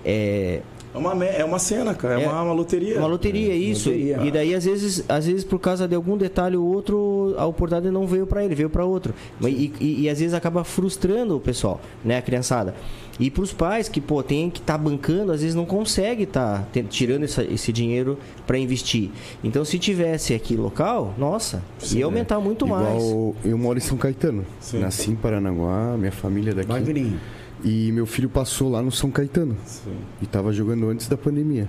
[0.05, 0.61] É,
[0.95, 2.99] É uma, é uma cena, cara, é, É uma, uma loteria.
[2.99, 3.89] uma loteria, isso.
[3.91, 4.21] loteria.
[4.23, 7.93] E daí, às vezes, às vezes, por causa de algum detalhe ou outro, a oportunidade
[7.93, 9.13] não veio para ele, veio para outro.
[9.43, 12.75] E, e, e às vezes acaba frustrando o pessoal, né, a criançada.
[13.19, 16.67] E para os pais que, pô, tem que estar bancando, às vezes não consegue estar
[16.89, 19.11] tirando essa- esse dinheiro para investir.
[19.43, 23.03] Então, se tivesse aqui local, nossa, ia aumentar muito mais.
[23.03, 24.45] Igual eu moro em São Caetano.
[24.61, 24.79] Sim.
[24.81, 26.69] Nasci em Paranaguá, minha família é daqui.
[26.69, 27.19] Magrinho.
[27.65, 29.57] E meu filho passou lá no São Caetano.
[29.65, 29.97] Sim.
[30.21, 31.67] E tava jogando antes da pandemia.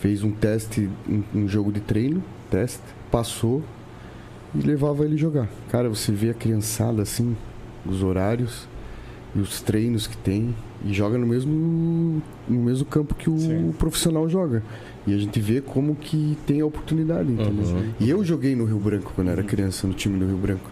[0.00, 3.62] Fez um teste, um, um jogo de treino, teste, passou
[4.54, 5.48] e levava ele jogar.
[5.70, 7.36] Cara, você vê a criançada assim,
[7.86, 8.66] os horários
[9.34, 13.72] e os treinos que tem e joga no mesmo no mesmo campo que o Sim.
[13.78, 14.62] profissional joga.
[15.06, 17.84] E a gente vê como que tem a oportunidade, entendeu?
[17.98, 20.70] E eu joguei no Rio Branco quando era criança, no time do Rio Branco.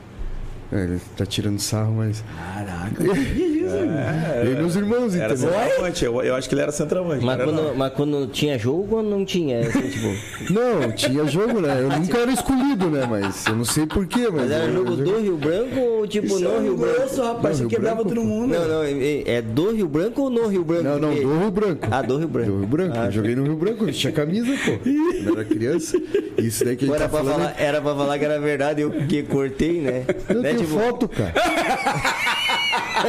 [0.73, 2.25] É, ele tá tirando sarro, mas.
[2.37, 3.05] Caraca,
[3.71, 5.53] eu e meus irmãos, Era entendeu?
[5.53, 7.25] centroavante, eu, eu acho que ele era centroavante.
[7.25, 7.45] Mas não.
[7.47, 9.61] quando, mas quando tinha jogo, quando não tinha?
[9.61, 10.07] Assim, tipo,
[10.53, 11.79] Não, tinha jogo, né?
[11.81, 13.07] Eu nunca era escolhido, né?
[13.09, 14.43] Mas eu não sei porquê, mas.
[14.43, 16.97] mas era jogo eu- do Rio Branco ou tipo Isso no é Rio Branco?
[16.99, 17.43] grosso, rapaz.
[17.43, 18.53] Não, Você Rio quebrava Branco, todo mundo.
[18.55, 20.85] Não, não, é é do Rio Branco ou no Rio Branco?
[20.85, 21.87] Não, não, do Rio Branco.
[21.91, 22.51] Ah, do Rio Branco.
[22.51, 22.97] Do Rio Branco.
[22.99, 24.73] Ah, Eu Joguei no Rio Branco, tinha camisa, pô.
[24.79, 26.01] Quando era criança.
[26.39, 27.41] Isso daí que a gente Era tá pra, falando.
[27.43, 30.05] falar, era pra falar que era verdade, eu que cortei, né?
[30.29, 30.51] Eu né?
[30.55, 31.33] tenho tipo, foto, cara.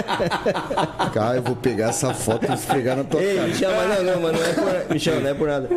[1.13, 3.47] cara, eu vou pegar essa foto e esfregar na tua Ei, cara.
[3.47, 5.69] Michel, mas não, não, mas não é por, Michel, não é por nada.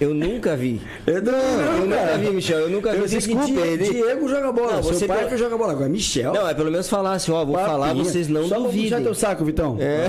[0.00, 0.80] Eu nunca vi.
[1.06, 2.96] Eu não, Eu nunca vi, Michel, eu nunca vi.
[2.98, 3.84] Eu que Desculpa, Di- ele.
[3.90, 4.72] Diego joga bola.
[4.74, 5.72] Não, você pai pelo- que joga bola.
[5.72, 6.32] Agora, Michel.
[6.32, 7.70] Não, é pelo menos falar assim, ó, vou papinha.
[7.70, 9.02] falar, vocês não Só duvidem.
[9.02, 9.76] teu saco, Vitão.
[9.80, 10.06] É.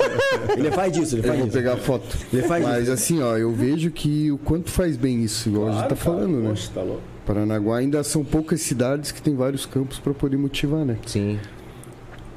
[0.56, 1.56] Ele faz disso, ele Eu faz vou isso.
[1.56, 2.16] pegar a foto.
[2.32, 2.92] Ele faz Mas isso.
[2.92, 5.96] assim, ó, eu vejo que o quanto faz bem isso, igual a gente Claro, tá
[6.04, 6.16] cara.
[6.16, 6.48] falando, né?
[6.50, 7.02] Poxa, tá louco.
[7.26, 10.96] Paranaguá ainda são poucas cidades que tem vários campos pra poder motivar, né?
[11.06, 11.38] Sim.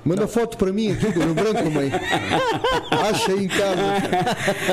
[0.10, 1.91] Manda foto pra mim aqui do Rio Branco, mãe.
[2.89, 3.82] Acha aí em casa.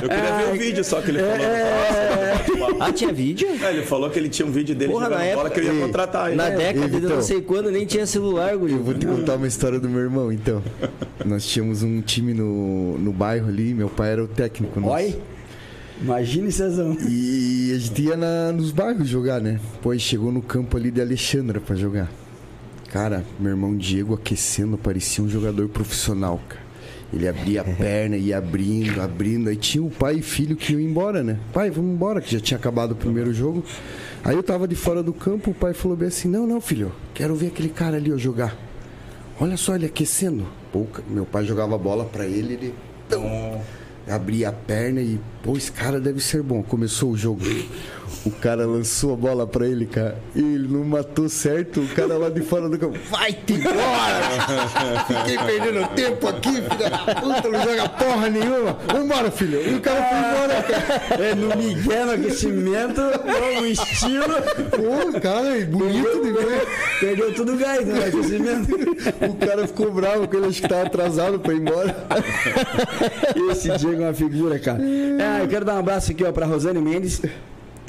[0.03, 2.77] Eu queria ver o vídeo só que ele falou.
[2.81, 3.47] Ah, tinha vídeo?
[3.63, 5.67] É, ele falou que ele tinha um vídeo dele Porra, jogando na bola época- que
[5.69, 6.37] eu ia contratar ele.
[6.37, 7.17] Na É, década de Vitão.
[7.17, 8.73] não sei quando nem tinha celular, guri.
[8.73, 10.63] Eu vou te contar uma história do meu irmão, então.
[11.27, 14.81] Nós tínhamos um time no, no bairro ali, meu pai era o técnico.
[14.81, 14.95] nosso.
[14.95, 15.19] Oi.
[16.01, 16.97] Imagine, Cezão.
[17.09, 19.61] E a gente ia na- nos bairros jogar, né?
[19.83, 22.11] Pois chegou no campo ali de Alexandra pra jogar.
[22.91, 26.67] Cara, meu irmão Diego aquecendo, parecia um jogador profissional, cara.
[27.13, 29.49] Ele abria a perna, ia abrindo, abrindo.
[29.49, 31.39] Aí tinha o pai e filho que iam embora, né?
[31.53, 33.65] Pai, vamos embora, que já tinha acabado o primeiro jogo.
[34.25, 36.93] Aí eu tava de fora do campo, o pai falou bem assim: Não, não, filho,
[37.15, 38.57] quero ver aquele cara ali ó, jogar.
[39.39, 40.47] Olha só ele aquecendo.
[40.73, 42.75] Pô, meu pai jogava bola pra ele, ele.
[43.09, 43.61] Tão,
[44.09, 46.63] abri a perna e, pô, esse cara deve ser bom.
[46.63, 47.41] Começou o jogo.
[48.25, 50.19] O cara lançou a bola pra ele, cara.
[50.35, 51.81] E ele não matou certo.
[51.81, 52.99] O cara lá de fora do campo.
[53.09, 55.05] Vai-te embora!
[55.07, 58.79] Fiquei perdendo tempo aqui, filha da puta, não joga porra nenhuma.
[58.93, 59.63] Vambora, filho.
[59.71, 61.25] E o cara foi embora, cara.
[61.25, 64.35] É, no Miguel, no aquecimento, novo estilo.
[64.73, 66.67] Pô, cara, bonito de ver.
[66.99, 68.75] Perdeu tudo o gás no aquecimento.
[69.25, 71.97] O cara ficou bravo com ele, acho que tava atrasado pra ir embora.
[73.53, 74.83] Esse Diego é uma figura, cara.
[74.83, 77.21] É, eu quero dar um abraço aqui, ó, pra Rosane Mendes.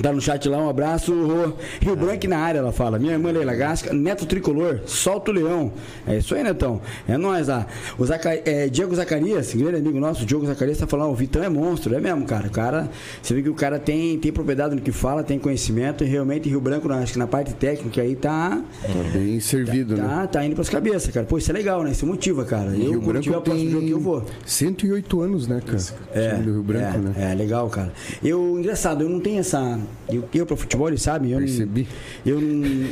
[0.02, 1.56] Tá no chat lá, um abraço.
[1.82, 3.00] Rio Branco na área, ela fala.
[3.00, 5.72] Minha irmã Leila Gasca, Neto Tricolor, solta o leão.
[6.08, 6.82] É isso aí, Netão.
[7.08, 7.66] É nós lá.
[7.98, 11.43] O Zaca, é, Diego Zacarias, grande amigo nosso, o Diogo Zacarias, tá falando, o Vitão
[11.43, 11.95] é monstro.
[11.95, 12.48] É mesmo, cara.
[12.48, 12.89] O cara,
[13.22, 16.04] você vê que o cara tem, tem propriedade no que fala, tem conhecimento.
[16.04, 18.62] E realmente, Rio Branco, acho que na parte técnica aí tá.
[18.82, 20.08] Tá bem servido, tá, né?
[20.08, 21.26] Tá, tá indo pras cabeças, cara.
[21.26, 21.91] Pô, isso é legal, né?
[21.91, 22.72] Isso motiva, cara.
[22.72, 24.26] Eu, Rio quando tiver Branco o próximo jogo que eu vou.
[24.45, 25.84] 108 anos, né, cara?
[26.14, 27.32] É, do Rio Branco, é, né?
[27.32, 27.91] é, legal, cara.
[28.24, 29.80] Eu, engraçado, eu não tenho essa.
[30.10, 31.88] Eu, eu pra futebol, eles sabem, eu, Percebi.
[32.26, 32.42] não, eu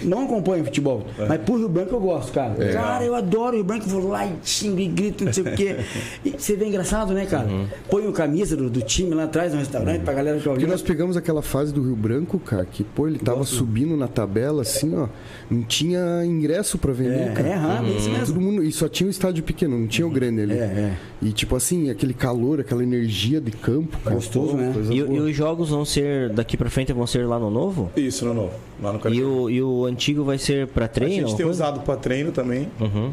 [0.04, 1.06] não, acompanho futebol.
[1.18, 2.56] Mas por Rio Branco eu gosto, cara.
[2.62, 2.74] É.
[2.74, 5.56] Cara, eu adoro o Rio Branco, vou lá e xingo e grito, não sei o
[5.56, 5.78] quê.
[6.26, 7.48] E você vê engraçado, né, cara?
[7.89, 10.82] Põe o camisa do, do time lá atrás no restaurante pra galera que Porque nós
[10.82, 14.93] pegamos aquela fase do Rio Branco, cara, que, pô, ele tava subindo na tabela, assim,
[14.96, 15.08] ó.
[15.50, 17.48] Não tinha ingresso pra vender, É, cara.
[17.48, 18.26] é errado, é isso mesmo.
[18.26, 20.54] Todo mundo, e só tinha o estádio pequeno, não tinha o grande ali.
[20.54, 20.98] É, é.
[21.22, 24.16] E tipo assim, aquele calor, aquela energia de campo, cara.
[24.16, 24.74] Gostoso, pô, né?
[24.89, 27.89] E, e os jogos vão ser, daqui pra frente, vão ser lá no novo?
[27.95, 28.49] Isso, não, não.
[28.81, 31.27] Lá no E o, e o antigo vai ser pra A treino?
[31.27, 32.67] gente tem usado para treino também.
[32.79, 33.11] Uhum.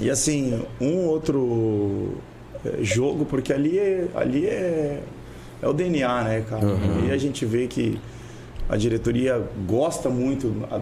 [0.00, 2.12] E assim, um outro
[2.64, 5.00] é, jogo, porque ali é, ali é,
[5.60, 6.62] é o DNA, né, cara?
[7.06, 7.98] E a gente vê que
[8.68, 10.80] a diretoria gosta muito, a-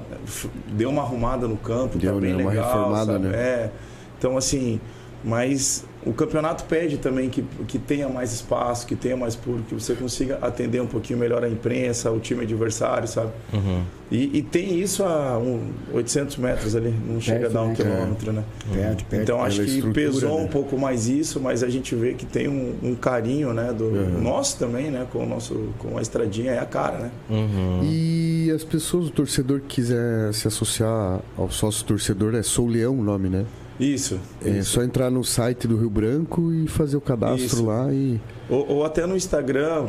[0.72, 2.42] deu uma arrumada no campo, Deu, tá bem né?
[2.42, 3.26] Uma legal, reformada, sabe?
[3.28, 3.36] né?
[3.38, 3.70] É.
[4.18, 4.78] Então, assim,
[5.24, 9.74] mas o campeonato pede também que, que tenha mais espaço, que tenha mais público, que
[9.74, 13.32] você consiga atender um pouquinho melhor a imprensa, o time adversário, sabe?
[13.52, 13.82] Uhum.
[14.08, 17.74] E, e tem isso a um, 800 metros ali, não chega a dar um né,
[17.74, 18.44] quilômetro, né?
[18.72, 19.22] Perto, perto.
[19.22, 20.44] Então acho que pesou né?
[20.44, 23.86] um pouco mais isso, mas a gente vê que tem um, um carinho, né, do
[23.96, 24.20] Uhum.
[24.20, 27.10] nosso também, né, com o nosso com a estradinha é a cara, né?
[27.28, 27.80] Uhum.
[27.82, 32.98] E as pessoas, o torcedor que quiser se associar ao sócio torcedor, é Sou Leão
[32.98, 33.44] o nome, né?
[33.78, 34.18] Isso.
[34.44, 34.70] É isso.
[34.70, 37.64] só entrar no site do Rio Branco e fazer o cadastro Isso.
[37.64, 38.20] lá e.
[38.48, 39.88] Ou, ou até no Instagram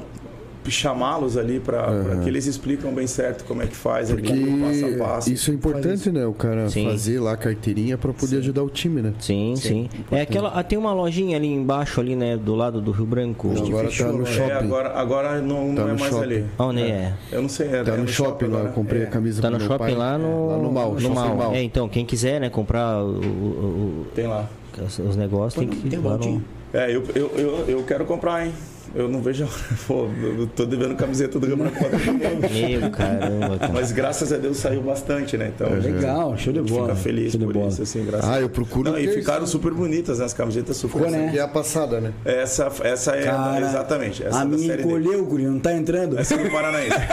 [0.71, 2.21] chamá-los ali para Uhum.
[2.21, 5.31] que eles explicam bem certo como é que faz, ali, Porque passo a passo.
[5.31, 6.25] isso é importante, né?
[6.25, 6.85] O cara Sim.
[6.89, 9.13] fazer lá a carteirinha pra poder ajudar o time, né?
[9.19, 9.89] Sim, sim.
[10.11, 13.47] É aquela, ah, tem uma lojinha ali embaixo, ali, né, do lado do Rio Branco.
[13.47, 14.51] Não, agora tá no É, shopping.
[14.51, 16.23] agora, agora não, Tá não é no mais shopping.
[16.23, 16.45] ali.
[16.59, 17.13] Onde é?
[17.31, 17.67] Eu não sei.
[17.67, 19.05] É, Tá é no shopping lá, eu comprei É.
[19.05, 19.95] a camisa Tá no meu shopping pai.
[19.95, 21.35] lá no, Lá no Mal, no shopping Mal.
[21.35, 21.53] Mal.
[21.53, 24.49] É, então, quem quiser, né, comprar o- o- o- Tem lá.
[24.85, 26.17] os, os negócios, tem que Tem ir lá no...
[26.19, 26.45] baldinho.
[26.73, 28.51] É, eu, eu, eu, eu quero comprar, hein?
[28.95, 29.47] Eu não vejo.
[29.87, 31.71] Pô, eu tô devendo camiseta do todo mundo.
[31.71, 33.73] Meu caramba, cara.
[33.73, 35.51] Mas graças a Deus saiu bastante, né?
[35.55, 36.89] Então, Legal, show de bola.
[36.89, 37.67] fica feliz show de por bola.
[37.69, 39.51] isso, assim, graças Ah, eu procuro Não, e ficaram isso.
[39.53, 40.25] super bonitas, né?
[40.25, 41.29] As camisetas super Ficou, né?
[41.31, 42.11] Que é a passada, né?
[42.25, 44.23] Essa, essa é Cara, exatamente.
[44.23, 46.17] Essa a é minha encolheu, guri, não tá entrando.
[46.17, 46.95] Essa é do Paranaense.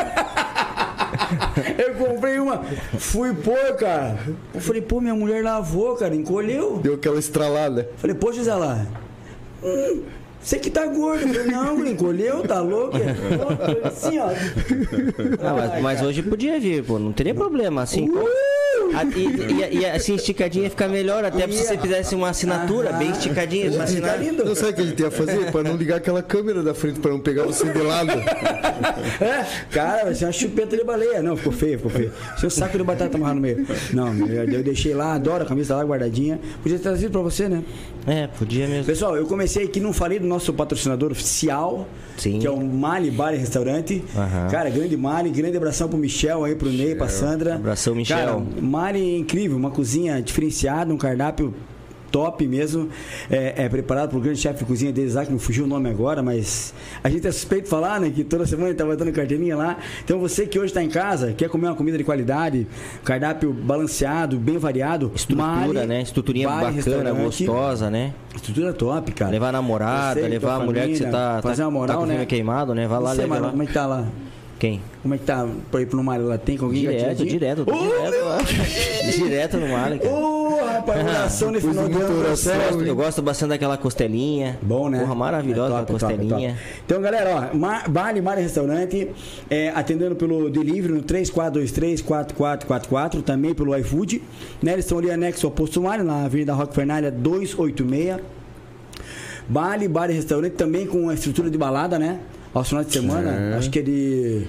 [1.78, 2.62] Eu comprei uma,
[2.98, 4.18] fui pôr, cara.
[4.52, 6.78] Eu falei, pô, minha mulher lavou, cara, encolheu.
[6.82, 7.88] Deu aquela estralada.
[7.96, 8.84] Falei, pô, lá,
[9.62, 10.02] hum,
[10.44, 11.22] você que tá gordo.
[11.22, 12.98] Eu falei, não, encolheu, tá louco?
[12.98, 14.28] Pô, Assim, ó.
[15.40, 18.06] Ah, mas, mas hoje podia vir, pô, não teria problema, assim.
[18.90, 23.68] E, e- e assim, esticadinha fica melhor, até se você fizesse uma assinatura bem esticadinha
[23.70, 24.18] pra Tá assinar.
[24.20, 24.44] lindo.
[24.44, 25.50] Não sabe o que a gente ia fazer?
[25.52, 28.12] Pra não ligar aquela câmera da frente, pra não pegar você de lado.
[29.20, 31.22] É, cara, vai ser uma chupeta de baleia.
[31.22, 32.12] Não, ficou feio, ficou feio.
[32.38, 33.66] Seu saco de batata amarrado no meio.
[33.92, 36.40] Não, eu, eu deixei lá, adoro a camisa lá guardadinha.
[36.62, 37.62] Podia ter trazido pra você, né?
[38.06, 38.84] É, podia mesmo.
[38.84, 42.38] Pessoal, eu comecei aqui, não falei do nosso patrocinador oficial, Sim.
[42.40, 44.04] que é o Mali Bar e Restaurante.
[44.16, 44.48] Aham.
[44.50, 47.54] Cara, grande Mali, grande abração pro Michel aí, pro Ney, pra Sandra.
[47.54, 48.16] Abração, Michel.
[48.18, 48.42] Cara,
[48.74, 51.54] Mali é incrível, uma cozinha diferenciada, um cardápio
[52.10, 52.88] top mesmo.
[53.28, 55.90] É, é preparado pelo grande chefe de cozinha deles lá, que me fugiu o nome
[55.90, 56.72] agora, mas
[57.02, 58.10] a gente é suspeito de falar, né?
[58.10, 59.78] Que toda semana ele tava dando carteirinha lá.
[60.04, 62.68] Então você que hoje está em casa, quer comer uma comida de qualidade,
[63.04, 65.10] cardápio balanceado, bem variado.
[65.14, 66.02] Estrutura, Mali né?
[66.02, 68.12] Estruturinha Bar e bacana, gostosa, né?
[68.34, 69.30] Estrutura top, cara.
[69.30, 71.96] Levar a namorada, Você, levar a mulher que você família, tá, fazer tá, uma moral,
[71.96, 72.26] tá com o né?
[72.26, 72.86] queimado, né?
[72.86, 73.50] Vai lá, leva lá.
[73.50, 74.06] como é que tá lá?
[74.64, 74.80] Quem?
[75.02, 76.38] Como é que tá pra ir pro mar lá?
[76.38, 78.38] Tem com alguém Direto, direto, Ô, direto lá.
[79.14, 80.10] direto no mar, cara.
[80.10, 82.06] Ô, rapaz, oração nesse final de ano.
[82.08, 82.14] tá.
[82.14, 82.48] Eu gosto,
[82.86, 84.58] eu gosto bastante daquela costelinha.
[84.62, 85.00] Bom, né?
[85.00, 86.48] Porra, maravilhosa É a top, é top, é costelinha.
[86.54, 86.62] top.
[86.86, 89.10] Então, galera, ó, Mar, Bale e Restaurante,
[89.50, 94.22] é, atendendo pelo delivery no 3423-4444, também pelo iFood.
[94.62, 98.18] Né, eles estão ali anexo ao Posto Mário, na Avenida Roque Fernalha 286.
[99.46, 102.20] Baile, bar e restaurante também com a estrutura de balada, né?
[102.54, 103.54] Aos finais de semana, É.
[103.58, 104.42] acho que é de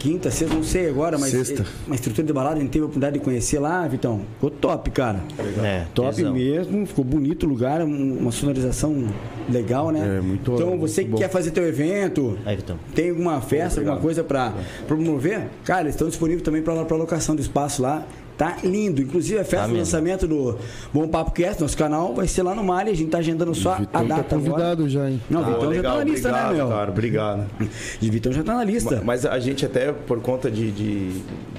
[0.00, 1.64] quinta, sexta, não sei agora, mas Sexta.
[1.86, 4.22] uma estrutura de balada, a gente teve a oportunidade de conhecer lá, Vitão.
[4.34, 5.20] Ficou top, cara.
[5.62, 6.32] É, Top tesão.
[6.34, 9.06] mesmo, ficou bonito o lugar, um- uma sonorização
[9.48, 10.18] legal, né?
[10.18, 11.18] É, muito- Então, muito você que bom.
[11.18, 12.76] quer fazer teu evento, Aí, Vitão.
[12.94, 14.52] tem alguma festa, alguma coisa pra
[14.88, 18.04] promover, cara, eles estão disponíveis também pra, pra locação do espaço lá.
[18.36, 19.00] Tá lindo.
[19.00, 20.56] Inclusive, a festa Tá do lançamento do
[20.92, 22.90] Bom Papo Cast, nosso canal, vai ser lá no Mali.
[22.90, 24.50] A gente tá agendando só a Vitão tá data agora.
[24.50, 25.20] convidado já, hein?
[25.30, 26.68] Não, o Pô, Vitão já tá legal, na lista, obrigado, né, meu?
[26.68, 27.46] cara, obrigado.
[28.02, 29.00] E Vitão já tá na lista.
[29.04, 31.10] Mas a gente até, por conta de, de-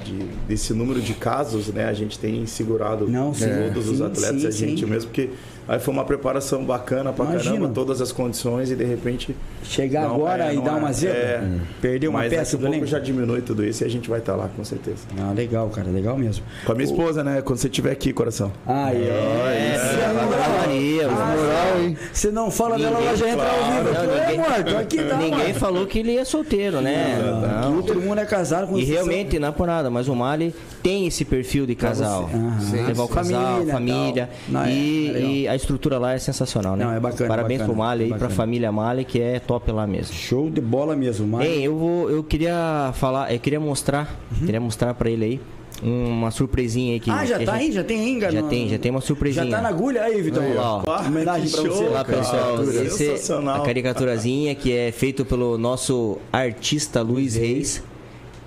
[0.05, 1.85] de- desse número de casos, né?
[1.85, 3.45] A gente tem segurado Não, sim.
[3.73, 4.85] todos os Sim, atletas, sim, a gente sim.
[4.91, 5.29] mesmo, porque
[5.67, 7.55] aí foi uma preparação bacana pra Imagina.
[7.55, 9.35] caramba, todas as condições e de repente...
[9.63, 11.43] Chegar não, agora é, e não dar é, uma zebra, é.
[11.81, 14.19] perder uma Mas peça daqui do pouco já diminui tudo isso e a gente vai
[14.19, 14.99] estar lá, com certeza.
[15.19, 16.45] Ah, legal, cara, legal mesmo.
[16.65, 17.41] Com a minha esposa, né?
[17.41, 18.51] Quando você estiver aqui, coração.
[18.65, 20.05] Ai, é.
[20.07, 21.97] Ave Maria, Moral, hein?
[22.13, 23.93] Você não fala dela, ela já entra ao vivo.
[23.93, 25.53] Não, Aqui, ninguém- é morto, aqui tá, Ninguém mano.
[25.55, 27.19] falou que ele é solteiro, né?
[27.21, 27.77] Não.
[27.79, 30.53] Aqui todo mundo é casado com E realmente, não é por nada, mas o Mali
[30.81, 32.29] tem esse perfil de casal.
[32.71, 34.29] Levar o casal, família, família.
[34.47, 36.85] Não, é- e, é e a estrutura lá é sensacional, né?
[36.85, 39.85] Não, é bacana, Parabéns bacana, pro Mali aí, pra família Mali, que é top lá
[39.85, 40.13] mesmo.
[40.13, 41.47] Show de bola mesmo, mas.
[41.47, 45.41] Bem, eu vou, eu queria falar, eu queria mostrar, queria mostrar pra ele aí
[45.81, 47.71] uma surpresinha aí que ah, já que tá aí?
[47.71, 48.31] Já tem ainda?
[48.31, 49.45] Já tem, já tem uma surpresinha.
[49.45, 50.43] Já tá na agulha aí, Vitão.
[50.43, 50.81] Aí, ó.
[51.05, 51.85] Homenagem pra você.
[51.85, 52.03] cara.
[52.03, 53.61] pessoal, esse é Sensacional.
[53.61, 57.83] a caricaturazinha que é feito pelo nosso artista Luiz Reis.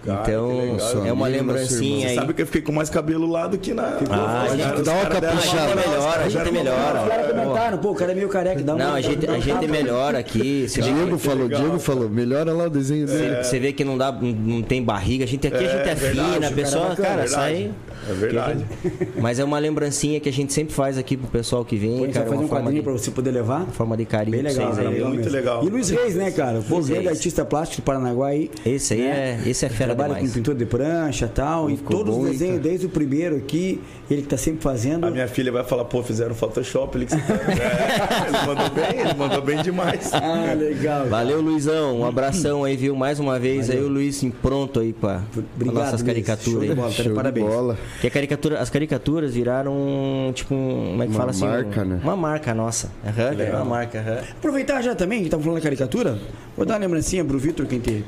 [0.04, 1.06] Cara, então legal.
[1.06, 2.14] é uma lembrancinha aí.
[2.14, 3.98] Sabe que eu fiquei com mais cabelo lá do que na...
[4.10, 5.32] Ah, a gente dá uma caprichada.
[5.32, 7.02] A gente moral, melhora, a os gente caras melhora.
[7.02, 8.62] Os caras comentaram, pô, o cara é meio careca.
[8.62, 10.66] Dá uma- Não, a gente, a gente melhora aqui.
[10.68, 12.08] Você vê, Diego falou, Diego falou.
[12.08, 13.44] Melhora lá o desenho dele.
[13.44, 15.24] você vê que não dá, não- tem barriga.
[15.24, 17.70] A gente aqui a gente é, É fina, a o pessoa, cara é É sai.
[18.08, 18.64] É verdade.
[19.20, 22.02] Mas é uma lembrancinha que a gente sempre faz aqui pro pessoal que vem, Pô,
[22.04, 23.66] a gente cara, vai fazer uma um forma quadrinho de, pra você poder levar.
[23.72, 24.92] forma de carinho Bem legal, vocês aí.
[24.94, 25.32] legal muito mesmo.
[25.36, 25.64] legal.
[25.64, 26.60] E Luiz Reis, né, cara?
[26.68, 27.18] Pô, Luiz grande Reis.
[27.18, 28.50] artista plástico do Paranaguá aí.
[28.64, 29.40] Esse aí né?
[29.44, 30.28] é, esse é fera Trabalha demais.
[30.30, 31.70] com pintura de prancha e tal.
[31.70, 32.68] E todos bom, os desenhos, cara?
[32.68, 33.80] desde o primeiro aqui,
[34.10, 35.04] ele que tá sempre fazendo.
[35.06, 39.00] A minha filha vai falar, pô, fizeram Photoshop ali que você é, Ele mandou bem,
[39.00, 40.10] ele mandou bem demais.
[40.14, 41.06] Ah, legal.
[41.06, 42.00] Valeu, Luizão.
[42.00, 42.94] Um abração aí, viu?
[42.96, 46.02] Mais uma vez aí o Luiz pronto aí pra, pra Obrigado, nossas Luiz.
[46.02, 47.46] caricaturas Show de bola, de Show de parabéns.
[47.46, 47.78] bola.
[48.00, 51.44] Que a caricatura, as caricaturas viraram tipo um, como é que Uma fala assim?
[51.44, 52.00] marca, um- né?
[52.02, 52.90] Uma marca nossa.
[53.06, 54.18] Aham, uma marca, aham.
[54.38, 56.18] Aproveitar já também, que estamos falando da caricatura,
[56.56, 58.04] vou dar uma lembrancinha pro Vitor, quem te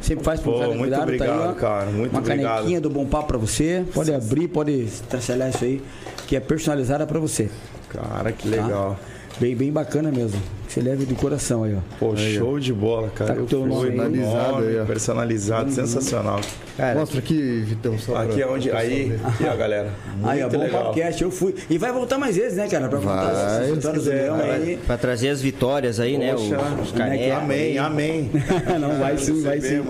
[0.00, 1.54] sempre faz pro Pô, cara muito cuidado, tá aí, obrigado, ó.
[1.54, 2.54] cara, muito Uma obrigado.
[2.56, 3.84] canequinha do Bom Papo pra você.
[3.94, 5.82] Pode abrir, pode traçalhar isso aí,
[6.26, 7.48] que é personalizada pra você.
[7.88, 8.62] Cara, que tá?
[8.62, 8.98] legal.
[9.40, 10.40] Bem, bem bacana mesmo.
[10.72, 11.80] Você leve do coração aí, ó.
[11.98, 13.34] Pô, show de bola, cara.
[13.34, 13.96] Tá eu teu fui nome aí.
[13.98, 14.84] Personalizado nome, aí, ó.
[14.86, 16.40] personalizado, sensacional.
[16.78, 18.70] Cara, Mostra aqui, Vitão, só Aqui pra- é onde.
[18.70, 19.90] Aí, aqui, ó, galera.
[20.24, 20.84] Aí, ó, Bom legal.
[20.84, 21.54] Podcast, eu fui.
[21.68, 22.88] E vai voltar mais vezes, né, cara?
[22.88, 24.78] Pra contar Vai, histórias do Leão aí.
[24.86, 26.34] pra trazer as vitórias aí, né?
[26.34, 27.36] Os, Poxa, os canecos.
[27.36, 28.30] Amém, amém.
[28.80, 29.82] Não, vai sim, vai sim.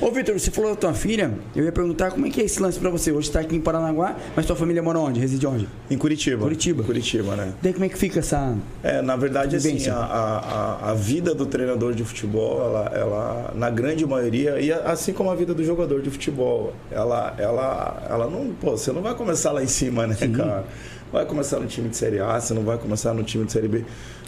[0.00, 1.32] Ô, Vitor, você falou da tua filha.
[1.54, 3.12] Eu ia perguntar como é que é esse lance pra você.
[3.12, 5.20] Hoje tá aqui em Paranaguá, mas tua família mora onde?
[5.20, 5.68] Reside onde?
[5.90, 6.42] Em Curitiba.
[6.42, 6.82] Curitiba.
[6.82, 7.52] Curitiba, né?
[7.62, 8.54] Daí como é que fica essa.
[8.82, 13.52] É, na verdade, assim, a, a, a- a vida do treinador de futebol, ela, ela,
[13.54, 18.30] na grande maioria, e assim como a vida do jogador de futebol, ela, ela, ela
[18.30, 20.64] não, pô, você não vai começar lá em cima, né, cara?
[21.12, 23.68] Vai começar no time de Série A, você não vai começar no time de Série
[23.68, 23.84] B.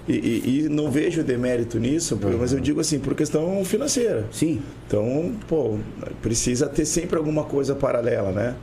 [0.08, 4.24] E, e- e não vejo demérito nisso, porque- mas eu digo assim, por questão financeira.
[4.30, 4.62] Sim.
[4.86, 5.78] Então, pô,
[6.22, 8.54] precisa ter sempre alguma coisa paralela, né?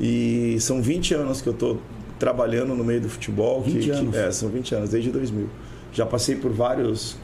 [0.00, 1.76] E são 20 anos que eu tô
[2.18, 3.60] trabalhando no meio do futebol.
[3.62, 4.16] 20 que, que- anos.
[4.16, 5.48] é, são 20 anos, desde 2000.
[5.92, 7.16] Já passei por vários,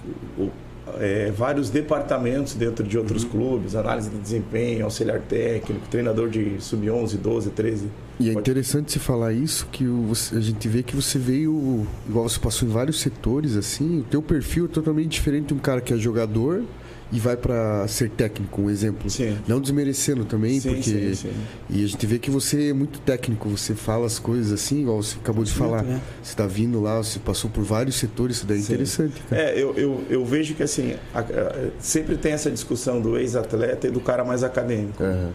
[1.01, 3.31] é, vários departamentos dentro de outros Uhum.
[3.31, 7.87] clubes, análise de desempenho, auxiliar técnico, treinador de sub-11, 12, 13.
[8.21, 12.29] E é interessante você falar isso, que você- a gente vê que você veio, igual
[12.29, 15.81] você passou em vários setores, assim, o teu perfil é totalmente diferente de um cara
[15.81, 16.63] que é jogador
[17.11, 19.09] e vai pra ser técnico, um exemplo.
[19.09, 19.39] Sim.
[19.49, 21.15] Não desmerecendo também, Sim, porque...
[21.15, 21.31] sim.
[21.71, 25.03] E a gente vê que você é muito técnico, você fala as coisas assim, igual
[25.03, 25.83] você acabou de falar.
[25.83, 26.01] né?
[26.23, 29.43] Você tá vindo lá, você passou por vários setores, isso daí é interessante, cara.
[29.43, 33.87] É, eu, eu, eu vejo que assim, a- a- sempre tem essa discussão do ex-atleta
[33.87, 35.03] e do cara mais acadêmico.
[35.03, 35.31] Aham.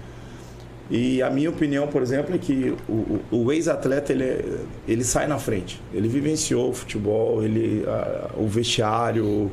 [0.91, 5.39] E a minha opinião, por exemplo, é que o, o- ex-atleta ele, ele sai na
[5.39, 5.81] frente.
[5.93, 9.49] Ele vivenciou o futebol, ele, a- o vestiário,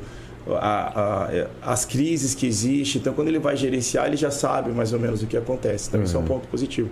[0.49, 1.28] a-
[1.64, 3.01] a- as crises que existem.
[3.01, 5.88] Então, quando ele vai gerenciar, ele já sabe mais ou menos o que acontece.
[5.88, 6.88] Então, isso é um ponto positivo.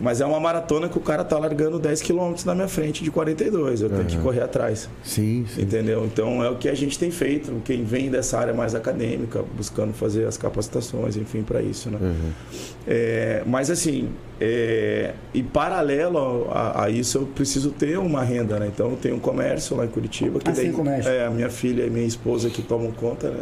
[0.00, 3.10] Mas é uma maratona que o cara tá largando 10 km na minha frente de
[3.10, 3.82] 42.
[3.82, 4.88] Eu tenho que correr atrás.
[5.04, 5.62] Sim, sim.
[5.62, 6.04] Entendeu?
[6.06, 7.52] Então é o que a gente tem feito.
[7.64, 11.98] Quem vem dessa área mais acadêmica, buscando fazer as capacitações, enfim, para isso, né?
[12.00, 12.30] Uhum.
[12.86, 14.08] É, mas assim,
[14.40, 18.68] é, e paralelo a, a isso, eu preciso ter uma renda, né?
[18.72, 20.40] Então eu tenho um comércio lá em Curitiba.
[20.40, 21.10] Que Ah, daí, tem comércio?
[21.10, 23.40] É, a minha filha e minha esposa que tomam conta, né?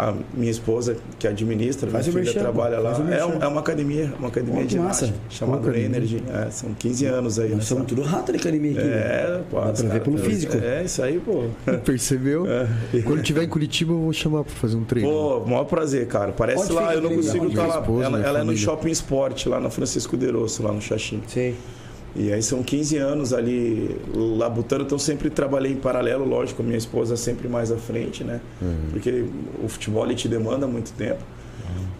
[0.00, 2.92] A minha esposa que administra, Faz minha filha trabalha lá.
[3.10, 5.06] É, um- é uma academia, uma academia de massa.
[5.06, 5.76] ginástica chamada?
[5.76, 6.22] Energy.
[6.32, 7.52] É, são 15 anos aí.
[7.52, 8.80] Nós somos tudo rato de academia aqui.
[8.80, 9.56] É, pô.
[9.56, 10.56] Dá pra ver caras- pelo físico.
[10.56, 11.46] É, isso aí, pô.
[11.84, 12.46] Percebeu?
[12.46, 12.68] É.
[13.02, 15.08] Quando tiver em Curitiba, eu vou chamar pra fazer um treino.
[15.10, 16.30] Pô, maior prazer, cara.
[16.30, 17.74] Parece Onde lá, eu não consigo estar fica?
[17.74, 17.80] lá.
[17.80, 18.56] Esposa, ela ela é no.
[18.56, 21.20] Shopping Sport, lá na Francisco Derosso, lá no Xaxim.
[21.26, 21.56] Sei.
[22.18, 27.16] E aí são 15 anos ali labutando, então sempre trabalhei em paralelo, lógico, minha esposa
[27.16, 28.40] sempre mais à frente, né?
[28.90, 29.24] Porque
[29.64, 31.22] o futebol ele te demanda muito tempo.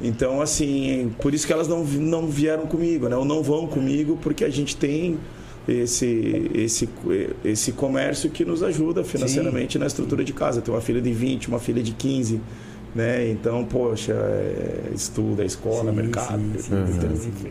[0.01, 3.17] Então, assim, por isso que elas não, não vieram comigo, né?
[3.17, 5.19] Ou não vão comigo, porque a gente tem
[5.69, 6.89] esse, esse,
[7.45, 10.61] esse comércio que nos ajuda financeiramente na estrutura de casa.
[10.61, 12.41] Tem uma filha de 20, uma filha de 15,
[12.95, 13.31] né?
[13.31, 16.43] Então, poxa, é, estuda, escola, Sim, mercado.
[16.59, 17.51] sim, sim, sim, sim.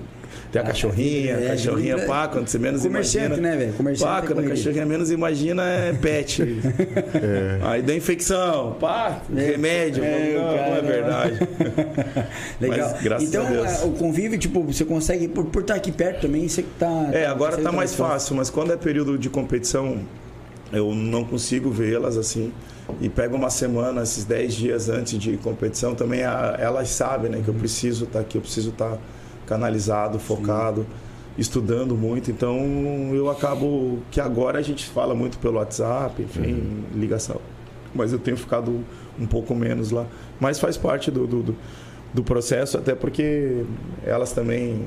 [0.52, 3.50] Tem a cachorrinha, É, cachorrinha, é, pá, quando você menos comerciante, imagina.
[3.50, 3.74] né, velho?
[3.74, 6.42] Comerciante Pá, quando a cachorrinha menos imagina é pet.
[7.64, 10.04] Aí dá infecção, pá, remédio.
[10.04, 11.40] É, não, não é verdade.
[12.60, 12.90] Legal.
[12.92, 13.82] Mas, graças então, a Deus.
[13.82, 17.10] é, o convívio, tipo, você consegue, por, por estar aqui perto também, você que tá.
[17.12, 20.00] É, agora consegue tá mais fácil, mas quando é período de competição,
[20.72, 22.52] eu não consigo vê-las assim.
[23.02, 27.42] E pego uma semana, esses 10 dias antes de competição, também a- elas sabem né,
[27.44, 28.98] que eu preciso estar aqui, eu preciso estar
[29.48, 30.86] canalizado, focado,
[31.38, 32.30] estudando muito.
[32.30, 32.60] Então
[33.14, 37.38] eu acabo que agora a gente fala muito pelo WhatsApp, enfim, ligação.
[37.96, 38.84] Mas eu tenho ficado
[39.20, 40.06] um pouco menos lá.
[40.40, 41.56] Mas faz parte do, do,
[42.14, 43.64] do- processo, até porque
[44.06, 44.86] elas também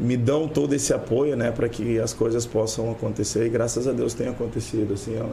[0.00, 3.92] me dão todo esse apoio, né, para que as coisas possam acontecer e graças a
[3.92, 5.26] Deus tem acontecido, assim, ó,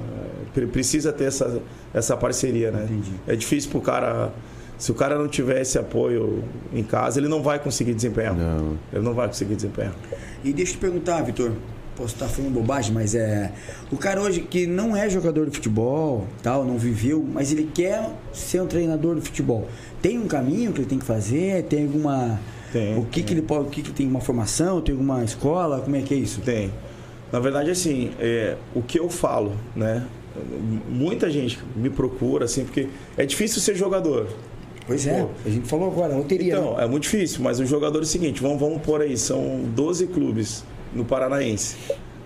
[0.54, 1.62] pre- precisa ter essa
[1.94, 2.84] essa parceria, né?
[2.84, 3.12] Entendi.
[3.28, 4.32] É difícil pro cara
[4.80, 6.42] se o cara não tiver esse apoio
[6.74, 8.34] em casa, ele não vai conseguir desempenhar.
[8.34, 8.78] Não.
[8.94, 9.94] Ele não vai conseguir desempenhar.
[10.42, 11.52] E deixa eu te perguntar, Vitor.
[11.98, 13.52] Posso estar falando bobagem, mas é.
[13.92, 18.10] O cara hoje que não é jogador de futebol, tal, não viveu, mas ele quer
[18.32, 19.68] ser um treinador de futebol.
[20.02, 21.64] Tem um caminho que ele tem que fazer?
[21.64, 22.40] Tem alguma.
[22.72, 23.68] Tem, o que, que ele pode.
[23.68, 24.80] O que, que tem uma formação?
[24.80, 25.82] Tem alguma escola?
[25.82, 26.40] Como é que é isso?
[26.40, 26.72] Tem.
[27.34, 30.06] Na verdade, assim, é, o que eu falo, né?
[30.88, 34.30] Muita gente me procura, assim, porque é difícil ser jogador.
[34.90, 35.30] Pois é, Pô.
[35.46, 36.56] a gente falou agora, loteria.
[36.56, 36.60] né?
[36.62, 39.62] Então, é muito difícil, mas o jogador é o seguinte, vamos, vamos pôr aí, são
[39.76, 40.64] 12 clubes
[40.94, 41.78] no Paranaense.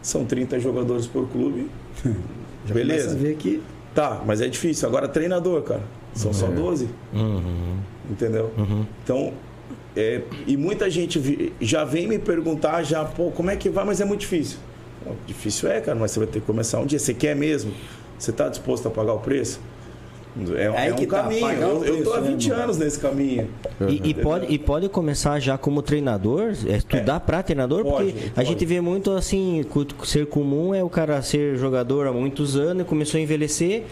[0.02, 1.70] São 30 jogadores por clube.
[2.66, 3.10] Já beleza.
[3.10, 3.62] começa a ver que.
[3.94, 4.88] Tá, mas é difícil.
[4.88, 5.84] Agora treinador, cara.
[6.14, 6.88] São só 12.
[8.10, 8.52] Entendeu?
[9.04, 9.34] Então,
[9.96, 14.00] é, e muita gente já vem me perguntar já, pô, como é que vai, mas
[14.02, 14.58] é muito difícil.
[15.04, 16.98] Pô, difícil é, cara, mas você vai ter que começar um dia.
[16.98, 17.74] Você quer mesmo?
[18.18, 19.60] Você está disposto a pagar o preço?
[20.56, 21.48] É, Aí é um que tá, caminho.
[21.48, 22.64] eu, eu tô há preço, né, 20 mano?
[22.64, 23.50] anos nesse caminho.
[23.88, 28.28] E, e pode, e pode começar já como treinador, é, estudar pra treinador, Pode, porque
[28.30, 28.48] a pode.
[28.48, 29.64] gente vê muito assim,
[30.06, 33.84] ser comum é o cara ser jogador há muitos anos, e começou a envelhecer,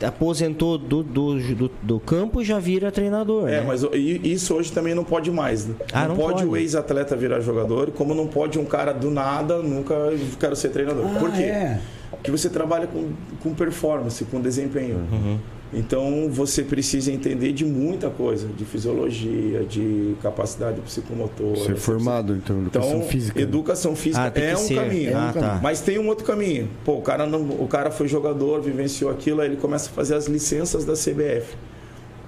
[0.00, 3.48] aposentou do, do, do, do campo e já vira treinador.
[3.48, 3.64] É, né?
[3.66, 5.66] mas isso hoje também não pode mais.
[5.66, 5.74] Né?
[5.92, 6.46] Ah, não, não pode, pode.
[6.46, 9.94] o ex-atleta virar jogador, como não pode um cara do nada nunca
[10.38, 11.04] quero ser treinador.
[11.06, 11.42] Ah, Por quê?
[11.42, 11.80] é.
[12.10, 13.10] Porque você trabalha com,
[13.42, 14.96] com performance, com desempenho.
[15.10, 15.38] Uhum.
[15.72, 21.56] Então você precisa entender de muita coisa, de fisiologia, de capacidade psicomotora.
[21.56, 23.40] Ser Você formado, então, Então, educação física.
[23.40, 24.74] educação física Ah, tem é um ser.
[24.76, 25.16] caminho.
[25.18, 25.60] Ah, tá.
[25.62, 26.70] Mas tem um outro caminho.
[26.86, 30.14] Pô, o cara, não, o cara foi jogador, vivenciou aquilo, aí ele começa a fazer
[30.14, 31.54] as licenças da CBF.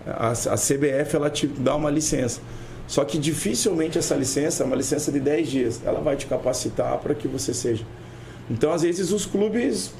[0.06, 2.42] A, a CBF ela te dá uma licença.
[2.86, 6.98] Só que dificilmente essa licença, é uma licença de 10 dias, ela vai te capacitar
[6.98, 7.84] para que você seja.
[8.50, 9.92] Então, às vezes, os clubes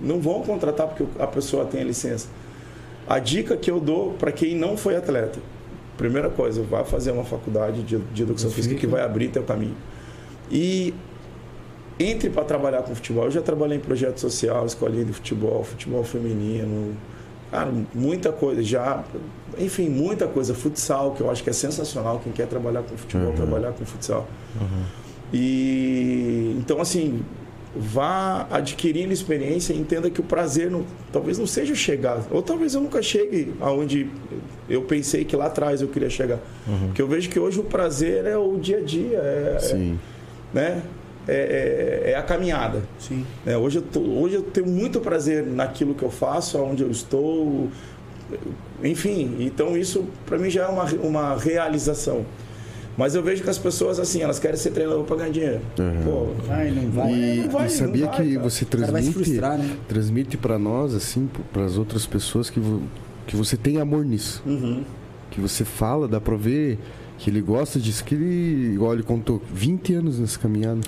[0.00, 2.28] não vão contratar porque a pessoa tem a licença.
[3.08, 5.38] A dica que eu dou para quem não foi atleta,
[5.96, 9.76] primeira coisa, vá fazer uma faculdade de, de educação física que vai abrir teu caminho.
[10.50, 10.92] E
[11.98, 13.24] entre para trabalhar com futebol.
[13.24, 16.94] Eu já trabalhei em projeto social, escolinha de futebol, futebol feminino,
[17.50, 18.62] cara, muita coisa.
[18.62, 19.04] Já,
[19.58, 20.54] enfim, muita coisa.
[20.54, 22.20] Futsal, que eu acho que é sensacional.
[22.22, 23.34] Quem quer trabalhar com futebol, Uhum.
[23.36, 24.26] trabalhar com futsal.
[25.32, 27.22] E então, assim,
[27.76, 32.74] vá adquirindo experiência e entenda que o prazer não, talvez não seja chegar, ou talvez
[32.74, 34.08] eu nunca chegue aonde
[34.68, 36.38] eu pensei que lá atrás eu queria chegar.
[36.86, 39.98] Porque eu vejo que hoje o prazer é o dia a dia, é, Sim.
[40.52, 40.82] né?
[41.26, 42.82] É, é- é a caminhada.
[42.98, 43.24] Sim.
[43.46, 43.56] né?
[43.56, 47.68] Hoje, eu tô- hoje eu tenho muito prazer naquilo que eu faço, aonde eu estou,
[48.82, 49.36] enfim.
[49.40, 52.24] Então isso para mim já é uma, uma realização.
[52.96, 55.60] Mas eu vejo que as pessoas, assim, elas querem ser treinador para ganhar dinheiro.
[56.04, 57.12] Pô, Vai, não vai.
[57.12, 58.48] E, não vai, e sabia não vai, que cara.
[58.50, 59.76] você transmite, né?
[59.88, 62.82] transmite para nós, assim, para as outras pessoas que, vo-
[63.26, 64.42] que você tem amor nisso.
[64.46, 64.84] Uhum.
[65.30, 66.78] Que você fala, dá pra ver
[67.18, 70.80] que ele gosta disso, que ele, igual ele contou, 20 anos nessa caminhada.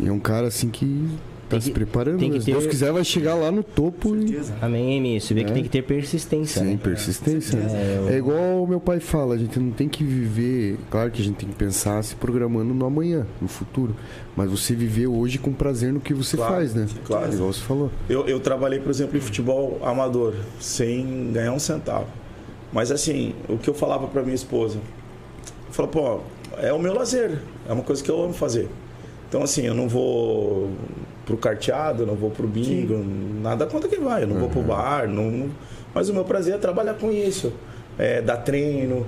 [0.00, 1.08] E é um cara assim que
[1.52, 2.18] tá Tem se que- preparando.
[2.18, 2.44] tem que né?
[2.44, 4.40] Se Deus ter- quiser, vai chegar lá no topo e.
[4.60, 5.20] Amém, Emi.
[5.20, 5.54] Você vê que É.
[5.54, 6.62] tem que ter persistência.
[6.62, 6.80] Sem né?
[6.82, 7.58] persistência.
[7.58, 7.66] né?
[7.72, 10.78] É, eu- É igual o meu pai fala, a gente não tem que viver.
[10.90, 13.94] Claro que a gente tem que pensar se programando no amanhã, no futuro.
[14.36, 16.86] Mas você viver hoje com prazer no que você Claro, faz, né?
[17.04, 17.32] claro.
[17.32, 17.90] Igual você falou.
[18.08, 22.06] Eu, eu trabalhei, por exemplo, em futebol amador, sem ganhar um centavo.
[22.72, 24.78] Mas assim, o que eu falava para minha esposa,
[25.68, 26.20] eu falava, pô,
[26.56, 27.38] é o meu lazer,
[27.68, 28.68] é uma coisa que eu amo fazer.
[29.28, 30.70] Então assim, eu não vou
[31.32, 33.02] pro carteado, não vou pro bingo,
[33.42, 35.50] nada contra quem vai, eu não vou pro bar, não, não-
[35.94, 37.52] mas o meu prazer é trabalhar com isso,
[37.98, 39.06] é, dar treino,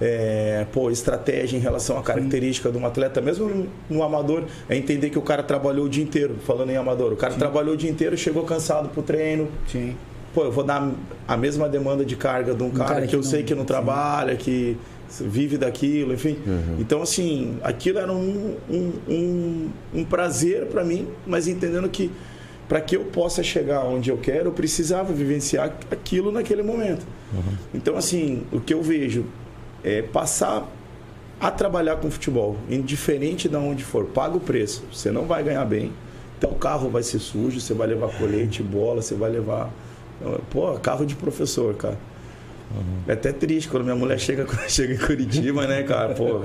[0.00, 4.76] é, pô, estratégia em relação à característica de um atleta, mesmo no, no amador, é
[4.76, 7.76] entender que o cara trabalhou o dia inteiro, falando em amador, o cara trabalhou o
[7.76, 9.96] dia inteiro, chegou cansado pro treino, Sim.
[10.32, 10.88] pô, eu vou dar
[11.26, 13.54] a mesma demanda de carga de um cara, cara que, que eu não- sei que
[13.54, 13.66] não sim.
[13.66, 14.76] trabalha, que
[15.20, 16.38] vive daquilo, enfim.
[16.46, 16.76] Uhum.
[16.78, 22.10] Então, assim, aquilo era um, um, um, um prazer para mim, mas entendendo que
[22.68, 27.04] para que eu possa chegar onde eu quero, eu precisava vivenciar aquilo naquele momento.
[27.74, 29.26] Então, assim, o que eu vejo
[29.82, 30.66] é passar
[31.40, 34.84] a trabalhar com futebol, indiferente de onde for, paga o preço.
[34.92, 35.92] Você não vai ganhar bem,
[36.40, 39.70] teu carro vai ser sujo, você vai levar colete, bola, você vai levar.
[40.50, 41.98] Pô, carro de professor, cara.
[43.06, 46.14] É até triste quando minha mulher chega, chega em Curitiba, né, cara?
[46.14, 46.40] Pô,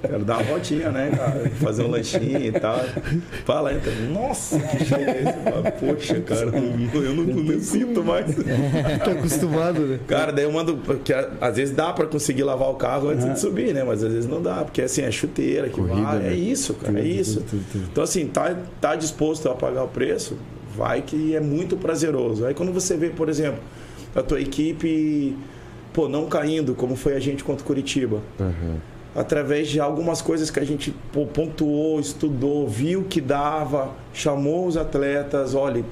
[0.00, 1.50] quero dar uma voltinha, né, cara?
[1.60, 2.80] Fazer um lanchinho e tal.
[3.44, 3.92] Fala, entra.
[4.12, 5.32] Nossa, que cheiro é esse?
[5.44, 6.50] Fala, Poxa, cara,
[6.94, 8.34] eu não, não sinto mais.
[9.04, 9.98] Tá acostumado, né?
[10.06, 10.76] Cara, daí eu mando.
[10.76, 13.84] Porque às vezes dá pra conseguir lavar o carro antes de subir, né?
[13.84, 16.18] Mas às vezes não dá, porque assim, é chuteira que Corrida, vai.
[16.18, 16.32] né?
[16.32, 17.44] É isso, cara, é isso.
[17.74, 20.36] Então, assim, tá, tá disposto a pagar o preço,
[20.76, 22.44] vai que é muito prazeroso.
[22.46, 23.60] Aí quando você vê, por exemplo,
[24.14, 25.36] a tua equipe,
[25.92, 28.76] pô, não caindo, como foi a gente contra o Curitiba Aham.
[29.14, 34.76] através de algumas coisas que a gente pô, pontuou, estudou, viu que dava, chamou os
[34.76, 35.84] atletas, olha,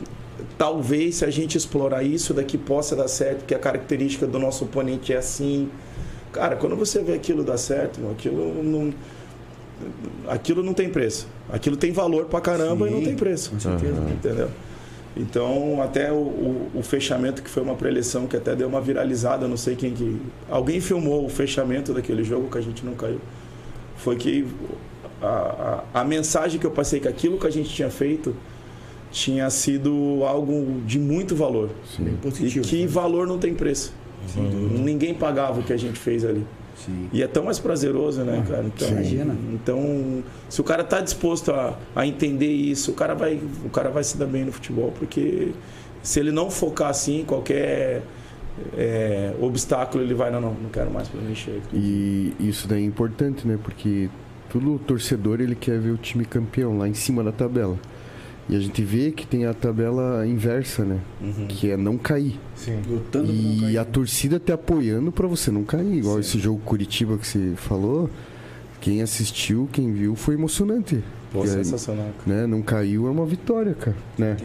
[0.57, 4.65] talvez se a gente explorar isso daqui possa dar certo, porque a característica do nosso
[4.65, 5.69] oponente é assim.
[6.33, 8.93] Cara, quando você vê aquilo dar certo, aquilo não
[10.29, 11.27] aquilo não tem preço.
[11.51, 13.51] Aquilo tem valor pra caramba e não Sim, tem preço.
[13.51, 14.01] com certeza.
[14.09, 14.49] Entendeu?
[15.17, 19.49] Então, até o, o- o fechamento, que foi uma preleção que até deu uma viralizada,
[19.49, 20.21] não sei quem que.
[20.49, 23.21] Alguém filmou o fechamento daquele jogo que a gente não caiu.
[23.97, 24.47] Foi que
[25.21, 28.35] a, a, a mensagem que eu passei, que aquilo que a gente tinha feito
[29.11, 31.71] tinha sido algo de muito valor.
[31.97, 32.17] Sim.
[32.23, 32.65] Positivo.
[32.65, 33.93] e que valor não tem preço.
[34.85, 36.47] Ninguém pagava o que a gente fez ali.
[36.85, 37.09] Sim.
[37.13, 38.65] E é tão mais prazeroso, né, cara?
[38.65, 39.37] Então, imagina.
[39.53, 43.91] então, se o cara tá disposto a, a entender isso, o cara, vai, o cara
[43.91, 45.53] vai se dar bem no futebol, porque
[46.03, 48.03] se ele não focar assim, qualquer
[48.77, 51.61] é, obstáculo, ele vai, não, não, não quero mais para mim, chega.
[51.73, 53.59] E isso daí é importante, né?
[53.63, 54.09] Porque
[54.51, 57.77] todo torcedor ele quer ver o time campeão lá em cima da tabela.
[58.51, 60.99] E a gente vê que tem a tabela inversa, né?
[61.23, 61.47] Uhum.
[61.47, 62.37] Que é não cair.
[62.57, 62.81] Sim.
[62.89, 63.79] Lutando E cair.
[63.79, 65.99] a torcida te apoiando pra você não cair.
[65.99, 68.11] Igual esse jogo Curitiba que você falou.
[68.81, 71.01] Quem assistiu, quem viu, foi emocionante.
[71.33, 72.09] Pô, sensacional.
[72.25, 72.41] cara.
[72.41, 72.47] né?
[72.47, 73.97] Não caiu é uma vitória, cara.
[74.19, 74.37] Né?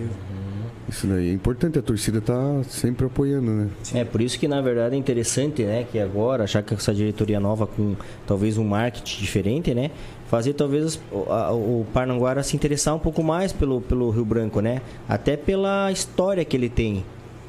[0.88, 1.80] Isso daí é importante.
[1.80, 3.68] A torcida tá sempre apoiando, né?
[3.96, 7.40] É, por isso que na verdade é interessante, né, que agora, achar que essa diretoria
[7.40, 7.96] nova com
[8.28, 9.90] talvez um marketing diferente, né,
[10.36, 15.38] fazer talvez o, Parnanguara se interessar um pouco mais pelo, pelo Rio Branco, né, até
[15.38, 17.06] pela história que ele tem,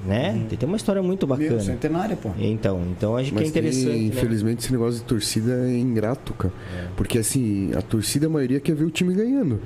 [0.06, 1.60] né, ele tem uma história muito Meu, bacana.
[1.60, 2.30] centenária, pô.
[2.38, 3.96] Então, então acho que é Mas tem, interessante, né?
[4.04, 6.54] infelizmente, esse negócio de torcida é ingrato, cara.
[6.96, 9.60] Porque assim, a torcida, a maioria quer ver o time ganhando.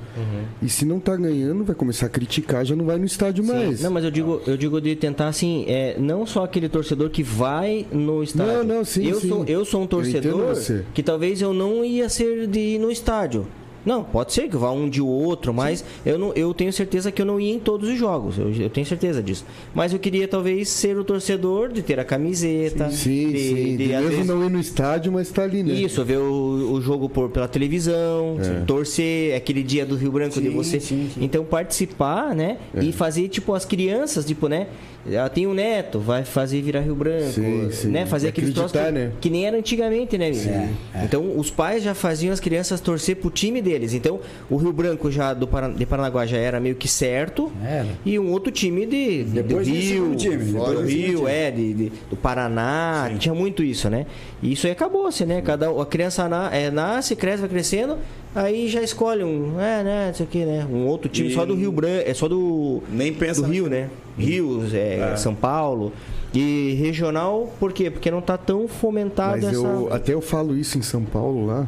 [0.61, 3.51] E se não tá ganhando, vai começar a criticar, já não vai no estádio Sim.
[3.51, 3.81] mais.
[3.81, 7.23] Não, mas eu digo, eu digo de tentar assim, é, não só aquele torcedor que
[7.23, 8.53] vai no estádio.
[8.53, 9.29] Não, não, sim, eu sim.
[9.29, 10.55] sou eu sou um torcedor
[10.93, 13.47] que talvez eu não ia ser de ir no estádio.
[13.85, 17.21] Não, pode ser que vá um de outro, mas eu, não, eu tenho certeza que
[17.21, 18.37] eu não ia em todos os jogos.
[18.37, 19.45] Eu, eu tenho certeza disso.
[19.73, 22.89] Mas eu queria talvez ser o torcedor de ter a camiseta.
[22.91, 23.55] Sim, de, sim.
[23.55, 25.73] de, De mesmo vezes, não ir no estádio, mas tá ali, né?
[25.73, 30.49] Isso, ver o, o jogo por, pela televisão, torcer, aquele dia do Rio Branco de
[30.49, 30.79] Sim, você.
[30.79, 31.23] sim, sim.
[31.23, 32.57] Então participar, né?
[32.73, 32.83] É.
[32.83, 34.67] E fazer tipo as crianças, tipo, né?
[35.09, 37.87] Ela tem um neto, vai fazer virar Rio Branco, Sim, sim.
[37.89, 38.05] né?
[38.05, 39.11] Fazer aqueles troços que, né?
[39.19, 40.29] que nem era antigamente, né?
[40.93, 41.03] é.
[41.03, 43.93] Então os pais já faziam as crianças torcer pro time deles.
[43.93, 47.51] Então, o Rio Branco já do Paran de Paranaguá já era meio que certo.
[47.63, 47.87] Era.
[48.05, 52.15] E um outro time de, de- do Rio, time, do Rio, é, de, de- do
[52.15, 53.17] Paraná, Sim.
[53.17, 54.05] tinha muito isso, né?
[54.41, 55.41] E isso aí acabou-se, né?
[55.41, 57.97] Cada, a criança na- é, nasce, cresce, vai crescendo,
[58.35, 60.65] aí já escolhe um, é, né, isso aqui, né?
[60.71, 63.67] Um outro time E- só do Rio Branco, é só do Nem pensa do Rio,
[63.69, 63.89] né?
[64.17, 65.15] Rio, é, É.
[65.15, 65.91] São Paulo.
[66.33, 67.89] E regional, por quê?
[67.91, 69.55] Porque não tá tão fomentado Mas essa.
[69.55, 71.67] eu, até eu falo isso em São Paulo lá.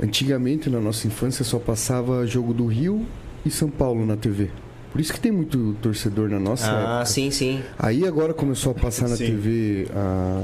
[0.00, 3.04] Antigamente, na nossa infância, só passava jogo do Rio
[3.44, 4.48] e São Paulo na TV.
[4.92, 7.06] Por isso que tem muito torcedor na nossa Ah, época.
[7.06, 7.60] sim, sim.
[7.78, 9.26] Aí agora começou a passar na Sim.
[9.26, 10.42] TV a-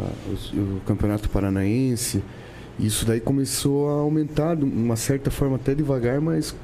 [0.54, 2.22] o, o Campeonato Paranaense.
[2.78, 6.54] Isso daí começou a aumentar de uma certa forma, até devagar, mas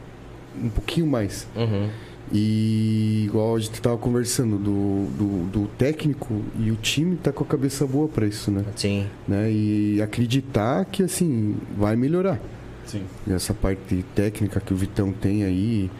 [0.61, 1.47] um pouquinho mais.
[1.55, 1.89] Uhum.
[2.33, 7.43] E igual a gente estava conversando do, do, do técnico e o time tá com
[7.43, 8.65] a cabeça boa para isso, né?
[8.77, 9.07] Sim.
[9.27, 9.51] né?
[9.51, 12.41] E acreditar que assim vai melhorar.
[12.87, 13.03] Sim.
[13.27, 15.91] E essa parte técnica que o Vitão tem aí,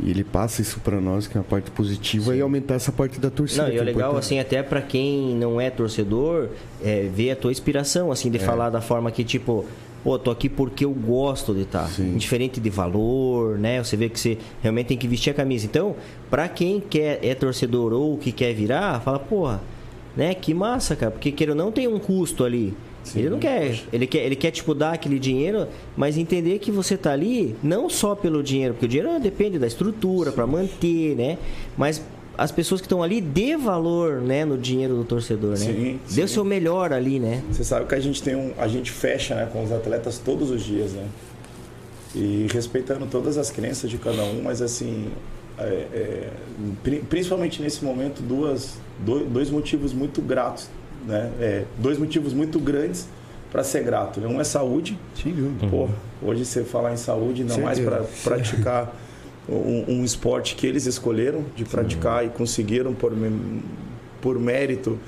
[0.00, 3.18] e ele passa isso para nós, que é uma parte positiva, e aumentar essa parte
[3.18, 3.64] da torcida.
[3.64, 4.18] Não, e é é legal, importante.
[4.24, 6.48] assim, até pra quem não é torcedor,
[6.84, 8.32] é, ver a tua inspiração, assim, É.
[8.32, 9.64] de falar da forma que, tipo,
[10.04, 11.88] pô, tô aqui porque eu gosto de estar.
[11.88, 12.16] Sim.
[12.16, 13.82] Diferente de valor, né?
[13.82, 15.66] Você vê que você realmente tem que vestir a camisa.
[15.66, 15.96] Então,
[16.30, 19.60] pra quem quer, é torcedor ou que quer virar, fala, porra,
[20.16, 20.32] né?
[20.34, 21.10] Que massa, cara.
[21.10, 22.72] Porque queira não tem um custo ali.
[23.14, 26.96] Ele não quer, ele quer, ele quer tipo dar aquele dinheiro, mas entender que você
[26.96, 31.38] tá ali não só pelo dinheiro, porque o dinheiro depende da estrutura para manter, né?
[31.76, 32.02] Mas
[32.36, 35.56] as pessoas que estão ali dê valor, né, no dinheiro do torcedor, né?
[35.56, 36.34] Sim, Dê o sim.
[36.34, 37.42] seu melhor ali, né?
[37.50, 40.50] Você sabe que a gente tem um, a gente fecha né, com os atletas todos
[40.50, 41.04] os dias, né?
[42.14, 45.08] E respeitando todas as crenças de cada um, mas assim,
[45.58, 46.30] é, é,
[46.82, 50.68] pri- principalmente nesse momento, duas, dois, dois motivos muito gratos,
[51.06, 51.30] né?
[51.40, 53.08] É, dois motivos muito grandes
[53.50, 54.20] para ser grato.
[54.20, 54.26] Né?
[54.26, 54.98] Um é saúde.
[55.68, 55.88] Pô,
[56.22, 58.94] hoje você falar em saúde, ainda mais para praticar
[59.48, 63.12] um, um esporte que eles escolheram de praticar e conseguiram por,
[64.20, 64.98] por mérito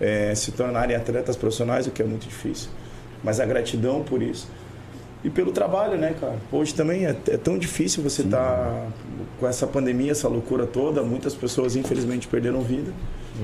[0.00, 2.70] é, se tornarem atletas profissionais, o que é muito difícil.
[3.22, 4.48] Mas a gratidão por isso.
[5.22, 6.36] E pelo trabalho, né, cara?
[6.52, 8.88] Hoje também é, é tão difícil você estar
[9.40, 11.02] com essa pandemia, essa loucura toda.
[11.02, 12.92] Muitas pessoas, infelizmente, perderam vida.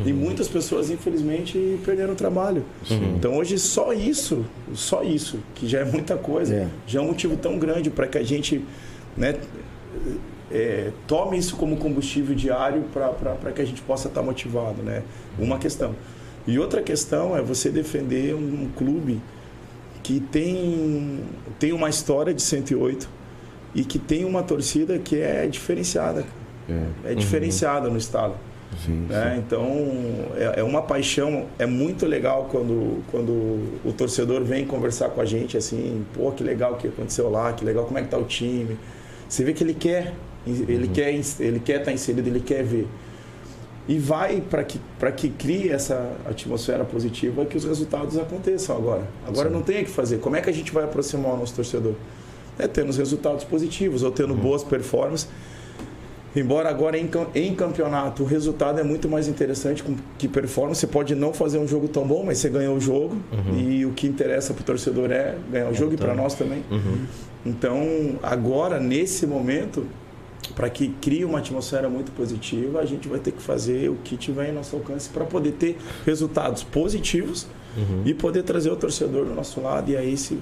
[0.06, 2.64] E muitas pessoas, infelizmente, perderam trabalho.
[3.16, 6.68] Então, hoje, só isso, só isso, que já é muita coisa, É.
[6.86, 8.64] já é um motivo tão grande para que a gente
[9.16, 9.34] né,
[10.50, 15.02] é, tome isso como combustível diário para que a gente possa estar motivado, né?
[15.38, 15.94] Uma questão.
[16.46, 19.20] E outra questão é você defender um, clube
[20.02, 21.20] que tem,
[21.58, 23.08] tem uma história de 108
[23.74, 26.24] e que tem uma torcida que é diferenciada.
[26.68, 28.34] É, É diferenciada no estado.
[28.84, 29.42] Sim, né?
[29.44, 29.66] Então,
[30.36, 33.30] é, é uma paixão, é muito legal quando, quando
[33.84, 37.64] o torcedor vem conversar com a gente, assim, pô, que legal que aconteceu lá, que
[37.64, 38.76] legal, como é que tá o time.
[39.28, 40.12] Você vê que ele quer,
[40.46, 42.86] ele quer ele quer estar inserido, ele quer ver.
[43.88, 49.02] E vai para que, para que crie essa atmosfera positiva que os resultados aconteçam agora.
[49.26, 50.18] Agora não tem o que fazer.
[50.18, 51.94] Como é que a gente vai aproximar o nosso torcedor?
[52.58, 55.28] É tendo os resultados positivos ou tendo boas performances.
[56.36, 60.80] Embora agora em, em campeonato o resultado é muito mais interessante com- que performance.
[60.80, 63.16] Você pode não fazer um jogo tão bom, mas você ganhou o jogo.
[63.58, 66.62] E o que interessa para o torcedor é ganhar o jogo e para nós também.
[67.44, 69.86] Então, agora, nesse momento,
[70.54, 74.16] para que crie uma atmosfera muito positiva, a gente vai ter que fazer o que
[74.16, 77.46] tiver em nosso alcance para poder ter resultados positivos
[78.04, 80.38] e poder trazer o torcedor do nosso lado e aí se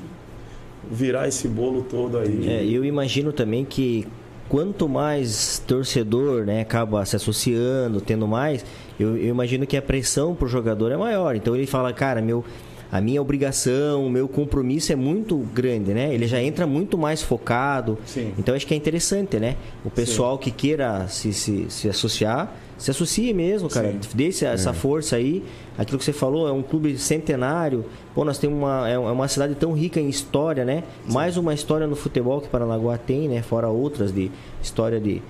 [0.91, 2.49] virar esse bolo todo aí.
[2.49, 4.07] É, eu imagino também que
[4.49, 8.65] quanto mais torcedor né, acaba se associando, tendo mais,
[8.99, 11.37] eu, eu imagino que a pressão pro jogador é maior.
[11.37, 12.45] Então ele fala, cara, meu,
[12.91, 16.13] a minha obrigação, o meu compromisso é muito grande, né?
[16.15, 17.99] Ele já entra muito mais focado.
[18.07, 18.33] Sim.
[18.39, 19.57] Então acho que é interessante, né?
[19.85, 23.91] O pessoal que queira se, se, se associar, se associe mesmo, cara.
[23.93, 23.99] Sim.
[24.15, 25.43] Dê esse- essa força aí.
[25.77, 27.85] Aquilo que você falou, é um clube centenário.
[28.15, 30.83] Pô, nós temos uma, é uma cidade tão rica em história, né?
[31.09, 33.43] Mais uma história no futebol que Paranaguá tem, né?
[33.43, 34.31] Fora outras de
[34.63, 35.21] história de,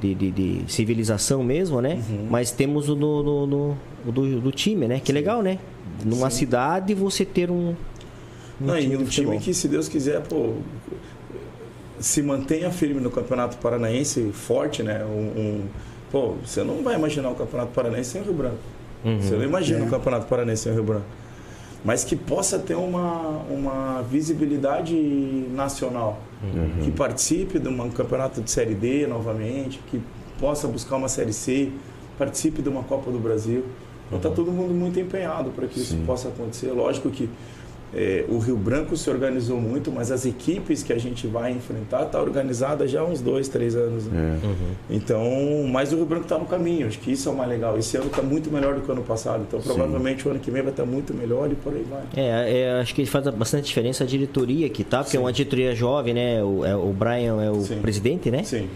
[0.00, 2.00] de, de- de civilização mesmo, né?
[2.30, 5.00] Mas temos o do, do, do, do- do time, né?
[5.00, 5.58] Que legal, né?
[6.04, 7.74] Numa cidade você ter um.
[8.60, 10.54] Não, e time um de time que, se Deus quiser, pô,
[12.00, 15.04] se mantenha firme no Campeonato Paranaense, forte, né?
[15.04, 15.64] Um, um-
[16.10, 18.58] pô, você não vai imaginar o Campeonato Paranaense sem o Rio Branco.
[19.20, 21.04] Você não imagina o Campeonato Paranaense sem o Rio Branco.
[21.84, 24.94] Mas que possa ter uma, uma visibilidade
[25.54, 26.20] nacional.
[26.84, 30.00] Que participe de um campeonato de Série D novamente, que
[30.40, 31.70] possa buscar uma Série C,
[32.16, 33.64] participe de uma Copa do Brasil.
[34.08, 36.72] Então está todo mundo muito empenhado para que isso possa acontecer.
[36.72, 37.28] Lógico que
[37.94, 42.04] é, o Rio Branco se organizou muito, mas as equipes que a gente vai enfrentar
[42.06, 44.04] tá organizada já há uns dois, três anos.
[44.04, 44.38] Né?
[44.42, 44.46] É.
[44.46, 44.54] Uhum.
[44.90, 46.86] Então, mas o Rio Branco está no caminho.
[46.86, 47.78] Acho que isso é o mais legal.
[47.78, 49.44] Esse ano está muito melhor do que o ano passado.
[49.46, 52.02] Então, provavelmente o ano que vem vai estar muito melhor e por aí vai.
[52.14, 55.74] É, é, acho que faz bastante diferença a diretoria que tá, porque é uma diretoria
[55.74, 56.42] jovem, né?
[56.42, 57.80] O, é, o Brian é o Sim.
[57.80, 58.42] presidente, né?
[58.42, 58.68] Sim.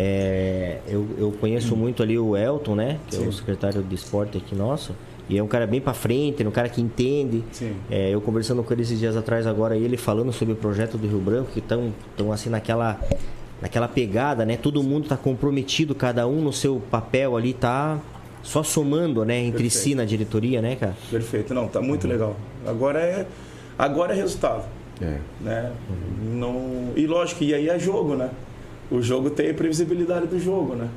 [0.00, 3.00] É, eu, eu conheço muito ali o Elton, né?
[3.08, 4.94] Que é o secretário de esporte aqui nosso.
[5.28, 7.42] E é um cara bem pra frente, é um cara que entende.
[7.50, 7.74] Sim.
[7.90, 11.06] É, eu conversando com ele esses dias atrás agora, ele falando sobre o projeto do
[11.06, 12.98] Rio Branco, que estão tão assim naquela,
[13.60, 14.56] naquela pegada, né?
[14.56, 17.98] Todo mundo tá comprometido, cada um no seu papel ali, tá
[18.42, 19.38] só somando, né?
[19.40, 19.96] Entre si Perfeito.
[19.96, 20.96] na diretoria, né, cara?
[21.10, 21.52] Perfeito.
[21.52, 22.36] Não, tá muito legal.
[22.64, 23.26] Agora é,
[23.76, 24.64] agora é resultado.
[25.00, 25.18] É.
[25.40, 25.72] Né?
[26.32, 26.92] Não...
[26.96, 28.30] E lógico, e aí é jogo, né?
[28.90, 30.88] O jogo tem a previsibilidade do jogo, né?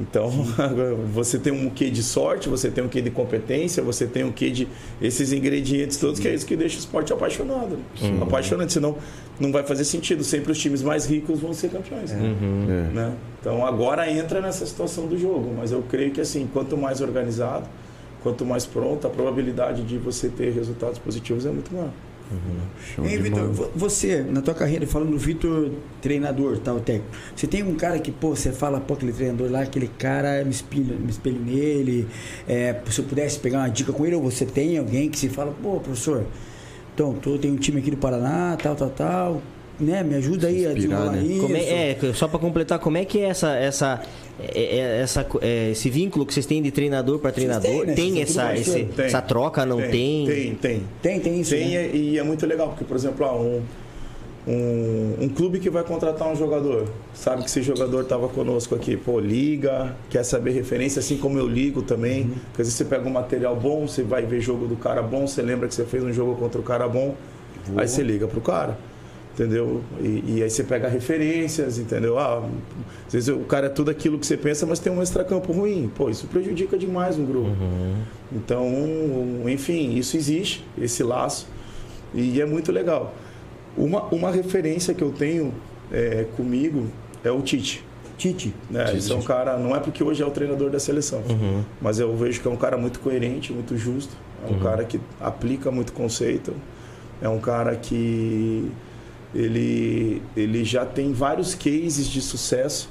[0.00, 4.06] Então, agora você tem um quê de sorte, você tem um quê de competência, você
[4.06, 4.68] tem um quê de
[5.00, 7.76] esses ingredientes todos, que é isso que deixa o esporte apaixonado.
[7.76, 8.18] Né?
[8.22, 8.96] Apaixonante, senão
[9.38, 10.24] não vai fazer sentido.
[10.24, 12.10] Sempre os times mais ricos vão ser campeões.
[12.10, 12.16] É.
[12.16, 13.14] Né?
[13.40, 17.68] Então agora entra nessa situação do jogo, mas eu creio que assim, quanto mais organizado,
[18.22, 21.90] quanto mais pronto, a probabilidade de você ter resultados positivos é muito maior.
[22.94, 25.70] Show Hein, Vitor, você, na tua carreira, falando do Vitor,
[26.00, 29.62] treinador, tal, técnico, você tem um cara que, pô, você fala, pô, aquele treinador lá,
[29.62, 32.08] aquele cara, me espelho, me espelho nele,
[32.48, 35.28] é, se eu pudesse pegar uma dica com ele, ou você tem alguém que se
[35.28, 36.24] fala, pô, professor,
[36.94, 39.42] então, tô, tem um time aqui do Paraná, tal, tal, tal,
[39.80, 41.22] né, me ajuda aí a desenrolar né?
[41.22, 41.42] isso.
[41.42, 44.02] Como é, é, só para completar, como é que é essa, essa,
[45.00, 47.70] essa, é, esse vínculo que vocês têm de treinador para treinador?
[47.70, 47.94] têm, né?
[47.94, 48.84] Tem essa, esse-.
[48.84, 49.06] Tem.
[49.06, 50.26] essa troca, não tem?
[50.26, 50.82] Tem, tem.
[51.00, 51.90] Tem, tem isso, Tem né?
[51.92, 53.62] e é muito legal, porque, por exemplo, ah, um,
[54.46, 58.96] um, um clube que vai contratar um jogador, sabe que esse jogador estava conosco aqui,
[58.96, 62.24] pô, liga, quer saber referência, assim como eu ligo também.
[62.24, 65.26] Porque às vezes você pega um material bom, você vai ver jogo do cara bom,
[65.26, 67.14] você lembra que você fez um jogo contra o cara bom,
[67.76, 68.76] aí você liga pro cara.
[69.34, 69.82] Entendeu?
[69.98, 72.18] E, e aí você pega referências, entendeu?
[72.18, 72.46] Ah,
[73.06, 75.90] às vezes o cara é tudo aquilo que você pensa, mas tem um extracampo ruim.
[75.94, 77.50] Pô, isso prejudica demais um grupo.
[78.30, 78.68] Então,
[79.48, 81.48] enfim, isso existe, esse laço,
[82.14, 83.14] e é muito legal.
[83.74, 85.54] Uma, uma referência que eu tenho
[85.90, 86.88] é, comigo
[87.24, 87.82] é o Tite.
[88.18, 88.54] Tite.
[88.70, 88.94] Né?
[88.94, 91.22] Isso é um cara, não é porque hoje é o treinador da seleção,
[91.80, 94.14] mas eu vejo que é um cara muito coerente, muito justo,
[94.46, 96.54] é um cara que aplica muito conceito,
[97.20, 98.70] é um cara que
[99.34, 102.88] ele, ele já tem vários cases de sucesso.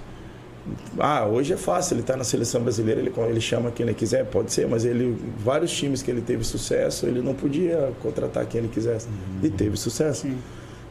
[1.00, 4.26] Ah, hoje é fácil, ele está na seleção brasileira, ele, ele chama quem ele quiser,
[4.26, 8.60] pode ser, mas ele vários times que ele teve sucesso, ele não podia contratar quem
[8.60, 9.08] ele quisesse.
[9.42, 10.28] E teve sucesso.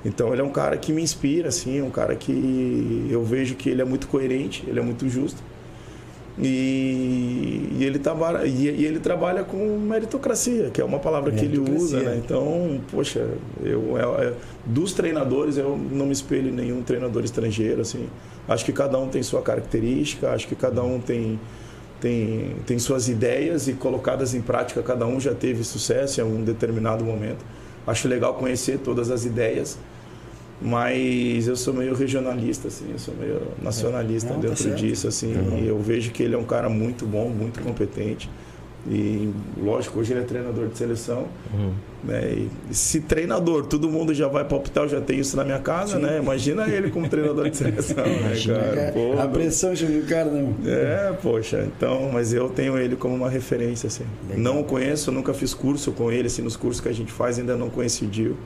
[0.05, 3.55] Então ele é um cara que me inspira, assim, é um cara que eu vejo
[3.55, 5.40] que ele é muito coerente, ele é muito justo.
[6.43, 11.59] E, e ele, trabalha, e, ele trabalha com meritocracia, que é uma palavra que ele
[11.59, 12.20] usa, né?
[12.24, 13.26] Então, poxa,
[13.62, 14.32] eu, é- é-
[14.64, 18.07] dos treinadores eu não me espelho em nenhum treinador estrangeiro, assim.
[18.49, 21.38] Acho que cada um tem sua característica, acho que cada um tem,
[22.01, 26.43] tem, tem suas ideias e colocadas em prática, cada um já teve sucesso em um
[26.43, 27.45] determinado momento.
[27.86, 29.78] Acho legal conhecer todas as ideias,
[30.61, 34.76] mas eu sou meio regionalista, assim, eu sou meio nacionalista Não, tá dentro certo.
[34.76, 35.32] disso, assim,
[35.62, 38.28] e eu vejo que ele é um cara muito bom, muito competente.
[38.88, 41.26] E lógico, hoje ele é treinador de seleção.
[42.02, 42.46] Né?
[42.70, 45.98] E se treinador, todo mundo já vai palpitar, eu já tenho isso na minha casa,
[45.98, 46.18] né?
[46.18, 48.92] Imagina ele como treinador de seleção, né, cara?
[48.92, 50.54] Pô, a pressão chega o cara, né?
[50.58, 50.74] meu?
[50.74, 54.04] é, poxa, então, mas eu tenho ele como uma referência, assim.
[54.34, 57.38] Não o conheço, nunca fiz curso com ele, assim, nos cursos que a gente faz,
[57.38, 58.36] ainda não conheci o Dio.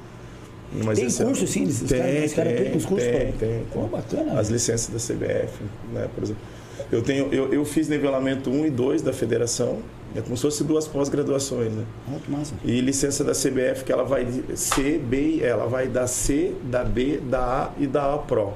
[0.82, 3.32] Mas Tem esse é- curso, sim, tem, caras- os caras tem, aplicam os cursos, tem,
[3.32, 3.38] pô.
[3.38, 3.88] tem, Pô, tem.
[3.90, 4.40] bacana.
[4.40, 5.52] As licenças da CBF,
[5.92, 6.42] né, por exemplo.
[6.90, 9.78] Eu, tenho, eu, eu fiz nivelamento 1 e 2 da federação,
[10.16, 11.84] é como se fosse duas pós-graduações, né?
[12.08, 12.54] Ah, que massa.
[12.64, 15.40] E licença da CBF, que ela vai C, B.
[15.42, 18.52] Ela vai da C, da B, da A e da A Pro.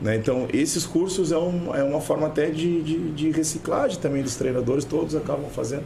[0.00, 0.16] Né?
[0.16, 4.34] Então, esses cursos é, um, é uma forma até de, de, de reciclagem também dos
[4.36, 5.84] treinadores, todos acabam fazendo.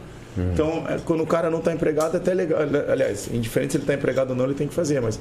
[0.53, 2.59] Então, é, quando o cara não está empregado, é até legal.
[2.89, 5.17] Aliás, indiferente se ele está empregado ou não, ele tem que fazer, mas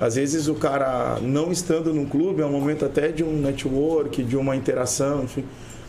[0.00, 4.22] às vezes o cara não estando num clube é um momento até de um network,
[4.22, 5.44] de uma interação, enfim.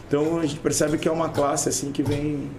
[0.07, 2.49] Então a gente percebe que é uma classe assim que vem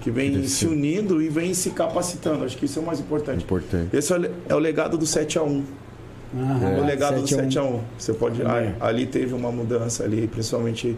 [0.00, 2.44] que vem se unindo e vem se capacitando.
[2.44, 3.42] Acho que isso é o mais importante.
[3.42, 3.94] Importante.
[3.96, 5.64] Esse é o, é legado do 7 a 1
[6.32, 7.44] Aham, O legado do 7 a 1.
[7.44, 8.40] 7 a 1 Você pode.
[8.42, 8.46] É.
[8.46, 10.96] ah, ali teve uma mudança ali, principalmente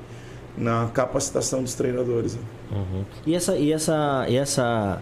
[0.57, 2.35] na capacitação dos treinadores.
[2.35, 2.41] né?
[2.73, 3.05] Uhum.
[3.27, 5.01] E essa, e essa, e essa,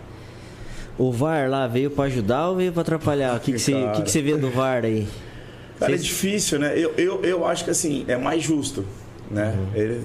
[1.03, 3.35] o VAR lá veio para ajudar ou veio para atrapalhar?
[3.37, 5.09] O que que você, que que você vê do VAR aí?
[5.79, 6.75] Cara, é difícil, né?
[6.77, 8.85] Eu, eu, eu acho que assim, é mais justo.
[9.31, 9.55] Né?
[9.57, 9.81] Uhum.
[9.81, 10.05] Ele-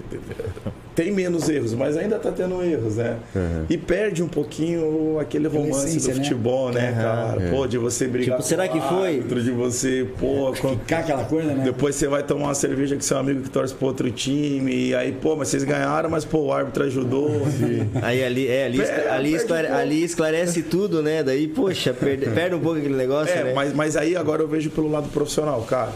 [0.96, 3.18] tem menos erros, mas ainda tá tendo erros, né?
[3.36, 3.66] Uhum.
[3.70, 6.24] E perde um pouquinho aquele romance essência, do né?
[6.24, 6.96] futebol, né, Uhum.
[6.96, 7.44] cara?
[7.44, 7.50] É.
[7.52, 8.38] Pô, de você brigar.
[8.38, 9.16] Tipo, será que foi?
[9.18, 11.64] árbitro, De você, pô, quando- Ficar aquela coisa, né?
[11.64, 14.96] depois você vai tomar uma cerveja com seu amigo que torce pro outro time, e
[14.96, 17.30] aí, pô, mas vocês ganharam, mas, pô, o árbitro ajudou.
[17.60, 21.22] e- Aí ali, é, ali, É, ali, perde esclare- um ali esclarece tudo, né?
[21.24, 23.54] Daí, poxa, perde, perde um pouco aquele negócio, É, né?
[23.54, 25.92] mas, mas aí agora eu vejo pelo lado profissional, cara.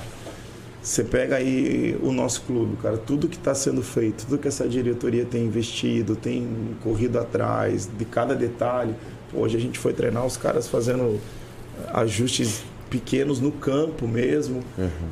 [0.81, 4.67] Você pega aí o nosso clube, cara, tudo que está sendo feito, tudo que essa
[4.67, 6.47] diretoria tem investido, tem
[6.81, 8.95] corrido atrás de cada detalhe.
[9.33, 11.19] Hoje a gente foi treinar os caras fazendo
[11.93, 14.63] ajustes pequenos no campo mesmo,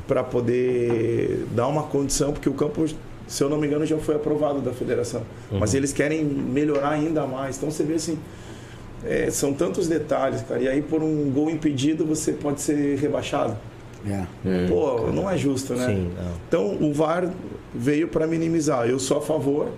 [0.06, 2.84] para poder dar uma condição, porque o campo,
[3.26, 5.22] se eu não me engano, já foi aprovado da federação.
[5.60, 7.56] Mas eles querem melhorar ainda mais.
[7.56, 8.18] Então você vê assim,
[9.04, 10.60] é, são tantos detalhes, cara.
[10.60, 13.56] E aí, por um gol impedido, você pode ser rebaixado.
[14.06, 14.66] É.
[14.68, 15.86] Pô, não é justo, né?
[15.86, 16.32] Sim, não.
[16.48, 17.28] Então, o VAR
[17.74, 18.88] veio para minimizar.
[18.88, 19.68] Eu sou a favor,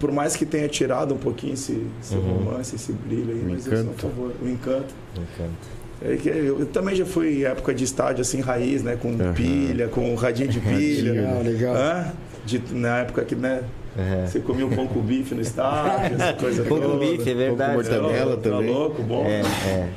[0.00, 3.66] por mais que tenha tirado um pouquinho esse, esse romance, esse brilho aí, O mas
[3.66, 4.00] eu sou a encanto.
[4.02, 4.32] favor.
[4.42, 4.94] O encanto.
[5.14, 5.74] Encanto.
[6.02, 8.96] É eu, eu também já fui em época de estádio assim, raiz, né?
[9.00, 9.32] Com Aham.
[9.32, 11.12] pilha, com radinho de pilha.
[11.12, 11.76] Legal, legal.
[11.76, 12.12] Hã?
[12.44, 13.62] De- na época que, né?
[13.96, 14.26] Uhum.
[14.26, 17.56] Você comia um pão com bife no estádio, essa coisa Pão com bife, é verdade.
[17.56, 18.70] Pão com mortadela Tá também.
[18.70, 19.24] louco, bom.
[19.24, 19.88] É, é.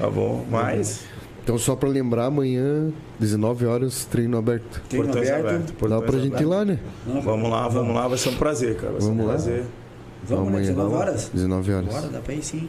[0.00, 1.04] Tá bom, mas.
[1.44, 2.90] Então, só pra lembrar, amanhã,
[3.20, 4.82] 19 horas, treino aberto.
[4.88, 5.46] Treino portões aberto.
[5.46, 6.48] abertos, Dá portões pra gente ir abertos.
[6.50, 6.78] lá, né?
[7.06, 8.92] Não, Vamos lá, vamos lá, vai ser um prazer, cara.
[8.92, 9.32] Vai ser Vamos um lá.
[9.34, 9.64] prazer.
[10.26, 10.50] Vamos, né?
[10.52, 10.68] Amanhã.
[10.68, 11.30] 19 horas?
[11.34, 11.94] 19 horas.
[11.94, 12.66] Bora, dá pra ir sim.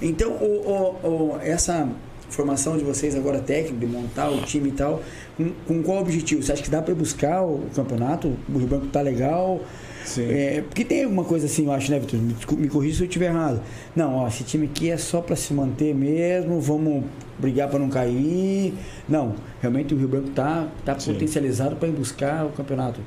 [0.00, 1.88] Então, o, o- o- essa
[2.30, 5.02] formação de vocês agora técnica, de montar o time e tal,
[5.36, 6.42] com, com qual objetivo?
[6.44, 8.32] Você acha que dá pra ir buscar o campeonato?
[8.48, 9.60] O Rio Branco tá legal?
[10.04, 10.26] Sim.
[10.30, 12.18] É, porque tem alguma coisa assim, eu acho, né, Vitor?
[12.20, 13.60] Me, me corrija se eu estiver errado.
[13.96, 17.04] Não, ó, esse time aqui é só pra se manter mesmo, vamos
[17.42, 18.72] brigar pra não cair.
[19.08, 21.12] Não, realmente o Rio Branco tá, tá Sim.
[21.12, 23.00] potencializado pra ir buscar o campeonato.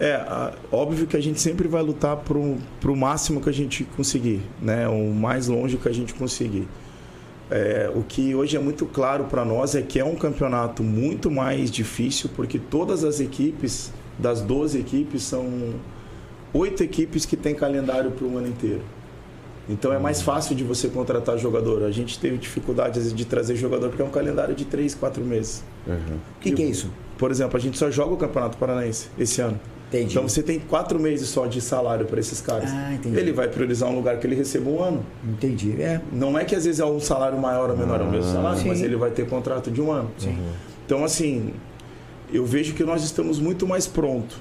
[0.00, 0.20] É,
[0.70, 4.88] óbvio que a gente sempre vai lutar pro, pro máximo que a gente conseguir, né?
[4.88, 6.66] O mais longe que a gente conseguir.
[7.50, 11.30] É, o que hoje é muito claro para nós é que é um campeonato muito
[11.30, 15.74] mais difícil, porque todas as equipes, das 12 equipes, são
[16.54, 18.82] oito equipes que têm calendário para o ano inteiro.
[19.68, 21.84] Então é mais fácil de você contratar jogador.
[21.84, 24.94] A gente teve dificuldade às vezes, de trazer jogador porque é um calendário de 3,
[24.94, 25.62] 4 meses.
[25.86, 26.16] Uhum.
[26.38, 26.90] O que, que é isso?
[27.16, 29.60] Por exemplo, a gente só joga o Campeonato Paranaense esse ano.
[29.88, 30.12] Entendi.
[30.12, 32.70] Então você tem quatro meses só de salário para esses caras.
[32.72, 33.16] Ah, entendi.
[33.16, 35.04] Ele vai priorizar um lugar que ele receba um ano.
[35.22, 35.80] Entendi.
[35.80, 36.00] É.
[36.10, 38.58] Não é que às vezes é um salário maior ou menor, é o mesmo salário,
[38.58, 38.68] Sim.
[38.68, 40.10] mas ele vai ter contrato de um ano.
[40.16, 40.38] Sim.
[40.86, 41.52] Então, assim,
[42.32, 44.40] eu vejo que nós estamos muito mais pronto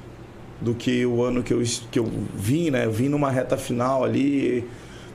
[0.62, 1.62] do que o ano que eu,
[1.92, 2.86] que eu vim, né?
[2.86, 4.66] Eu vim numa reta final ali,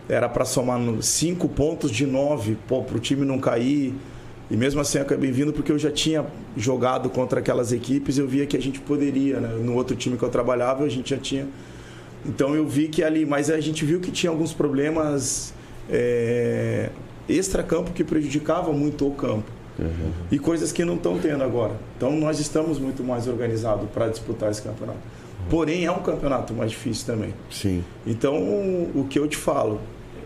[0.09, 3.95] era para somar cinco pontos de nove, para o time não cair.
[4.49, 6.25] E mesmo assim eu acabei vindo porque eu já tinha
[6.57, 9.49] jogado contra aquelas equipes, eu via que a gente poderia, né?
[9.61, 11.49] No outro time que eu trabalhava, a gente já tinha.
[12.25, 15.53] Então eu vi que ali, mas a gente viu que tinha alguns problemas
[15.91, 16.91] é,
[17.29, 19.51] extra-campo que prejudicavam muito o campo.
[20.31, 21.75] E coisas que não estão tendo agora.
[21.97, 24.99] Então nós estamos muito mais organizados para disputar esse campeonato.
[25.51, 27.35] Porém, é um campeonato mais difícil também.
[27.51, 27.85] Sim.
[28.07, 29.81] Então, o que eu te falo,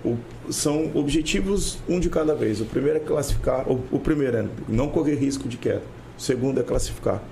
[0.04, 0.16] o-
[0.52, 2.60] são objetivos um de cada vez.
[2.60, 5.82] O primeiro é classificar, o, o primeiro é não correr risco de queda.
[6.18, 7.22] O segundo é classificar.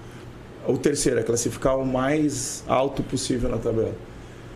[0.66, 3.92] O terceiro é classificar o mais alto possível na tabela.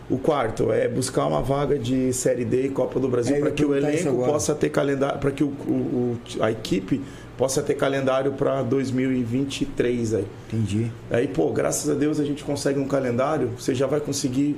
[0.09, 3.51] O quarto é buscar uma vaga de Série D e Copa do Brasil É, para
[3.51, 7.01] que o elenco possa ter calendário, para que o, o- o- a equipe
[7.37, 10.25] possa ter calendário para 2023 aí.
[10.51, 10.91] Entendi.
[11.09, 14.57] Aí, pô, graças a Deus a gente consegue um calendário, você já vai conseguir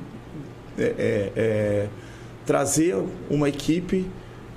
[0.77, 1.87] é, é, é,
[2.45, 2.95] trazer
[3.29, 4.05] uma equipe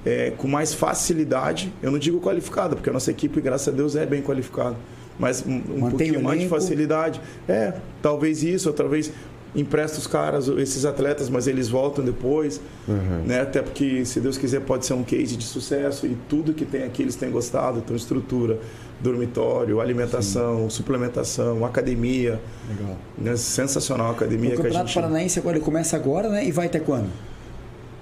[0.05, 1.73] é, com mais facilidade.
[1.83, 4.77] Eu não digo qualificada, porque a nossa equipe, graças a Deus, é bem qualificada.
[5.19, 7.21] Mas um, um pouquinho o mais de facilidade.
[7.49, 9.13] É, talvez isso, ou talvez
[9.55, 12.61] empresta os caras, esses atletas, mas eles voltam depois.
[12.87, 13.25] Uhum.
[13.27, 13.41] Né?
[13.41, 16.85] Até porque, se Deus quiser, pode ser um case de sucesso e tudo que tem
[16.85, 17.79] aqui eles têm gostado.
[17.79, 18.61] Então, estrutura,
[19.01, 22.41] dormitório, alimentação, suplementação, academia.
[22.69, 22.97] Legal.
[23.17, 23.37] Né?
[23.37, 24.95] Sensacional a academia o que a Campeonato gente...
[24.95, 26.47] Paranaense agora ele começa agora, né?
[26.47, 27.09] E vai até quando?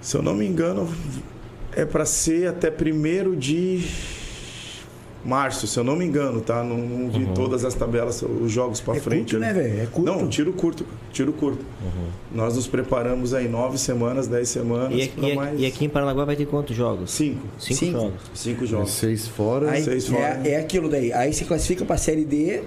[0.00, 0.88] Se eu não me engano,
[1.74, 3.84] é para ser até 1 de
[5.24, 6.62] março, se eu não me engano, tá?
[6.62, 9.30] Não, não vi todas as tabelas, os jogos para é frente.
[9.34, 9.80] curto, né, velho?
[9.82, 10.04] É curto.
[10.12, 11.64] Não, tiro curto, tiro curto.
[12.32, 15.88] Nós nos preparamos aí nove semanas, dez semanas E, pra e- mais e aqui em
[15.88, 17.10] Paranaguá vai ter quantos jogos?
[17.10, 17.98] cinco, Cinco, Cinco.
[18.00, 18.20] jogos.
[18.34, 18.90] cinco jogos.
[18.92, 19.70] Seis fora.
[19.72, 20.40] Aí, seis fora.
[20.44, 21.12] é, é aquilo daí.
[21.12, 22.62] Aí você classifica pra Série D,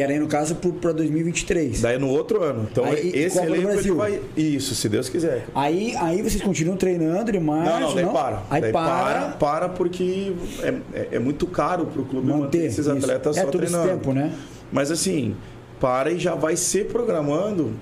[0.00, 1.82] que era aí no caso pra 2023.
[1.82, 2.66] Daí no outro ano.
[2.72, 3.96] Então Aí, esse Copa elenco ele Brasil.
[3.96, 5.44] vai isso, se Deus quiser.
[5.54, 8.42] Aí, aí vocês continuam treinando março, Não, não, daí para.
[8.48, 8.88] Aí daí para.
[8.88, 10.32] para, para porque
[10.62, 12.90] é, é, é muito caro para o clube manter, Manter esses isso.
[12.90, 13.98] atletas é só todo esse treinando.
[14.00, 14.32] tempo, né?
[14.72, 15.36] Mas assim,
[15.78, 17.72] para e já vai se programando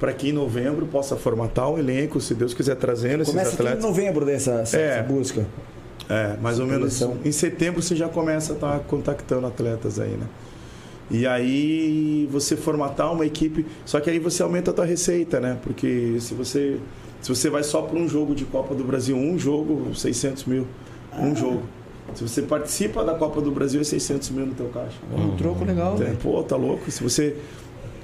[0.00, 3.62] para que em novembro possa formatar um elenco, se Deus quiser trazendo esses Começa tudo
[3.62, 3.84] em atletas.
[3.84, 4.88] novembro dessa, essa, É.
[4.98, 5.46] essa busca.
[6.10, 10.26] É, mais ou menos em setembro você já começa a estar contactando atletas aí, né?
[11.10, 15.56] E aí você formatar uma equipe, só que aí você aumenta a tua receita, né?
[15.62, 16.78] Porque se você
[17.20, 20.66] se você vai só para um jogo de Copa do Brasil, um jogo, 600 mil,
[21.18, 21.62] um jogo.
[22.14, 24.96] Se você participa da Copa do Brasil, é 600 mil no teu caixa.
[25.14, 26.18] Um troco legal, Tem- velho.
[26.18, 26.90] Pô, tá louco?
[26.90, 27.36] Se você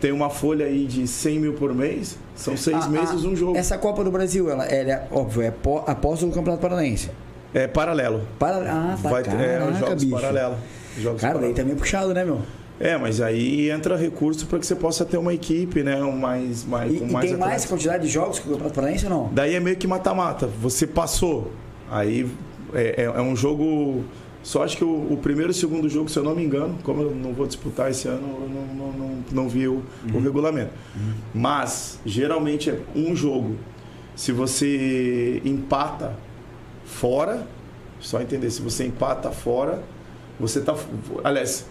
[0.01, 3.37] tem uma folha aí de 100 mil por mês, são seis Ah, meses ah, um
[3.37, 3.57] jogo.
[3.57, 7.11] Essa Copa do Brasil, ela, ela é, óbvio, é pó- após o Campeonato Paranaense.
[7.55, 8.23] É paralelo.
[8.39, 10.17] Para, ah, tá, Vai ter é, caraca, os jogos bicho.
[10.17, 10.59] paralelos.
[10.99, 11.57] Jogos Cara, daí paralelos.
[11.57, 12.41] também é puxado, né, meu?
[12.81, 16.03] É, mas aí entra recurso para que você possa ter uma equipe, né?
[16.03, 19.05] Um mais, mais, E, e mais tem mais quantidade de jogos que o Campeonato Paranaense
[19.07, 19.31] ou não?
[19.33, 20.49] Daí é meio que mata-mata.
[20.61, 21.53] Você passou.
[21.91, 22.29] Aí
[22.75, 24.03] é, é- é um jogo.
[24.43, 26.77] Só acho que o, o primeiro e o segundo jogo, se eu não me engano,
[26.83, 29.83] como eu não vou disputar esse ano, eu não, não, não, não vi o,
[30.13, 30.71] o regulamento.
[31.33, 33.57] Mas, geralmente é um jogo.
[34.17, 36.15] Se você empata
[36.85, 37.47] fora,
[38.01, 39.83] só entender, se você empata fora,
[40.39, 40.75] você tá.
[41.23, 41.67] Aliás,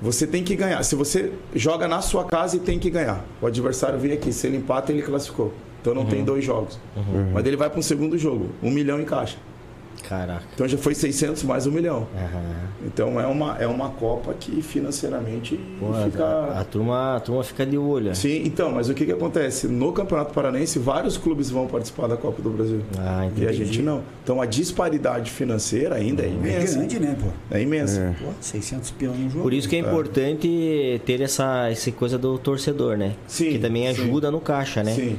[0.00, 0.82] você tem que ganhar.
[0.82, 3.24] Se você joga na sua casa e tem que ganhar.
[3.40, 4.32] O adversário vem aqui.
[4.32, 5.52] Se ele empata, ele classificou.
[5.80, 6.78] Então não tem dois jogos.
[7.32, 8.48] Mas ele vai para um segundo jogo.
[8.62, 9.36] Um milhão em caixa.
[10.08, 10.42] Caraca.
[10.54, 12.06] Então já foi 600 mais um milhão.
[12.16, 12.42] Aham.
[12.86, 16.24] Então é uma, é uma Copa que financeiramente Pô, fica...
[16.24, 18.14] a, a turma, a turma fica de olho.
[18.14, 19.68] Sim, então, mas o que, que acontece?
[19.68, 22.80] No Campeonato Paranense, vários clubes vão participar da Copa do Brasil.
[22.98, 23.64] Ah, E a entendi.
[23.64, 24.02] gente não.
[24.22, 26.78] Então a disparidade financeira ainda é É imensa.
[26.78, 27.28] grande, né, pô?
[27.54, 28.00] É imensa.
[28.00, 28.24] É.
[28.24, 29.42] Pô, 600 peão no jogo.
[29.42, 33.14] Por isso que é importante ter essa, essa coisa do torcedor, né?
[33.26, 34.02] Sim, Que também sim.
[34.02, 34.92] ajuda no caixa, né?
[34.94, 35.16] Sim,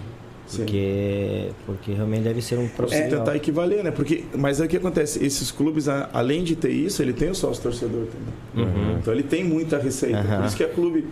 [0.52, 0.57] sim.
[0.64, 3.19] Porque, porque realmente deve ser um Pra você profissional.
[3.26, 3.91] tentar equivaler, né?
[3.91, 5.23] Porque, mas aí o que acontece?
[5.23, 8.06] Esses clubes, além de ter isso, ele tem o sócio torcedor
[8.53, 8.65] também.
[8.68, 8.98] Uhum.
[8.99, 10.19] Então ele tem muita receita.
[10.19, 10.38] Aham.
[10.38, 11.06] Por isso que é clube.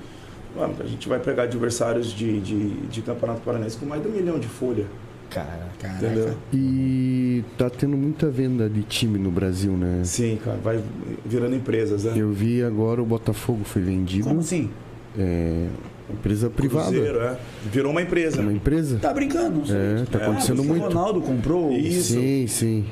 [0.56, 4.12] Mano, a gente vai pegar adversários de, de, de campeonato paranense com mais de um
[4.12, 4.86] milhão de folha.
[5.30, 6.06] Cara, Caraca.
[6.06, 6.36] Entendeu?
[6.52, 10.02] E tá tendo muita venda de time no Brasil, né?
[10.04, 10.80] Sim, cara, vai
[11.24, 12.14] virando empresas, né?
[12.16, 14.28] Eu vi agora o Botafogo foi vendido.
[14.28, 14.72] Como assim?
[15.18, 15.68] É,
[16.14, 16.92] empresa privada.
[16.92, 17.38] Cruzeiro, é.
[17.72, 18.38] Virou uma empresa.
[18.40, 18.98] É uma empresa?
[19.00, 19.76] Tá brincando, não sei.
[19.76, 20.84] É, tá acontecendo o muito.
[20.84, 21.72] Ronaldo comprou.
[21.72, 22.14] Isso.
[22.14, 22.86] Sim, sim.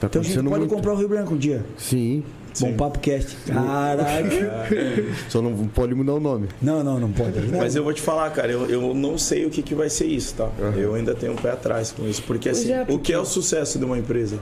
[0.00, 0.74] Tá Então a gente acontecendo pode muito.
[0.74, 1.64] comprar o Rio Branco um dia.
[1.76, 2.22] Sim.
[2.58, 3.36] Bom Papo Cast.
[3.46, 4.66] Caraca.
[5.28, 6.48] Só não pode mudar o nome.
[6.62, 7.38] não, não, não pode.
[7.54, 10.06] Mas eu vou te falar, cara, eu, eu não sei o que, que vai ser
[10.06, 10.48] isso, tá?
[10.76, 12.22] Eu ainda tenho um pé atrás com isso.
[12.22, 14.38] Porque assim, é, o porque- que é o sucesso de uma empresa?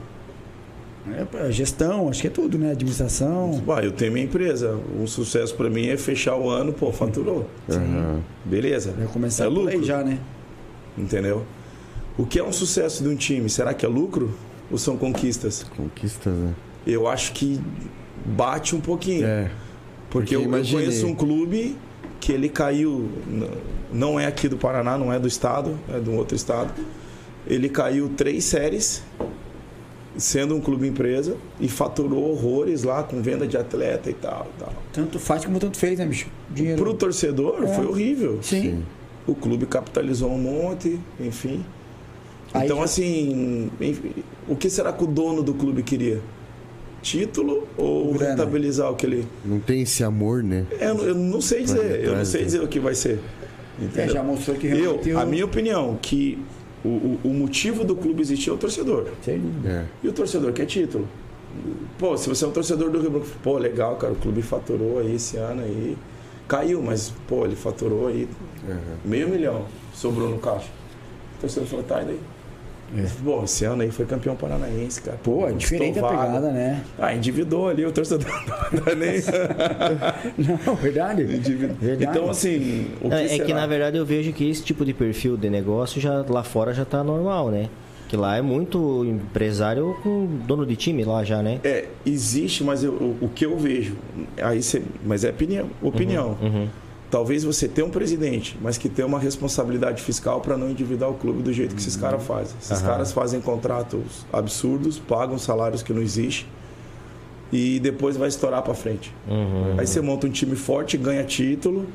[1.06, 2.70] É, gestão, acho que é tudo, né?
[2.70, 3.62] Administração.
[3.66, 4.78] Bah, eu tenho minha empresa.
[4.98, 7.48] Um sucesso pra mim é fechar o ano, pô, faturou.
[7.70, 8.20] Aham.
[8.44, 8.92] Beleza.
[8.92, 10.18] Vai começar é lucro, aí já, né?
[10.96, 11.44] entendeu?
[12.16, 13.50] O que é um sucesso de um time?
[13.50, 14.34] Será que é lucro
[14.70, 15.64] ou são conquistas?
[15.76, 16.54] Conquistas, né?
[16.86, 17.60] Eu acho que
[18.24, 19.26] bate um pouquinho.
[19.26, 19.50] É.
[20.10, 20.86] porque eu, eu imaginei.
[20.86, 21.76] conheço um clube
[22.20, 23.10] que ele caiu,
[23.92, 26.72] não é aqui do Paraná, não é do estado, é de um outro estado.
[27.46, 29.02] Ele caiu três séries,
[30.16, 34.46] sendo um clube empresa, e faturou horrores lá com venda de atleta e tal.
[34.56, 34.72] e tal.
[34.92, 36.26] Tanto faz como tanto fez, né, bicho?
[36.50, 36.80] Dinheiro.
[36.82, 37.66] Pro torcedor É.
[37.68, 38.38] foi horrível.
[38.42, 38.82] Sim.
[39.26, 41.64] O clube capitalizou um monte, enfim.
[42.52, 44.12] Aí então, já- assim, enfim,
[44.48, 46.20] o que será que o dono do clube queria?
[47.02, 48.30] Título ou Grana.
[48.30, 49.26] rentabilizar o que ele.
[49.44, 50.64] Não tem esse amor, né?
[50.80, 53.18] É, eu, eu não sei dizer, eu não sei dizer o que vai ser.
[53.96, 54.72] É, já mostrou que eu,
[55.02, 56.38] realmente a minha opinião, que
[56.84, 59.08] o, o, o motivo do clube existir é o torcedor.
[59.22, 59.68] Sem dúvida.
[59.68, 59.84] É.
[60.02, 61.08] E o torcedor quer título.
[61.98, 64.98] Pô, se você é um torcedor do Rio Branco, pô, legal, cara, o clube faturou
[64.98, 65.96] aí esse ano aí.
[66.46, 68.28] Caiu, mas, pô, ele faturou aí
[68.68, 68.78] Aham.
[69.04, 70.68] meio milhão, sobrou no caixa.
[71.38, 72.20] O torcedor falou, tá, e daí?
[72.96, 73.06] É.
[73.24, 75.18] Pô, esse ano aí foi campeão paranaense, cara.
[75.22, 76.16] Pô, é diferente a vaga.
[76.16, 76.82] pegada, né?
[76.98, 78.26] Ah, endividou ali o torcedor
[78.96, 79.14] nem.
[80.66, 81.24] Não, verdade.
[81.24, 82.04] Verdade.
[82.04, 83.44] Então, assim, o que é, é será?
[83.44, 86.72] que na verdade eu vejo que esse tipo de perfil de negócio já lá fora
[86.72, 87.68] já tá normal, né?
[88.08, 91.58] Que lá é muito empresário com dono de time lá já, né?
[91.64, 93.96] É, existe, mas eu- o, o que eu vejo,
[94.40, 96.36] aí você, mas é opinião, opinião.
[96.40, 96.68] Uhum.
[97.10, 101.14] Talvez você tenha um presidente, mas que tenha uma responsabilidade fiscal para não endividar o
[101.14, 102.56] clube do jeito que esses caras fazem.
[102.60, 102.90] Esses Aham.
[102.90, 106.46] caras fazem contratos absurdos, pagam salários que não existem
[107.52, 109.14] e depois vai estourar para frente.
[109.28, 109.78] Uhum.
[109.78, 111.86] Aí você monta um time forte, ganha título,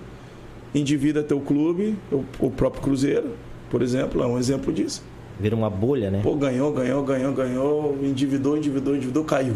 [0.74, 3.32] endivida teu clube, o, o próprio Cruzeiro,
[3.70, 5.04] por exemplo, é um exemplo disso.
[5.40, 6.22] Vira uma bolha, né?
[6.24, 9.54] Pô, ganhou, ganhou, ganhou, ganhou, endividou, endividou, endividou, caiu.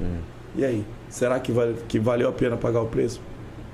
[0.00, 0.04] É.
[0.56, 0.84] E aí?
[1.08, 3.20] Será que, vale, que valeu a pena pagar o preço?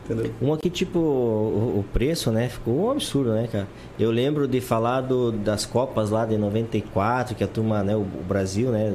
[0.04, 0.32] Entendeu?
[0.42, 2.48] Um aqui, tipo, o, o preço, né?
[2.48, 3.68] Ficou um absurdo, né, cara?
[3.98, 8.00] Eu lembro de falar do, das Copas lá de 94, que a turma, né, o,
[8.00, 8.92] o Brasil, né?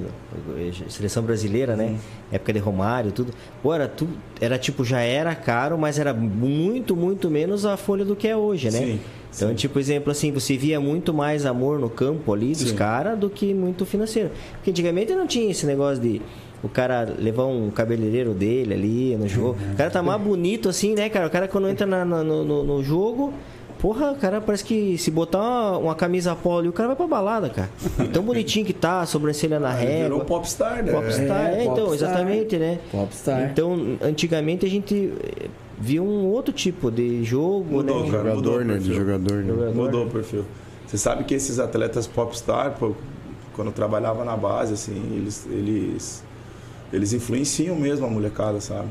[0.89, 1.97] Seleção brasileira, né?
[2.31, 3.33] Época de Romário, tudo.
[3.63, 4.07] Pô, era, tu,
[4.41, 8.35] era tipo, já era caro, mas era muito, muito menos a folha do que é
[8.35, 8.79] hoje, né?
[8.79, 8.99] Sim,
[9.33, 12.75] Então, tipo, exemplo assim, você via muito mais amor no campo ali dos Sim.
[12.75, 14.31] caras do que muito financeiro.
[14.55, 16.21] Porque antigamente não tinha esse negócio de
[16.63, 19.57] o cara levar um cabeleireiro dele ali no jogo.
[19.73, 21.27] O cara tá mais bonito assim, né, cara?
[21.27, 23.31] O cara quando entra na- na- no, no- jogo,
[23.79, 26.95] porra, o cara parece que se botar uma, uma camisa polo ali, o cara vai
[26.95, 27.69] pra balada, cara.
[28.03, 30.03] E tão bonitinho que tá, sobrancelha na Ele régua.
[30.03, 30.91] virou popstar, né?
[30.91, 31.93] Popstar, É, é, então, popstar.
[32.09, 32.79] exatamente, né?
[32.91, 33.49] Popstar.
[33.51, 35.47] Então, antigamente a gente eh,
[35.79, 38.11] via um outro tipo de jogo, Mudou, né?
[38.11, 38.33] cara.
[38.33, 38.77] mudou Jogador, o né?
[38.79, 39.47] De jogador, né?
[39.53, 39.75] Jogador.
[39.75, 40.43] Mudou o perfil.
[40.87, 42.93] Você sabe que esses atletas popstar, pô,
[43.55, 46.23] quando trabalhava na base, assim, eles, eles,
[46.93, 48.87] eles influenciam mesmo a molecada, sabe?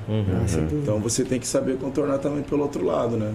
[0.83, 3.33] Então você tem que saber contornar também pelo outro lado, né?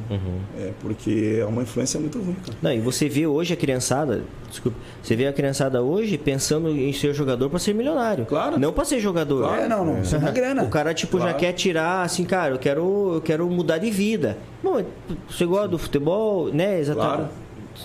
[0.59, 2.57] É, porque é uma influência muito ruim, cara.
[2.61, 6.93] Não, e você vê hoje a criançada, desculpa, você vê a criançada hoje pensando em
[6.93, 8.25] ser jogador pra ser milionário.
[8.25, 8.59] Claro.
[8.59, 9.43] Não pra ser jogador.
[9.43, 9.61] Claro.
[9.61, 10.01] É, não, não.
[10.01, 10.63] Isso é uma grana.
[10.63, 11.37] O cara, tipo, já Claro.
[11.39, 14.37] quer tirar, assim, cara, eu quero, eu quero mudar de vida.
[14.63, 14.83] Bom,
[15.29, 16.79] você gosta do futebol, né?
[16.79, 17.15] Exatamente.
[17.15, 17.29] Claro.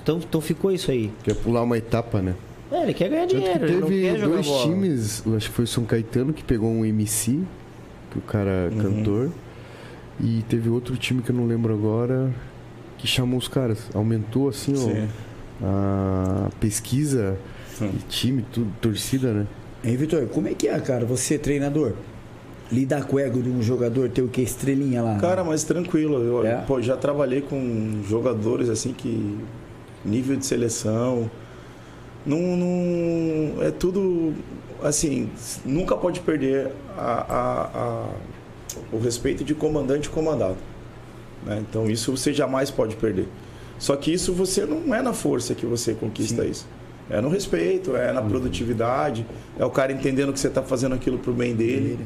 [0.02, 1.10] Então, então ficou isso aí.
[1.22, 2.34] Quer pular uma etapa, né?
[2.70, 4.62] É, ele quer ganhar Tanto que dinheiro, ele não teve quer jogar dois bola.
[4.66, 7.40] times, acho que foi o São Caetano que pegou um MC,
[8.10, 8.80] que o cara Uhum.
[8.80, 9.30] é cantor,
[10.20, 12.32] e teve outro time que eu não lembro agora,
[12.98, 13.88] que chamou os caras.
[13.94, 15.08] Aumentou assim ó, Sim.
[15.62, 17.36] a pesquisa,
[18.08, 19.46] time, tudo, torcida, né?
[19.84, 21.04] Hein, Vitor, como é que é, cara?
[21.04, 21.92] Você, treinador,
[22.72, 24.40] lidar com o ego de um jogador, ter o que?
[24.42, 25.16] Estrelinha lá.
[25.18, 26.16] Cara, mas tranquilo.
[26.18, 26.56] Eu É?
[26.66, 29.38] pô, já trabalhei com jogadores assim que.
[30.04, 31.30] nível de seleção.
[32.26, 34.34] Não, não- é tudo.
[34.82, 35.30] Assim,
[35.64, 38.08] nunca pode perder a- a- a-
[38.92, 40.56] o respeito de comandante e comandado.
[41.44, 41.62] né?
[41.68, 43.28] Então isso você jamais pode perder.
[43.78, 46.66] Só que isso você não é na força que você conquista isso.
[47.08, 49.24] É no respeito, é na produtividade,
[49.56, 51.98] é o cara entendendo que você está fazendo aquilo pro bem dele.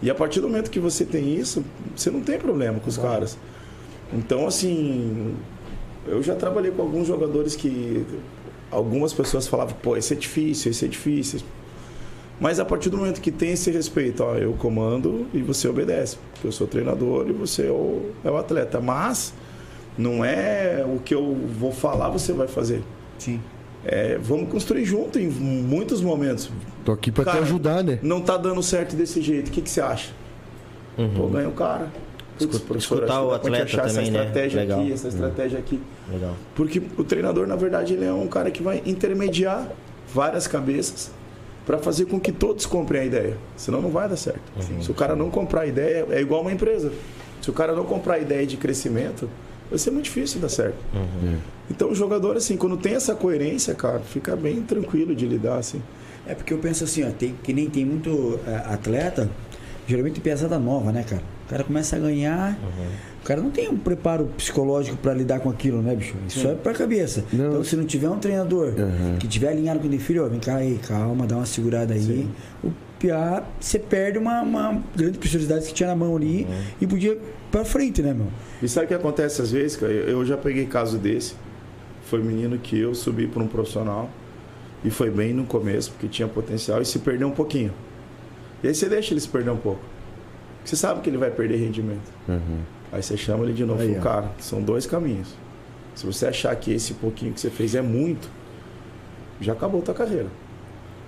[0.00, 1.64] E a partir do momento que você tem isso,
[1.96, 3.36] você não tem problema com os caras.
[4.12, 5.34] Então, assim,
[6.06, 8.04] eu já trabalhei com alguns jogadores que
[8.74, 11.40] algumas pessoas falavam, pô, esse é difícil, esse é difícil.
[12.40, 16.18] Mas a partir do momento que tem esse respeito, ó, eu comando e você obedece.
[16.32, 18.80] Porque eu sou treinador e você é o, é o atleta.
[18.80, 19.32] Mas
[19.96, 22.82] não é o que eu vou falar, você vai fazer.
[23.18, 23.40] Sim.
[23.84, 26.50] É, vamos construir junto em muitos momentos.
[26.84, 27.98] Tô aqui pra te ajudar, né?
[28.02, 29.48] Não tá dando certo desse jeito.
[29.48, 30.10] O que, que você acha?
[31.16, 31.88] Pô, ganha o cara.
[32.40, 34.06] Escutar que o atleta achar também, essa né?
[34.06, 34.80] estratégia Legal.
[34.80, 35.80] aqui, essa estratégia aqui.
[36.10, 36.34] Legal.
[36.54, 39.68] Porque o treinador, na verdade, ele é um cara que vai intermediar
[40.12, 41.10] várias cabeças
[41.64, 43.36] para fazer com que todos comprem a ideia.
[43.56, 44.42] Senão não vai dar certo.
[44.80, 46.92] Se o cara não comprar a ideia, é igual uma empresa.
[47.40, 49.28] Se o cara não comprar a ideia de crescimento,
[49.70, 50.76] vai ser muito difícil dar certo.
[51.70, 55.82] Então o jogador, assim, quando tem essa coerência, cara, fica bem tranquilo de lidar, assim.
[56.26, 59.30] É porque eu penso assim, ó, tem, que nem tem muito é, atleta,
[59.86, 61.22] geralmente pesada nova, né, cara?
[61.46, 62.58] O cara começa a ganhar,
[63.22, 66.14] o cara não tem um preparo psicológico pra lidar com aquilo, né, bicho?
[66.26, 67.22] Isso é pra cabeça.
[67.32, 67.48] Não.
[67.50, 69.16] Então, se não tiver um treinador Uhum.
[69.18, 72.26] que tiver alinhado com o filho, ó, vem cá aí, calma, dá uma segurada aí.
[72.62, 76.46] O piá, você perde uma, uma grande preciosidade que tinha na mão ali
[76.80, 78.28] e podia ir pra frente, né, meu?
[78.62, 79.92] E sabe o que acontece às vezes, cara?
[79.92, 81.34] Eu já peguei caso desse.
[82.06, 84.08] Foi um menino que eu subi para um profissional
[84.82, 87.72] e foi bem no começo, porque tinha potencial e se perdeu um pouquinho.
[88.62, 89.80] E aí você deixa ele se perder um pouco.
[90.64, 92.10] Você sabe que ele vai perder rendimento.
[92.28, 92.58] Uhum.
[92.92, 93.82] Aí você chama ele de novo.
[93.82, 95.28] Aí, cara, são dois caminhos.
[95.94, 98.28] Se você achar que esse pouquinho que você fez é muito,
[99.40, 100.26] já acabou a tua carreira.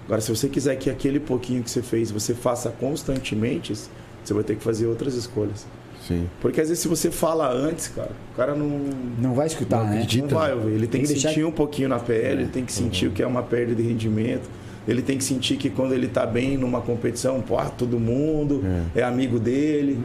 [0.04, 3.72] Agora, se você quiser que aquele pouquinho que você fez você faça constantemente,
[4.22, 5.66] você vai ter que fazer outras escolhas.
[6.06, 6.28] Sim.
[6.40, 8.68] Porque às vezes se você fala antes, cara, o cara não,
[9.18, 9.94] Não vai escutar, Não né?
[9.96, 10.28] acredita.
[10.32, 10.70] não vai ouvir.
[10.72, 13.06] Ele tem, Tem que que, deixar- sentir um pouquinho na pele, ele tem que sentir
[13.08, 14.48] o que é uma perda de rendimento.
[14.86, 18.62] Ele tem que sentir que quando ele tá bem numa competição, pô, ah, todo mundo
[18.94, 19.98] é, amigo dele.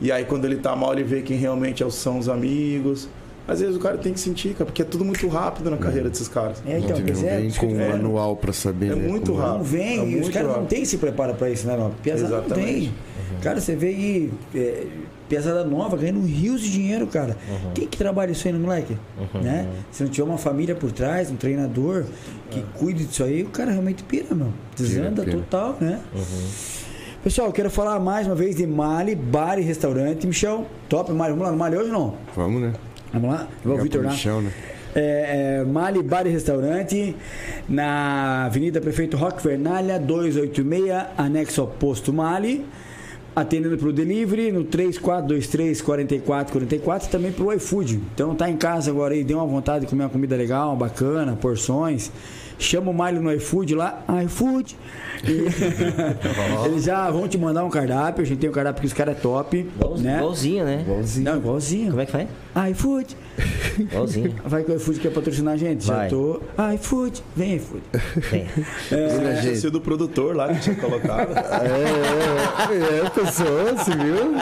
[0.00, 3.08] E aí quando ele tá mal, ele vê quem realmente é são os amigos.
[3.48, 6.08] Às vezes o cara tem que sentir, cara, porque é tudo muito rápido na carreira
[6.10, 6.60] desses caras.
[6.66, 7.90] É, então, não é, vem com um falando.
[8.02, 9.08] manual pra saber, É né?
[9.08, 9.64] muito Não rápido.
[9.64, 11.90] vem, É os caras não tem se prepara pra isso, né, não?
[12.02, 12.72] Pesada não Exatamente.
[12.72, 12.94] tem.
[13.40, 14.86] Cara, você vê aí, é,
[15.28, 17.36] pesada nova, ganhando rios de dinheiro, cara.
[17.74, 18.96] Quem que trabalha isso aí no moleque?
[19.40, 19.68] Né?
[19.92, 22.04] Se não tiver uma família por trás, um treinador
[22.50, 24.48] que cuide disso aí, o cara realmente pira, meu.
[24.76, 25.36] Desanda pira.
[25.36, 26.00] total, né?
[27.22, 30.26] Pessoal, eu quero falar mais uma vez de Mali, bar e restaurante.
[30.26, 31.30] Michel, top, Mali.
[31.32, 32.14] Vamos lá no Mali hoje ou não?
[32.36, 32.72] Vamos, né?
[33.20, 33.48] Vamos lá?
[33.64, 34.10] Vamos, Vitor, lá.
[34.10, 34.50] Michel, né?
[34.94, 37.14] É, é, Mali Bar e Restaurante,
[37.68, 42.64] na Avenida Prefeito Roque Vernalha, 286, anexo ao posto Mali.
[43.34, 48.00] atendendo pelo delivery no 3423 4444 e também pro iFood.
[48.14, 51.36] Então tá em casa agora aí, deu uma vontade de comer uma comida legal, bacana,
[51.36, 52.10] porções.
[52.58, 54.74] Chama o Miley no iFood lá, iFood.
[55.28, 55.44] E
[56.64, 58.22] eles já vão te mandar um cardápio.
[58.22, 59.58] A gente tem um cardápio que os caras é top.
[59.58, 60.16] Igual- né?
[60.16, 60.80] Igualzinho, né?
[60.80, 61.24] Igualzinho.
[61.30, 61.90] Não, igualzinho.
[61.90, 62.26] Como é que faz?
[62.70, 63.16] iFood.
[63.78, 64.34] Igualzinho.
[64.46, 65.84] Vai que o iFood quer patrocinar a gente.
[65.86, 66.08] Já Vai.
[66.08, 66.40] tô.
[66.74, 67.22] iFood.
[67.36, 67.82] Vem, iFood.
[68.30, 68.46] Tem.
[68.92, 71.34] Olha, Tinha sido o produtor lá que tinha colocado.
[71.36, 72.72] É,
[73.02, 74.34] é, é, pessoal, você viu?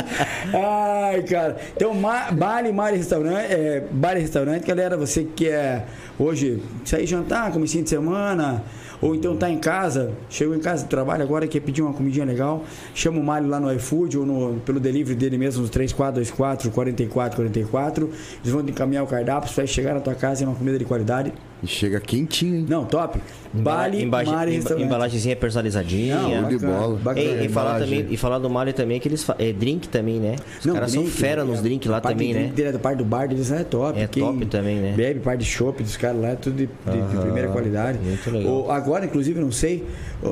[0.54, 1.56] Ai, cara.
[1.76, 5.86] Então, Ma- Mari Restaurante, é, Bar e Restaurante, galera, você que quer
[6.18, 8.62] hoje sair jantar, comecinho de semana,
[9.04, 12.24] ou então tá em casa, chegou em casa do trabalho agora, quer pedir uma comidinha
[12.24, 12.64] legal,
[12.94, 18.10] chama o Mário lá no iFood ou no, pelo delivery dele mesmo, no 3424 4444.
[18.42, 20.78] Eles vão encaminhar o cardápio, você vai chegar na tua casa e é uma comida
[20.78, 21.34] de qualidade.
[21.64, 22.66] E chega quentinho, hein?
[22.68, 23.18] Não, top.
[23.52, 24.84] Bale, Embala- Mari emba- Restaurante.
[24.84, 26.16] embalagenzinha personalizadinha.
[26.16, 26.98] Não, de bola.
[26.98, 27.26] bacana.
[27.42, 30.36] E, e falar também, e falar do Mali também, que eles é drink também, né?
[30.60, 32.40] Os Não, caras drink, são fera nos é, drinks lá também, né?
[32.40, 33.98] drink dele, da parte do bar deles é top.
[33.98, 34.92] É top também, né?
[34.96, 37.98] Bebe, parte de chopp dos caras lá, é tudo de, de- de primeira qualidade.
[37.98, 38.52] muito legal.
[38.66, 39.84] O- agora, inclusive, não sei,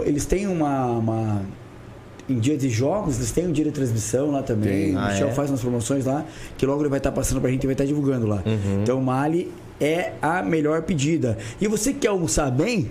[0.04, 0.86] eles têm uma.
[0.98, 1.42] uma-
[2.28, 4.86] em dia de jogos, eles têm um dia de transmissão lá também.
[4.86, 4.94] Tem.
[4.94, 5.32] O Ah, Michel é?
[5.32, 6.24] faz umas promoções lá,
[6.56, 8.42] que logo ele vai estar passando pra gente e vai estar divulgando lá.
[8.46, 8.80] Uhum.
[8.82, 9.50] Então, o Mali
[9.82, 11.36] é a melhor pedida.
[11.60, 12.90] E você que quer almoçar bem,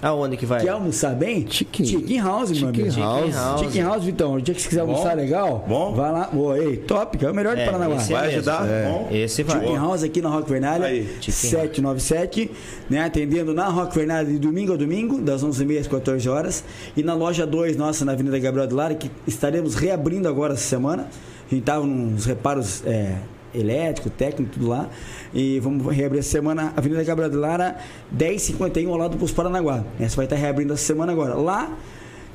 [0.00, 0.60] Aonde que vai?
[0.62, 1.44] quer almoçar bem?
[1.50, 2.20] Chicken.
[2.20, 3.00] House, meu Chicken amigo.
[3.00, 3.34] House.
[3.34, 3.60] House.
[3.62, 4.34] Chicken House, Vitão.
[4.34, 4.92] O dia que você quiser Bom.
[4.92, 5.92] almoçar legal, Bom.
[5.92, 6.28] vai lá.
[6.32, 7.96] Boa, ei, top, que é o melhor de É, Paranaguá.
[7.96, 8.38] esse é Vai mesmo.
[8.38, 8.66] ajudar?
[8.88, 9.08] Bom.
[9.10, 9.58] Esse vai.
[9.58, 12.50] Chicken House aqui na Rock Vernalha, Aí, Chicken 797,
[12.88, 13.02] né?
[13.04, 16.62] Atendendo na Rock Vernalha de domingo a domingo, das 11h30 às 14 horas.
[16.96, 20.62] E na loja 2, nossa, na Avenida Gabriel de Lara, que estaremos reabrindo agora essa
[20.62, 21.08] semana.
[21.50, 23.16] A gente tava nos reparos é,
[23.60, 24.88] elétrico, técnico, tudo lá.
[25.34, 27.76] E vamos reabrir essa semana, Avenida Gabriel de Lara,
[28.10, 29.84] 1051 ao lado do Posto Paranaguá.
[30.00, 31.34] Essa vai estar reabrindo essa semana agora.
[31.34, 31.76] Lá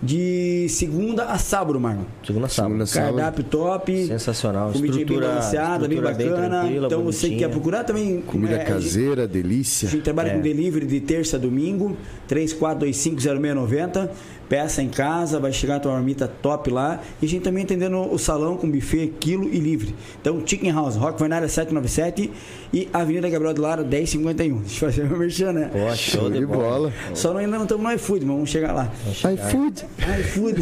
[0.01, 2.03] de segunda a sábado, Marlon.
[2.25, 2.71] Segunda sábado.
[2.71, 3.15] Segunda sábado.
[3.15, 4.07] Cardápio top.
[4.07, 4.71] Sensacional.
[4.71, 6.59] Comidinha bem Estrutura- balanceada, bem estrutura bem bacana.
[6.61, 8.21] tranquila, então você que quer procurar também.
[8.21, 9.87] Comida é, a caseira, A delícia.
[9.89, 10.35] gente trabalha É.
[10.35, 11.95] com delivery de terça a domingo,
[12.27, 14.09] 34250690.
[14.49, 16.99] Peça em casa, vai chegar a tua marmita top lá.
[17.21, 19.95] E a gente também atendendo o salão com buffet, quilo e livre.
[20.21, 22.29] Então, Chicken House, Rock Vernalha 797
[22.71, 24.57] e Avenida Gabriel de Lara 1051.
[24.59, 25.69] Deixa eu fazer meu merchan, né?
[25.71, 26.91] Pô, show, Show de bola.
[27.15, 28.91] Só não, ainda não estamos no iFood, mas vamos chegar lá.
[29.33, 29.85] iFood.
[30.19, 30.61] iFood.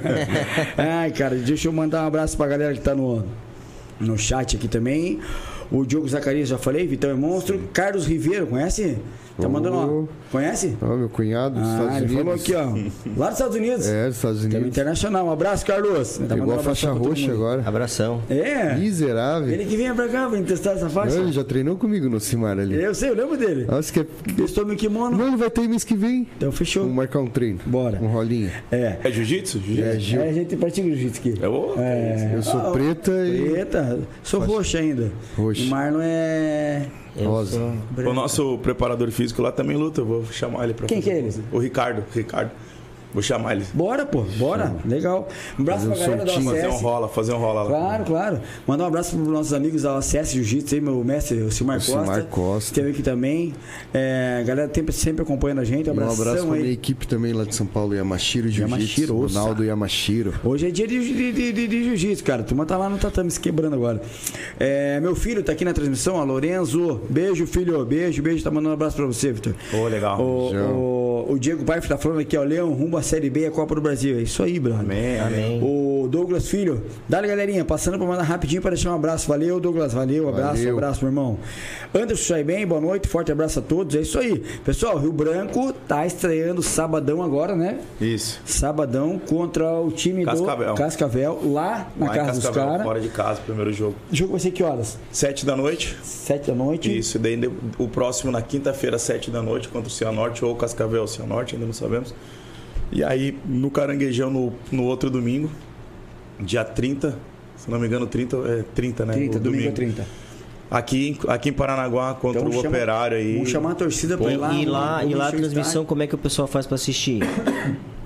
[0.76, 3.24] Ai, cara, deixa eu mandar um abraço pra galera que tá no,
[3.98, 5.20] no chat aqui também.
[5.70, 7.58] O Diogo Zacarias, já falei, Vitão é monstro.
[7.72, 8.98] Carlos Ribeiro, conhece?
[9.40, 9.86] Tá mandando, ó.
[9.86, 10.08] Oh.
[10.30, 10.76] Conhece?
[10.80, 12.16] Ó, meu cunhado dos Ah, Estados ele Unidos.
[12.22, 13.18] falou aqui, ó.
[13.20, 13.86] Lá dos Estados Unidos.
[13.88, 14.68] É, dos Estados Tema Unidos.
[14.68, 15.26] internacional.
[15.26, 16.18] Um abraço, Carlos.
[16.18, 17.62] Tá Pegou um a faixa roxa agora.
[17.66, 18.22] Abração.
[18.28, 18.74] É.
[18.76, 19.48] Miserável.
[19.48, 21.16] Ele que vinha pra cá pra testar essa faixa.
[21.16, 22.74] Não, ele já treinou comigo no Cimar ali.
[22.82, 23.64] Eu sei, eu lembro dele.
[23.64, 24.06] Nossa, que é...
[24.36, 25.16] Testou meu kimono.
[25.16, 26.26] Não, ele vai ter mês que vem.
[26.36, 26.82] Então fechou.
[26.82, 27.58] Vamos marcar um treino.
[27.66, 27.98] Bora.
[28.02, 28.50] Um rolinho.
[28.70, 28.96] É.
[29.02, 29.58] É jiu-jitsu?
[29.60, 29.88] Jiu-jitsu?
[29.88, 30.20] É, Gil.
[30.22, 31.34] É, a gente pratica jiu-jitsu aqui.
[31.42, 32.32] É o- É.
[32.34, 33.98] Eu sou Ah, preta e Preta.
[34.22, 35.10] Sou roxa ainda.
[35.36, 35.62] Roxa.
[35.62, 36.82] E Marlon é.
[37.16, 37.60] Eu rosa.
[37.98, 40.00] O nosso preparador físico lá também luta.
[40.00, 41.44] Eu vou chamar ele pra Quem fazer que é ele?
[41.52, 42.04] O Ricardo.
[42.14, 42.50] Ricardo.
[43.12, 43.64] Vou chamar ele.
[43.74, 44.74] Bora, pô, bora.
[44.84, 45.28] Legal.
[45.58, 46.50] Um abraço Fazer pra um galera da sortinho.
[46.54, 46.82] Fazer um OCS.
[46.82, 47.68] rola, fazer um rola lá.
[47.68, 48.40] Claro, claro.
[48.66, 51.76] Mandar um abraço para os nossos amigos da OCS Jiu-Jitsu aí, meu mestre, o Silmar
[51.76, 51.92] O Costa.
[52.04, 52.70] Silmar Costa.
[52.70, 53.54] Esteve aqui também.
[53.92, 55.88] É, a galera sempre, sempre acompanhando a gente.
[55.90, 56.60] Um Um abração abraço pra aí.
[56.62, 59.14] minha equipe também lá de São Paulo, Yamashiro Jiu-Jitsu.
[59.14, 60.32] Ronaldo Yamashiro.
[60.42, 62.40] Hoje é dia de, de, de- de- de jiu-jitsu, cara.
[62.42, 64.00] A turma tá lá no tatame se quebrando agora.
[64.58, 67.00] É, meu filho tá aqui na transmissão, ó, Lorenzo.
[67.10, 67.84] Beijo, filho.
[67.84, 68.42] Beijo, beijo.
[68.42, 69.54] Tá mandando um abraço pra você, Vitor.
[69.74, 70.20] Ô, legal.
[70.20, 70.52] O,
[71.28, 72.42] o, o Diego Paiva tá falando aqui, ó.
[72.42, 74.18] Leão, rumo Série B e a Copa do Brasil.
[74.18, 74.80] É isso aí, brother.
[74.80, 75.44] Amém, amém.
[75.44, 75.60] Amém.
[75.62, 79.28] O Douglas Filho, dale galerinha, passando pra mandar rapidinho para deixar um abraço.
[79.28, 80.74] Valeu, Douglas, valeu, abraço, Valeu.
[80.74, 81.38] abraço, meu irmão.
[81.94, 83.94] Anderson bem, boa noite, forte abraço a todos.
[83.94, 84.38] É isso aí.
[84.64, 87.78] Pessoal, Rio Branco tá estreando sabadão agora, né?
[88.00, 88.40] Isso.
[88.44, 90.74] Sabadão contra o time Cascavel.
[90.74, 92.86] do Cascavel, lá na Lá casa dos Cascavel, caras.
[92.86, 93.94] fora de casa, primeiro jogo.
[94.10, 94.98] O jogo vai ser que horas?
[95.10, 95.96] Sete da noite.
[96.02, 96.96] Sete da noite.
[96.98, 97.38] Isso, e daí
[97.78, 101.72] o próximo na quinta-feira, sete da noite, contra o Cianorte ou Cascavel Cianorte, ainda não
[101.74, 102.14] sabemos.
[102.92, 105.50] E aí, no Caranguejão, no, no outro domingo,
[106.38, 107.16] dia 30,
[107.56, 109.12] se não me engano, 30, é 30, né?
[109.14, 110.06] 30, O domingo é 30.
[110.70, 113.34] Aqui, em- aqui em Paranaguá, contra Então o chama- Operário aí.
[113.34, 114.54] Vamos chamar a torcida pra ir lá.
[114.54, 117.20] e lá, e lá a transmissão, como é que o pessoal faz pra assistir?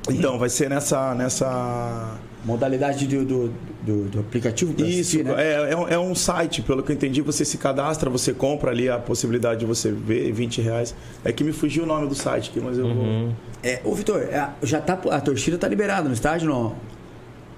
[0.08, 1.14] Então, vai ser nessa.
[1.14, 2.16] nessa...
[2.46, 3.52] Modalidade do, do,
[3.82, 5.34] do, do aplicativo Isso, assistir, né?
[5.36, 8.70] é, é, um, é um site, pelo que eu entendi, você se cadastra, você compra
[8.70, 10.94] ali a possibilidade de você ver 20 reais.
[11.24, 13.32] É que me fugiu o nome do site aqui, mas eu vou.
[13.64, 16.76] É, ô Vitor, é, já tá, a torcida tá liberada no estádio, não?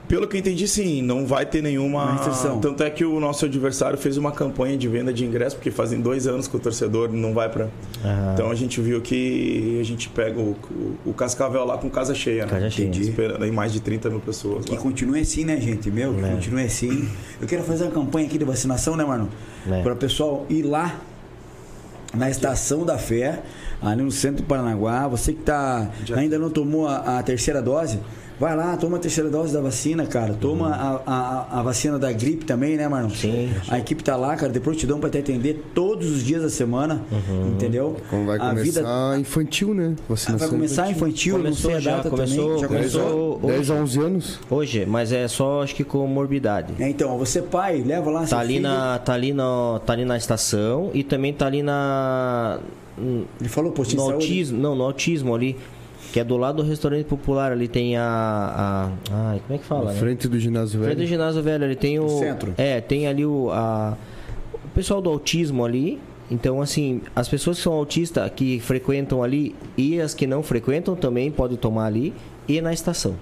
[0.08, 2.58] Pelo que eu entendi, sim, não vai ter nenhuma Uma restrição.
[2.60, 6.00] Tanto é que o nosso adversário fez uma campanha de venda de ingresso, porque fazem
[6.00, 7.68] dois anos que o torcedor não vai para.
[8.34, 12.14] Então a gente viu que a gente pega o, o, o Cascavel lá com casa
[12.14, 12.50] cheia, né?
[12.50, 12.90] Casa cheia.
[12.90, 14.64] Esperando aí mais de 30 mil pessoas.
[14.64, 14.80] Que lá.
[14.80, 15.90] continue assim, né, gente?
[15.90, 16.28] Meu, que É.
[16.30, 17.08] continue assim.
[17.40, 19.28] Eu quero fazer uma campanha aqui de vacinação, né, mano?
[19.70, 19.82] É.
[19.82, 20.98] Para o pessoal ir lá
[22.14, 23.42] na Estação da Fé,
[23.82, 25.06] ali no centro do Paranaguá.
[25.08, 27.98] Você que tá, ainda não tomou a, a terceira dose,
[28.38, 30.34] vai lá, toma a terceira dose da vacina, cara.
[30.34, 33.10] Toma a, a, a vacina da gripe também, né, mano?
[33.10, 33.50] Sim.
[33.68, 37.02] A equipe tá lá, cara, de prontidão para te atender todos os dias da semana,
[37.54, 37.96] entendeu?
[38.08, 39.94] Como vai a começar vida infantil, né?
[40.08, 42.58] Vacinação vai começar infantil, Começou não sei a já, data começou- também.
[42.60, 43.50] Já começou- começou?
[43.50, 44.40] 10 a 11 anos?
[44.50, 46.74] Hoje, mas é só acho que com morbidade.
[46.78, 48.62] É, então, você pai, leva lá Tá ali, filho.
[48.68, 52.58] na, tá, ali na, tá ali na estação e também tá ali na.
[53.40, 54.26] Ele falou postinho No de saúde.
[54.26, 55.56] autismo, não, no autismo ali,
[56.18, 58.02] que é do lado do restaurante popular, ali tem a.
[58.02, 59.84] a ai, como é que fala?
[59.84, 59.98] Na né?
[59.98, 61.08] frente do ginásio Frente do velho.
[61.08, 62.02] ginásio velho, ele tem o.
[62.02, 62.54] No centro.
[62.58, 63.50] É, tem ali o.
[63.52, 63.96] A,
[64.52, 66.00] o pessoal do autismo ali.
[66.30, 70.94] Então, assim, as pessoas que são autistas que frequentam ali e as que não frequentam
[70.94, 72.12] também podem tomar ali
[72.46, 73.14] e na estação.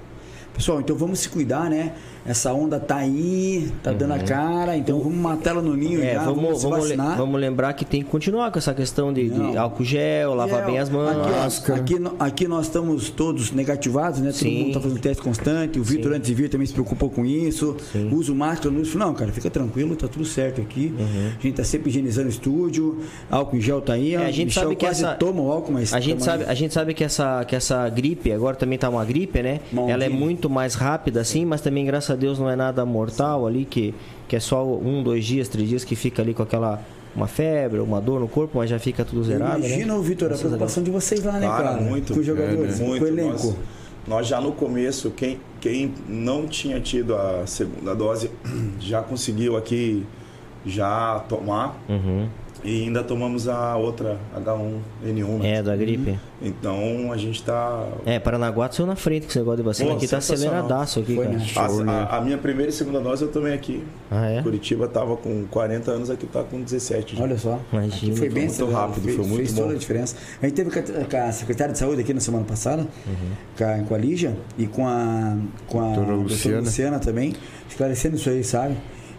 [0.54, 1.92] Pessoal, então vamos se cuidar, né?
[2.26, 6.04] Essa onda tá aí, tá dando a cara, então vamos matar ela no ninho Uhum.
[6.04, 7.16] É, já, vamos, vamos, vacinar.
[7.16, 10.66] vamos lembrar que tem que continuar com essa questão de, de álcool gel, lavar É,
[10.66, 11.64] bem as mãos.
[11.64, 14.26] Aqui, aqui, aqui nós estamos todos negativados, né?
[14.30, 14.62] Todo Sim.
[14.64, 15.78] mundo tá fazendo teste constante.
[15.78, 17.76] O Vitor, antes de vir, também se preocupou com isso.
[17.92, 18.10] Sim.
[18.12, 18.70] Usa o máscara.
[18.74, 20.92] Não, não, cara, fica tranquilo, tá tudo certo aqui.
[20.98, 21.30] Uhum.
[21.38, 22.98] A gente tá sempre higienizando o estúdio.
[23.30, 24.14] Álcool em gel tá aí.
[24.14, 26.44] É, a gente Michel sabe que quase essa- toma o álcool, mas A gente, sabe,
[26.44, 26.50] aí.
[26.50, 29.60] a gente sabe que essa, que essa gripe, agora também tá uma gripe, né?
[29.88, 33.46] Ela é muito mais rápida, assim, mas também, graças a Deus, não é nada mortal
[33.46, 33.94] ali, que,
[34.26, 36.82] que é só um, dois dias, três dias que fica ali com aquela
[37.14, 39.58] uma febre, uma dor no corpo, mas já fica tudo zerado.
[39.60, 39.66] né?
[39.68, 41.80] Imagina, ô, Vitor, a a preocupação de vocês lá, né, Cara, cara?
[41.80, 42.12] muito.
[42.12, 42.98] Com os jogadores, É, né?
[42.98, 43.46] com o elenco.
[43.46, 43.56] Nós,
[44.06, 48.30] nós já no começo, quem, quem não tinha tido a segunda dose
[48.78, 50.04] já conseguiu aqui
[50.66, 51.80] já tomar.
[51.88, 52.28] Uhum.
[52.64, 55.38] E ainda tomamos a outra H1N1.
[55.38, 55.50] né?
[55.58, 56.18] É, da gripe.
[56.42, 57.86] Então a gente tá.
[58.04, 59.90] É, Paranaguá saiu na frente com esse negócio de vacina.
[59.90, 61.36] Pô, aqui tá aceleradaço aqui, Foi, cara.
[61.38, 61.44] né?
[61.44, 61.92] A, Show, né?
[62.10, 63.84] a- a minha primeira e segunda dose eu tomei aqui.
[64.10, 64.42] Ah, é?
[64.42, 67.16] Curitiba tava com 40 anos, aqui tá com 17.
[67.16, 67.22] já.
[67.22, 67.60] Olha só.
[67.72, 67.94] Imagina.
[68.12, 69.74] Aqui foi bem Muito acelerado, rápido, fez, foi muito fez toda bom.
[69.74, 70.16] a diferença.
[70.42, 73.30] A gente teve com a, a secretária de saúde aqui na semana passada, Uhum.
[73.56, 75.36] com, a, com a Lígia e com a,
[75.68, 76.60] com a Doutora doutora Luciana.
[76.60, 76.98] Luciana.
[76.98, 77.34] também,
[77.68, 78.76] esclarecendo isso aí, sabe?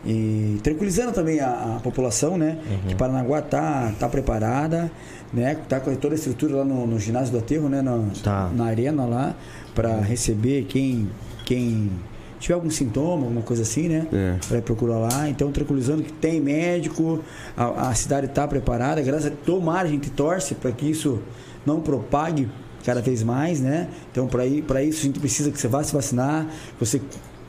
[0.07, 2.57] E tranquilizando também a, a população, né?
[2.69, 2.77] Uhum.
[2.87, 4.89] Que Paranaguá tá, tá preparada,
[5.33, 5.57] né?
[5.67, 7.81] Tá com toda a estrutura lá no, no ginásio do Aterro, né?
[7.81, 8.49] No- Tá.
[8.55, 9.35] Na arena lá,
[9.75, 11.09] para receber quem,
[11.45, 11.91] quem
[12.39, 14.07] tiver algum sintoma, alguma coisa assim, né?
[14.13, 14.35] É.
[14.49, 15.27] Vai procurar lá.
[15.29, 17.19] Então, tranquilizando que tem médico,
[17.57, 19.01] a, a cidade está preparada.
[19.01, 21.19] Graças a tomara, a gente torce para que isso
[21.65, 22.47] não propague
[22.85, 23.89] cada vez mais, né?
[24.09, 26.47] Então, para isso, a gente precisa que você vá se vacinar,
[26.79, 27.01] você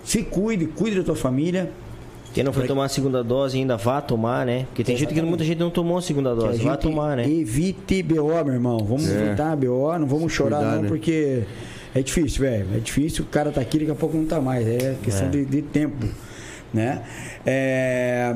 [0.03, 1.71] se cuide, cuide da tua família.
[2.35, 4.65] Quem não foi tomar a segunda dose ainda vá tomar, né?
[4.69, 6.63] Porque tem gente que muita gente não tomou a segunda que a dose.
[6.63, 7.29] Vá tomar, né?
[7.29, 8.79] Evite BO, meu irmão.
[8.79, 9.27] Vamos É.
[9.27, 10.89] evitar BO, não vamos chorar, Cuidar, não, né?
[10.89, 11.43] porque
[11.95, 12.67] é difícil, velho.
[12.75, 14.67] É difícil, o cara tá aqui, daqui a pouco não tá mais.
[14.67, 15.31] É questão É.
[15.31, 16.07] De, de tempo,
[16.73, 17.03] né?
[17.47, 18.35] É...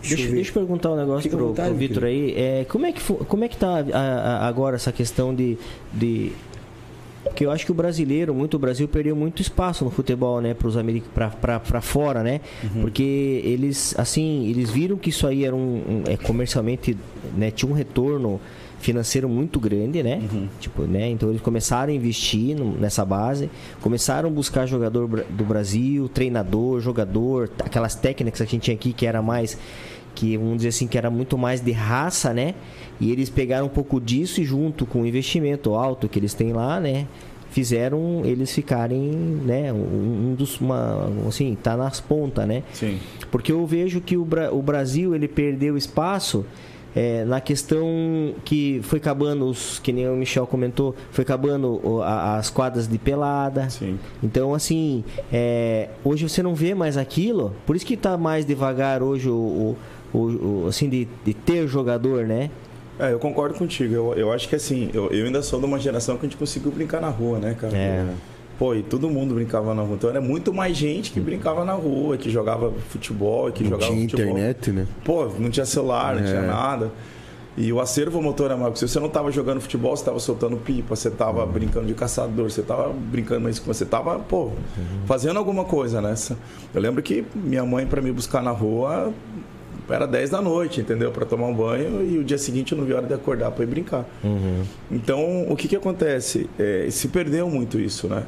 [0.00, 0.34] Deixa, Deixa, eu ver.
[0.36, 2.32] deixa eu perguntar um negócio Fica pro, vontade, pro Vitor aí.
[2.36, 5.58] É, como, é que, como é que tá a- a- agora essa questão de,
[5.92, 6.30] de.
[7.28, 10.54] Porque eu acho que o brasileiro, muito o Brasil, perdeu muito espaço no futebol, né?
[10.54, 11.06] Pros americ...
[11.14, 12.40] pra, pra, pra fora, né?
[12.64, 12.80] Uhum.
[12.82, 15.58] Porque eles, assim, eles viram que isso aí era um.
[15.58, 16.96] um- é, comercialmente,
[17.36, 17.50] né?
[17.50, 18.40] Tinha um retorno
[18.80, 20.22] financeiro muito grande, né?
[20.32, 20.48] Uhum.
[20.60, 21.08] Tipo, né?
[21.10, 23.50] Então eles começaram a investir no- nessa base,
[23.80, 28.92] começaram a buscar jogador do Brasil, treinador, jogador, aquelas técnicas que a gente tinha aqui
[28.92, 29.58] que era mais
[30.18, 32.54] que vamos dizer assim que era muito mais de raça, né?
[33.00, 36.52] E eles pegaram um pouco disso e junto com o investimento alto que eles têm
[36.52, 37.06] lá, né?
[37.50, 39.00] Fizeram eles ficarem,
[39.44, 39.72] né?
[39.72, 42.62] Um, dos, uma, assim, tá nas pontas, né?
[42.72, 42.98] Sim.
[43.30, 46.44] Porque eu vejo que o, Bra- o Brasil ele perdeu espaço
[46.96, 47.86] é, na questão
[48.44, 53.70] que foi acabando os que nem o Michel comentou, foi acabando as quadras de pelada.
[53.70, 53.98] Sim.
[54.22, 57.54] Então assim, é, hoje você não vê mais aquilo.
[57.66, 59.76] Por isso que está mais devagar hoje o, o-
[60.12, 62.50] o- o- assim de, de ter jogador, né?
[62.98, 63.94] É, eu concordo contigo.
[63.94, 66.36] Eu, eu acho que assim, eu, eu ainda sou de uma geração que a gente
[66.38, 67.76] conseguiu brincar na rua, né, cara?
[67.76, 68.06] É.
[68.58, 69.94] Pô, e todo mundo brincava na rua.
[69.94, 73.92] Então era muito mais gente que brincava na rua, que jogava futebol, que Não jogava
[73.92, 74.32] tinha futebol.
[74.32, 74.86] internet, né?
[75.04, 76.26] Pô, não tinha celular, não É.
[76.26, 76.90] tinha nada.
[77.56, 80.94] E o acervo motor porque Se você não tava jogando futebol, você tava soltando pipa,
[80.96, 81.52] você tava Uhum.
[81.52, 84.52] brincando de caçador, você tava brincando, mas você tava, pô, Uhum.
[85.06, 86.36] fazendo alguma coisa nessa.
[86.74, 89.12] Eu lembro que minha mãe, para me buscar na rua,
[89.88, 91.10] era 10 da noite, entendeu?
[91.10, 93.64] Para tomar um banho e o dia seguinte eu não vi hora de acordar para
[93.64, 94.06] ir brincar.
[94.90, 96.48] Então, o que que acontece?
[96.58, 98.24] É, se perdeu muito isso, né?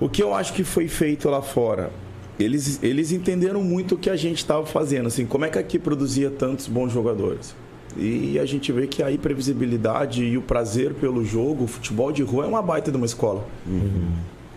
[0.00, 1.90] O que eu acho que foi feito lá fora?
[2.38, 5.78] Eles, eles entenderam muito o que a gente estava fazendo, assim, como é que aqui
[5.78, 7.54] produzia tantos bons jogadores.
[7.96, 12.22] E a gente vê que a imprevisibilidade e o prazer pelo jogo, o futebol de
[12.22, 13.46] rua é uma baita de uma escola.
[13.66, 14.12] Uhum.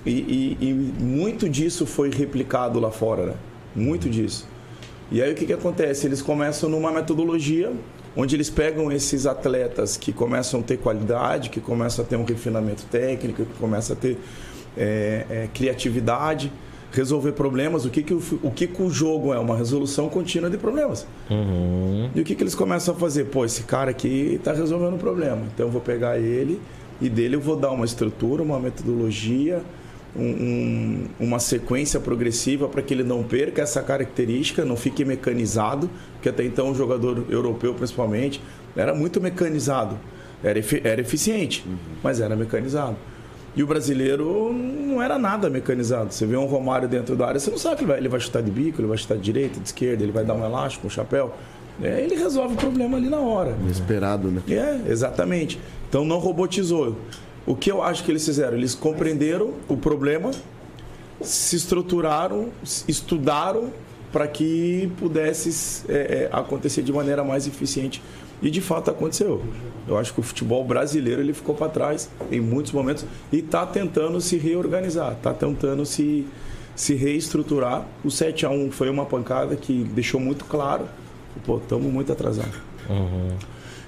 [0.05, 3.33] E, e, e, muito disso foi replicado lá fora, né?
[3.75, 4.47] Muito disso.
[5.11, 6.07] E aí o que, que acontece?
[6.07, 7.71] Eles começam numa metodologia
[8.15, 12.23] onde eles pegam esses atletas que começam a ter qualidade, que começam a ter um
[12.23, 14.17] refinamento técnico, que começam a ter
[14.77, 16.51] é, é, criatividade,
[16.91, 17.85] resolver problemas.
[17.85, 19.39] O que, que o, o que, que o jogo é?
[19.39, 21.05] Uma resolução contínua de problemas.
[21.29, 22.09] Uhum.
[22.15, 23.25] E o que, que eles começam a fazer?
[23.25, 25.41] Pô, esse cara aqui está resolvendo um problema.
[25.53, 26.59] Então eu vou pegar ele
[27.01, 29.61] e dele eu vou dar uma estrutura, uma metodologia,
[30.15, 35.89] um, um, uma sequência progressiva para que ele não perca essa característica, não fique mecanizado,
[36.13, 38.41] porque até então o jogador europeu principalmente
[38.75, 39.97] era muito mecanizado,
[40.43, 41.75] era, era eficiente, uhum.
[42.03, 42.95] mas era mecanizado.
[43.55, 46.13] E o brasileiro não era nada mecanizado.
[46.13, 48.19] Você vê um Romário dentro da área, você não sabe que ele vai, ele vai
[48.19, 50.87] chutar de bico, ele vai chutar de direita, de esquerda, ele vai dar um elástico,
[50.87, 51.33] um chapéu.
[51.81, 53.55] É, ele resolve o problema ali na hora.
[53.61, 54.41] Inesperado, né?
[54.49, 55.59] É, exatamente.
[55.87, 56.97] Então não robotizou.
[57.45, 58.57] O que eu acho que eles fizeram?
[58.57, 60.31] Eles compreenderam o problema,
[61.21, 62.49] se estruturaram,
[62.87, 63.71] estudaram
[64.11, 68.01] para que pudesse é, é, acontecer de maneira mais eficiente.
[68.41, 69.43] E de fato aconteceu.
[69.87, 73.65] Eu acho que o futebol brasileiro ele ficou para trás em muitos momentos e está
[73.65, 76.25] tentando se reorganizar, está tentando se,
[76.75, 77.85] se reestruturar.
[78.03, 80.85] O 7 a 1 foi uma pancada que deixou muito claro,
[81.45, 82.55] pô, estamos muito atrasados.
[82.89, 83.29] Uhum.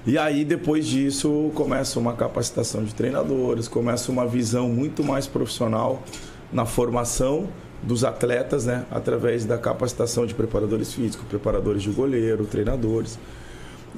[0.08, 6.02] E aí, depois disso, começa uma capacitação de treinadores, começa uma visão muito mais profissional
[6.50, 7.46] na formação
[7.82, 8.86] dos atletas, né?
[8.90, 13.18] através da capacitação de preparadores físicos, preparadores de goleiro, treinadores.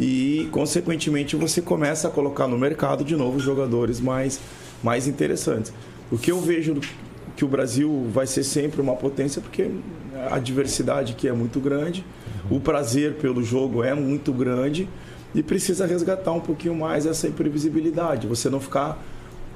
[0.01, 4.41] E, consequentemente, você começa a colocar no mercado de novo jogadores mais,
[4.83, 5.73] mais interessantes.
[6.11, 6.81] O que eu vejo
[7.37, 9.71] que o Brasil vai ser sempre uma potência, porque
[10.29, 12.05] a diversidade aqui é muito grande,
[12.51, 14.89] o prazer pelo jogo é muito grande
[15.35, 18.27] e precisa resgatar um pouquinho mais essa imprevisibilidade.
[18.27, 19.03] Você não ficar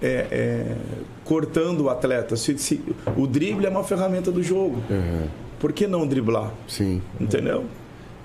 [0.00, 0.76] é, é,
[1.24, 2.36] cortando o atleta.
[2.36, 2.80] Se, se,
[3.16, 4.76] o drible é uma ferramenta do jogo.
[4.90, 5.28] Uhum.
[5.58, 6.52] Por que não driblar?
[6.68, 7.00] Sim.
[7.18, 7.64] Entendeu?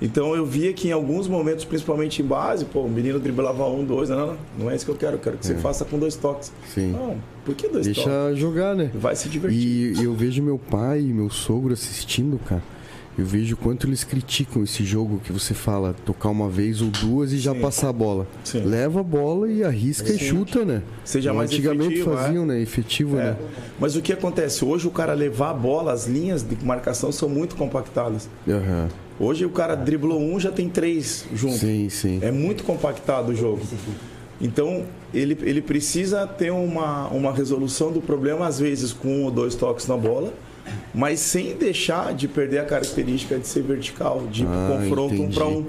[0.02, 3.84] Então eu via que em alguns momentos, principalmente em base, pô, o menino driblava um,
[3.84, 5.58] dois, não, não, não é isso que eu quero, eu quero que você é.
[5.58, 6.54] faça com dois toques.
[6.74, 6.94] Sim.
[6.94, 8.16] Não, por que dois Deixa toques?
[8.16, 8.92] Deixa jogar, né?
[8.94, 10.00] Vai se divertir.
[10.00, 12.64] E eu vejo meu pai e meu sogro assistindo, cara
[13.20, 17.32] eu vejo quanto eles criticam esse jogo que você fala, tocar uma vez ou duas
[17.32, 17.42] e Sim.
[17.42, 18.26] já passar a bola.
[18.44, 18.64] Sim.
[18.64, 20.16] Leva a bola e arrisca Sim.
[20.16, 20.82] e chuta, né?
[21.04, 22.48] Seja mais Antigamente efetivo, faziam, é.
[22.48, 22.62] né?
[22.62, 23.24] Efetivo, é.
[23.24, 23.38] né?
[23.78, 24.64] Mas o que acontece?
[24.64, 28.30] Hoje o cara levar a bola, as linhas de marcação são muito compactadas.
[28.48, 28.88] Uhum.
[29.20, 31.60] Hoje o cara driblou um, já tem três juntos.
[31.60, 32.20] Sim, sim.
[32.22, 33.62] É muito compactado o jogo.
[34.40, 39.32] Então, ele, ele precisa ter uma, uma resolução do problema, às vezes com um ou
[39.32, 40.34] dois toques na bola
[40.94, 45.32] mas sem deixar de perder a característica de ser vertical, de ah, confronto entendi.
[45.32, 45.66] um para um.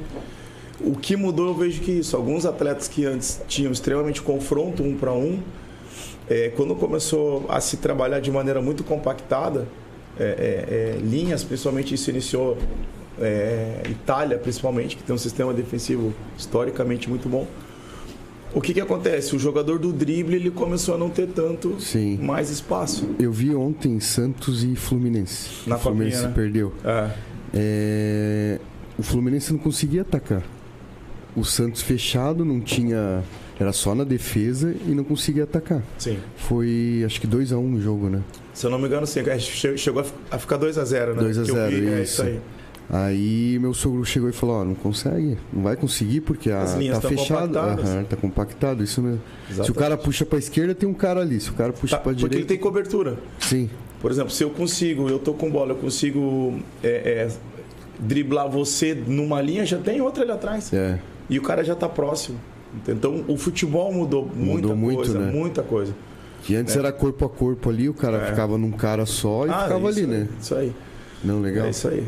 [0.80, 2.16] O que mudou, eu vejo que isso.
[2.16, 5.38] Alguns atletas que antes tinham extremamente confronto um para um,
[6.28, 9.66] é, quando começou a se trabalhar de maneira muito compactada,
[10.18, 12.56] é, é, é linhas, principalmente isso iniciou
[13.20, 17.46] é, Itália, principalmente, que tem um sistema defensivo historicamente muito bom
[18.52, 19.36] o que, que acontece?
[19.36, 22.18] O jogador do drible ele começou a não ter tanto Sim.
[22.18, 23.08] mais espaço.
[23.18, 25.68] Eu vi ontem Santos e Fluminense.
[25.68, 26.32] Na o Fluminense né?
[26.34, 26.72] perdeu.
[26.84, 27.10] É.
[27.54, 28.60] É...
[28.98, 30.42] O Fluminense não conseguia atacar.
[31.36, 33.22] O Santos fechado não tinha.
[33.58, 35.82] Era só na defesa e não conseguia atacar.
[35.98, 36.18] Sim.
[36.36, 38.22] Foi acho que 2x1 um no jogo, né?
[38.54, 39.20] Se eu não me engano, sim.
[39.76, 41.22] Chegou a ficar 2x0, né?
[41.22, 41.88] 2x0, isso.
[41.88, 42.40] É isso aí.
[42.92, 46.64] Aí meu sogro chegou e falou, ó, oh, não consegue, não vai conseguir porque a,
[46.64, 49.20] tá fechado, aham, tá compactado, isso mesmo.
[49.44, 49.66] Exatamente.
[49.66, 52.02] Se o cara puxa para esquerda, tem um cara ali, se o cara puxa tá,
[52.02, 52.36] para direita...
[52.36, 53.16] Porque ele tem cobertura.
[53.38, 53.70] Sim.
[54.00, 57.28] Por exemplo, se eu consigo, eu tô com bola, eu consigo é, é,
[57.96, 60.72] driblar você numa linha, já tem outra ali atrás.
[60.72, 60.98] É.
[61.28, 62.40] E o cara já tá próximo.
[62.88, 65.40] Então o futebol mudou, mudou muita coisa, muito, né?
[65.40, 65.94] muita coisa.
[66.42, 66.78] Que antes é.
[66.78, 68.26] era corpo a corpo ali, o cara é.
[68.26, 70.28] ficava num cara só e ah, ficava ali, aí, né?
[70.40, 70.72] Isso aí.
[71.22, 71.66] Não, legal.
[71.66, 72.04] É isso aí.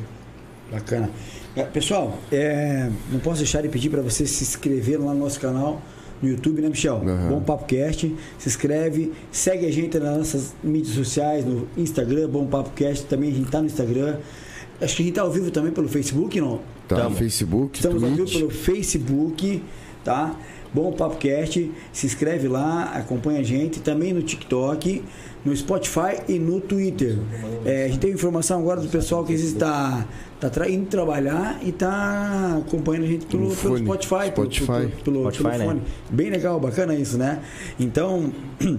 [0.73, 1.11] Bacana.
[1.55, 5.39] É, pessoal, é, não posso deixar de pedir para você se inscrever lá no nosso
[5.39, 5.83] canal
[6.23, 7.03] no YouTube, né, Michel?
[7.05, 7.29] Uhum.
[7.29, 8.15] Bom Papo Cast.
[8.39, 13.05] Se inscreve, segue a gente nas nossas mídias sociais, no Instagram, Bom Papo Cast.
[13.07, 14.17] Também a gente tá no Instagram.
[14.81, 16.61] Acho que a gente tá ao vivo também pelo Facebook, não?
[16.89, 18.19] Tá, no Facebook, Estamos Twitch.
[18.19, 19.63] ao vivo pelo Facebook,
[20.05, 20.37] tá?
[20.73, 21.71] Bom Papo Cast.
[21.93, 23.81] Se inscreve lá, acompanha a gente.
[23.81, 25.03] Também no TikTok
[25.45, 27.19] no Spotify e no Twitter.
[27.65, 30.07] É, a gente tem informação agora do pessoal que está
[30.51, 34.67] tá indo trabalhar e está acompanhando a gente pelo, pelo Spotify, Spotify.
[34.67, 35.81] pelo, pelo, pelo Spotify, telefone.
[35.81, 35.87] Né?
[36.11, 37.43] Bem legal, bacana isso, né?
[37.79, 38.33] Então.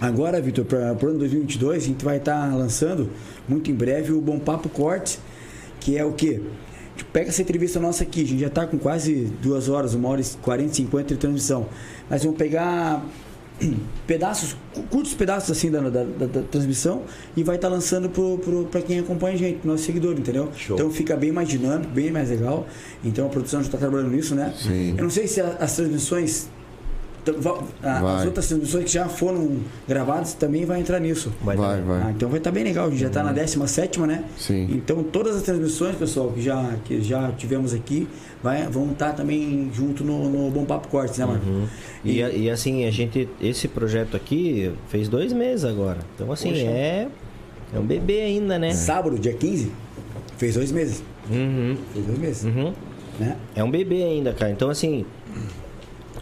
[0.00, 3.08] Agora, Vitor, para o ano 2022, a gente vai estar tá lançando
[3.48, 5.20] muito em breve o Bom Papo Cortes,
[5.78, 6.42] que é o quê?
[7.12, 10.20] Pega essa entrevista nossa aqui, a gente já está com quase duas horas, uma hora
[10.20, 11.68] e 40, 50 de transmissão.
[12.10, 13.04] Mas vamos pegar
[14.06, 14.56] pedaços,
[14.90, 17.02] curtos pedaços assim da, da, da, da transmissão
[17.36, 18.10] e vai estar tá lançando
[18.70, 20.50] para quem acompanha a gente, nosso seguidor, entendeu?
[20.56, 20.76] Show.
[20.76, 22.66] Então fica bem mais dinâmico, bem mais legal.
[23.04, 24.52] Então a produção já está trabalhando nisso, né?
[24.56, 24.94] Sim.
[24.96, 26.48] Eu não sei se as transmissões
[27.82, 29.58] as outras transmissões que já foram
[29.88, 31.32] gravadas também vai entrar nisso.
[31.40, 31.80] Vai, vai.
[31.80, 32.02] vai.
[32.02, 32.86] Ah, então vai estar tá bem legal.
[32.86, 34.06] A gente já está na 17, uhum.
[34.06, 34.24] né?
[34.36, 34.68] Sim.
[34.72, 38.08] Então todas as transmissões, pessoal, que já, que já tivemos aqui,
[38.42, 41.46] vai, vão estar tá também junto no, no Bom Papo Cortes, né, Marco?
[41.46, 41.66] Uhum.
[42.04, 46.00] E, e, assim, a gente, esse projeto aqui fez dois meses agora.
[46.16, 47.06] Então, assim, é,
[47.72, 48.72] é um bebê ainda, né?
[48.72, 49.70] Sábado, dia 15,
[50.36, 51.04] fez dois meses.
[51.30, 51.76] Uhum.
[51.92, 52.44] Fez dois meses.
[52.44, 52.72] Uhum.
[53.20, 53.36] Né?
[53.54, 54.50] É um bebê ainda, cara.
[54.50, 55.04] Então, assim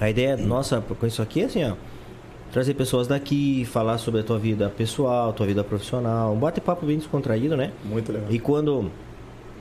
[0.01, 1.75] a ideia nossa com isso aqui é assim, ó.
[2.51, 6.33] Trazer pessoas daqui, falar sobre a tua vida pessoal, tua vida profissional.
[6.33, 7.71] Um bate-papo bem descontraído, né?
[7.85, 8.29] Muito legal.
[8.29, 8.91] E quando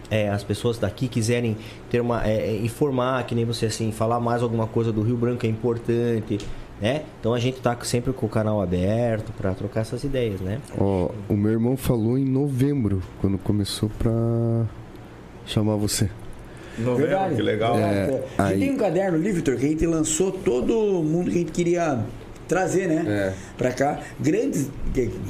[0.09, 1.55] é, as pessoas daqui quiserem
[1.89, 5.15] ter uma é, é, informar que nem você assim falar mais alguma coisa do Rio
[5.15, 6.39] Branco é importante
[6.81, 10.59] né então a gente está sempre com o canal aberto para trocar essas ideias né
[10.77, 14.65] ó o meu irmão falou em novembro quando começou para
[15.45, 16.09] chamar você
[16.79, 17.35] Novembro, Verdade.
[17.35, 17.77] que legal.
[17.77, 18.59] É, a gente aí...
[18.59, 20.73] tem um caderno ali, Vitor, que a gente lançou todo
[21.03, 21.99] mundo que a gente queria
[22.49, 23.05] trazer, né?
[23.07, 23.33] É.
[23.57, 23.99] Pra cá.
[24.19, 24.69] Grandes.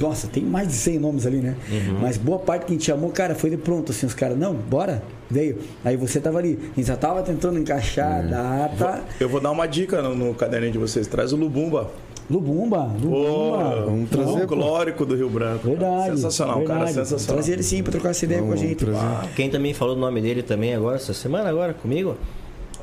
[0.00, 1.54] Nossa, tem mais de 100 nomes ali, né?
[1.70, 1.98] Uhum.
[2.00, 4.54] Mas boa parte que a gente chamou, cara, foi de pronto, assim, os caras, não,
[4.54, 5.58] bora, veio.
[5.84, 6.58] Aí você tava ali.
[6.72, 9.04] A gente já tava tentando encaixar a data.
[9.20, 11.06] Eu vou dar uma dica no, no caderninho de vocês.
[11.06, 11.90] Traz o Lubumba.
[12.30, 13.82] Lubumba, Lubumba.
[13.82, 14.44] Oh, vamos trazer.
[14.44, 15.66] O glórico do Rio Branco.
[15.66, 16.16] Verdade.
[16.16, 16.78] Sensacional, verdade.
[16.78, 17.34] cara, sensacional.
[17.34, 18.86] Trazer ele sim pra trocar essa ideia com a gente.
[18.94, 19.26] Ah.
[19.34, 22.16] Quem também falou o nome dele também agora, essa semana agora comigo,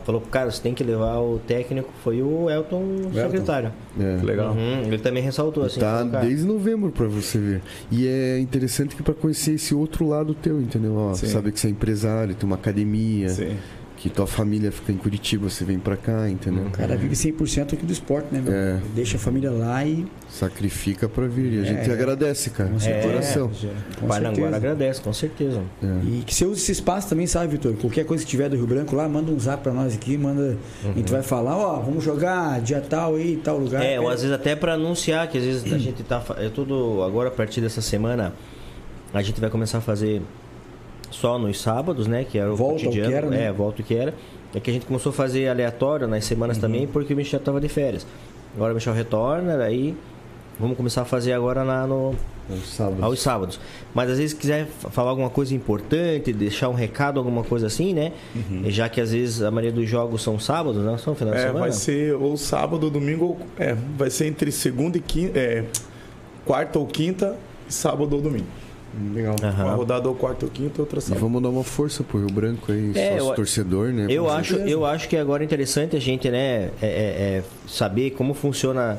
[0.05, 3.71] falou, cara, você tem que levar o técnico, foi o Elton, o secretário.
[3.97, 4.17] É.
[4.19, 4.51] Que legal.
[4.51, 5.79] Uhum, ele também ressaltou assim.
[5.79, 7.61] Tá desde novembro para você ver.
[7.89, 10.93] E é interessante que para conhecer esse outro lado teu, entendeu?
[10.93, 13.29] Ó, saber que você é empresário, tem uma academia.
[13.29, 13.55] Sim
[13.97, 16.67] que tua família fica em Curitiba, você vem para cá, entendeu?
[16.67, 18.53] O cara vive 100% aqui do esporte, né, meu?
[18.53, 18.79] É.
[18.93, 20.05] Deixa a família lá e...
[20.29, 21.53] Sacrifica para vir.
[21.53, 21.93] E a gente é.
[21.93, 22.69] agradece, cara.
[22.69, 23.51] Com é, coração.
[23.99, 25.63] Com Paranaguara agradece, com certeza.
[25.81, 25.87] É.
[26.05, 27.73] E que você use esse espaço também, sabe, Vitor?
[27.73, 30.57] Qualquer coisa que tiver do Rio Branco lá, manda um zap para nós aqui, manda...
[30.83, 30.91] Uhum.
[30.91, 31.17] A gente uhum.
[31.17, 33.83] vai falar, ó, vamos jogar dia tal aí, tal lugar.
[33.83, 36.23] É, ou às vezes até para anunciar, que às vezes a gente tá...
[36.37, 37.01] É tudo...
[37.01, 38.31] Agora, a partir dessa semana,
[39.11, 40.21] a gente vai começar a fazer
[41.09, 42.23] só nos sábados, né?
[42.23, 43.09] Que era o volta cotidiano.
[43.09, 43.45] que era, né?
[43.45, 44.13] É, volta o que era.
[44.53, 46.61] É que a gente começou a fazer aleatório nas semanas uhum.
[46.61, 48.05] também, porque o Michel estava de férias.
[48.55, 49.95] Agora o Michel retorna, aí
[50.59, 52.15] vamos começar a fazer agora na, no,
[52.49, 53.03] aos sábados.
[53.03, 53.59] aos sábados.
[53.93, 58.13] Mas às vezes quiser falar alguma coisa importante, deixar um recado, alguma coisa assim, né?
[58.35, 58.63] Uhum.
[58.67, 61.43] Já que às vezes a maioria dos jogos são sábados, não são final de é,
[61.43, 61.59] semana.
[61.59, 65.65] Vai ser ou sábado ou domingo, é, vai ser entre segunda e quinta, é,
[66.45, 68.47] quarta ou quinta, sábado ou domingo.
[69.13, 69.35] Legal.
[69.41, 69.63] Uhum.
[69.65, 71.19] Uma rodada ou quarto ou quinto, outra sábado.
[71.19, 74.07] E vamos dar uma força pro Rio Branco aí, é, sócio eu, torcedor, né?
[74.09, 78.11] Eu acho, eu acho que agora é interessante a gente, né, é, é, é saber
[78.11, 78.97] como funciona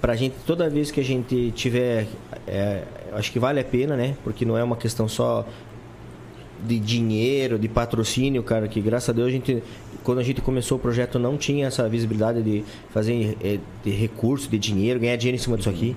[0.00, 2.06] pra gente toda vez que a gente tiver.
[2.46, 2.82] É,
[3.12, 4.16] acho que vale a pena, né?
[4.22, 5.46] Porque não é uma questão só
[6.66, 9.62] de dinheiro, de patrocínio, cara, que graças a Deus a gente,
[10.04, 14.48] quando a gente começou o projeto, não tinha essa visibilidade de fazer é, de recurso,
[14.48, 15.96] de dinheiro, ganhar dinheiro em cima disso aqui.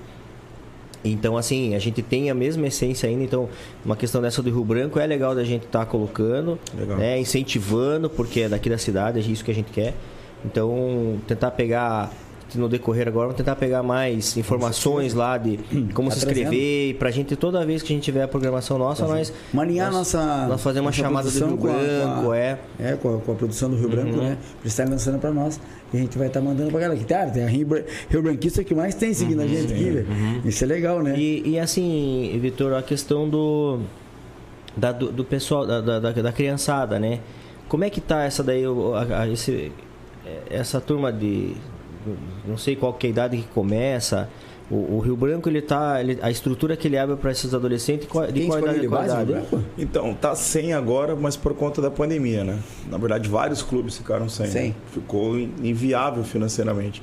[1.04, 3.22] Então, assim, a gente tem a mesma essência ainda.
[3.22, 3.48] Então,
[3.84, 6.58] uma questão dessa do Rio Branco é legal da gente estar tá colocando,
[6.96, 9.94] né, incentivando, porque é daqui da cidade, é isso que a gente quer.
[10.44, 12.10] Então, tentar pegar
[12.54, 15.58] no decorrer agora, vamos tentar pegar mais informações lá de
[15.92, 16.96] como tá se inscrever.
[16.96, 19.32] Para a gente, toda vez que a gente tiver a programação nossa, nós.
[19.52, 20.46] Maninhar nós, nossa.
[20.46, 22.58] Nós fazemos uma chamada do Rio Branco, a, é.
[22.78, 23.90] É, com a, com a, produção do Rio uhum.
[23.90, 24.38] Branco, né?
[24.62, 25.60] Eles estão lançando para nós.
[25.92, 26.98] E a gente vai estar tá mandando para galera.
[26.98, 27.66] Que tá, tem a Rio,
[28.08, 30.06] Rio Branquista que mais tem seguindo uhum, a gente aqui, velho.
[30.08, 30.40] Uhum.
[30.44, 31.14] Isso é legal, né?
[31.16, 33.80] E, e assim, Vitor, a questão do.
[34.76, 37.20] Da, do, do pessoal, da, da, da, criançada, né?
[37.68, 39.70] Como é que tá essa daí, a, a, esse,
[40.50, 41.54] essa turma de
[42.46, 44.28] não sei qual que é a idade que começa.
[44.70, 46.00] O, o, Rio Branco, ele tá.
[46.00, 48.24] Ele, a estrutura que ele abre para esses adolescentes, de qual
[48.58, 49.34] idade, qual idade?
[49.76, 52.58] Então, tá sem agora, mas por conta da pandemia, né?
[52.90, 54.48] Na verdade, vários clubes ficaram sem.
[54.48, 54.74] Né?
[54.90, 57.02] Ficou inviável financeiramente.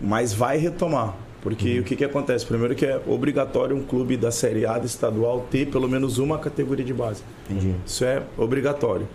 [0.00, 1.14] Mas vai retomar.
[1.42, 1.80] Porque uhum.
[1.80, 2.44] o que, que acontece?
[2.44, 6.38] Primeiro que é obrigatório um clube da Série A da estadual ter pelo menos uma
[6.38, 7.22] categoria de base.
[7.48, 7.74] Entendi.
[7.86, 9.08] Isso é obrigatório.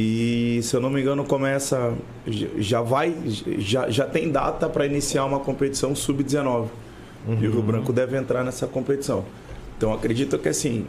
[0.00, 1.92] E se eu não me engano, começa.
[2.56, 3.12] Já vai.
[3.58, 6.68] Já, já tem data para iniciar uma competição sub-19.
[7.26, 7.34] Uhum.
[7.40, 9.24] E o Rio Branco deve entrar nessa competição.
[9.76, 10.86] Então acredito que assim.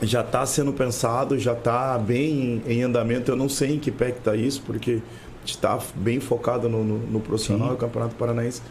[0.00, 3.30] Já está sendo pensado, já está bem em, andamento.
[3.30, 5.00] Eu não sei em que pé está isso, porque
[5.44, 8.62] está bem focado no, no, no profissional e Campeonato Paranaense.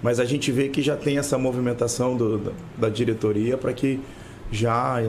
[0.00, 4.00] Mas a gente vê que já tem essa movimentação do, da, da diretoria para que
[4.52, 5.02] já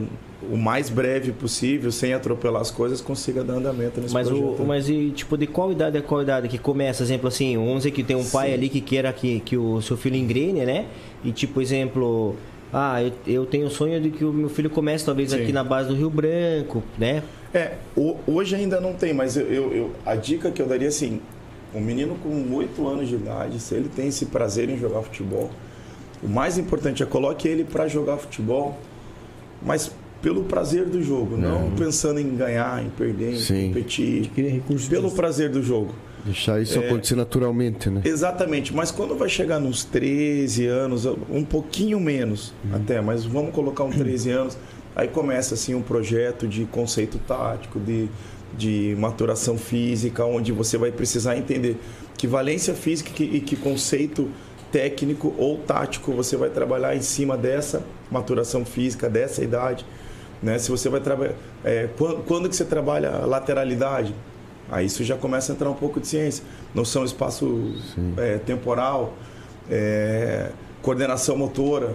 [0.50, 4.62] o mais breve possível, sem atropelar as coisas, consiga dar andamento nesse mas projeto.
[4.62, 7.02] O, mas e, tipo, de qual idade é qual idade que começa?
[7.02, 8.32] Exemplo assim, vamos dizer que tem um Sim.
[8.32, 10.86] pai ali que queira que, que o seu filho engrene, né?
[11.24, 12.34] E tipo, exemplo,
[12.72, 15.42] ah, eu, eu tenho o sonho de que o meu filho comece talvez Sim.
[15.42, 17.22] aqui na base do Rio Branco, né?
[17.52, 17.74] É,
[18.26, 21.20] hoje ainda não tem, mas eu, eu, eu, a dica que eu daria assim,
[21.72, 25.50] um menino com 8 anos de idade, se ele tem esse prazer em jogar futebol,
[26.22, 28.76] o mais importante é coloque ele para jogar futebol,
[29.64, 31.70] mas pelo prazer do jogo, não uhum.
[31.76, 33.68] pensando em ganhar, em perder, em Sim.
[33.68, 34.30] competir,
[34.88, 35.94] pelo prazer do jogo.
[36.24, 38.00] Deixar isso é, acontecer naturalmente, né?
[38.02, 42.76] Exatamente, mas quando vai chegar nos 13 anos, um pouquinho menos uhum.
[42.76, 44.56] até, mas vamos colocar uns 13 anos,
[44.96, 48.08] aí começa assim um projeto de conceito tático, de,
[48.56, 51.76] de maturação física, onde você vai precisar entender
[52.16, 54.30] que valência física e que, que conceito
[54.74, 59.86] técnico ou tático você vai trabalhar em cima dessa maturação física, dessa idade.
[60.42, 60.58] Né?
[60.58, 61.34] Se você vai trabalhar.
[61.64, 64.12] É, quando, quando, que você trabalha lateralidade?
[64.68, 66.42] Aí isso já começa a entrar um pouco de ciência.
[66.74, 67.72] Noção espaço
[68.16, 69.14] é, temporal,
[69.70, 70.50] é,
[70.82, 71.94] coordenação motora,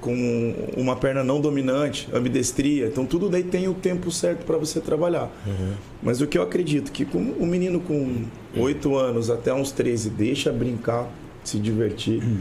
[0.00, 2.86] com uma perna não dominante, ambidestria.
[2.86, 5.30] Então tudo daí tem o tempo certo para você trabalhar.
[5.46, 5.74] Uhum.
[6.02, 8.24] Mas o que eu acredito que com um menino com
[8.56, 11.06] 8 anos até uns 13 deixa brincar,
[11.44, 12.40] se divertir, uhum.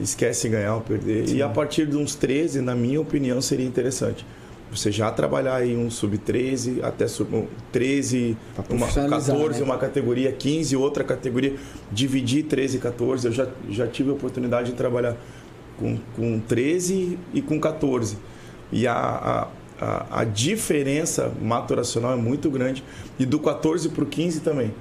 [0.00, 1.28] esquece ganhar ou perder.
[1.28, 1.36] Sim.
[1.36, 4.24] E a partir de uns 13, na minha opinião, seria interessante
[4.70, 8.36] você já trabalhar em um sub-13, até sub 13,
[8.68, 9.64] uma 14, né?
[9.64, 11.54] uma categoria 15, outra categoria,
[11.90, 13.26] dividir 13 e 14.
[13.26, 15.16] Eu já, já tive a oportunidade de trabalhar
[15.78, 18.18] com, com 13 e com 14.
[18.72, 19.48] E a, a,
[19.80, 22.82] a, a diferença maturacional é muito grande.
[23.18, 24.74] E do 14 para o 15 também.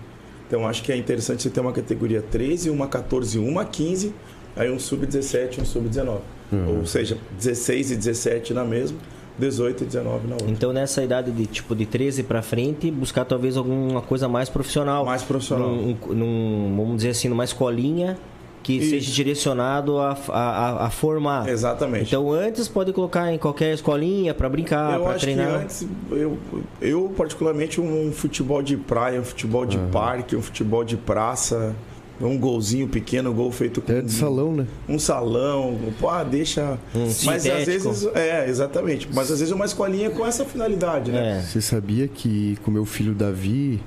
[0.48, 4.14] Então acho que é interessante você ter uma categoria 13, uma 14 uma 15,
[4.56, 6.20] aí um sub-17 um sub-19.
[6.52, 6.80] Uhum.
[6.80, 8.98] Ou seja, 16 e 17 na mesma
[9.38, 10.50] 18 e 19 na outra.
[10.50, 15.06] Então nessa idade de tipo de 13 para frente, buscar talvez alguma coisa mais profissional.
[15.06, 15.70] Mais profissional.
[15.70, 18.18] Num, num, vamos dizer assim, numa escolinha
[18.66, 18.90] que Isso.
[18.90, 21.48] seja direcionado a, a, a, formar.
[21.48, 22.08] Exatamente.
[22.08, 25.60] Então antes pode colocar em qualquer escolinha para brincar, para treinar.
[25.60, 26.36] Que antes, eu,
[26.82, 29.92] eu particularmente um futebol de praia, um futebol de uhum.
[29.92, 31.76] parque, um futebol de praça
[32.20, 33.92] um golzinho pequeno, um gol feito com.
[33.92, 34.66] É de salão, né?
[34.88, 35.78] Um salão.
[36.00, 36.80] Pô, ah, deixa.
[36.96, 37.58] Um mas sintético.
[37.58, 38.16] às vezes.
[38.16, 39.08] É, exatamente.
[39.14, 41.40] Mas às vezes uma escolinha com essa finalidade, né?
[41.40, 41.42] É.
[41.42, 43.80] Você sabia que com meu filho Davi.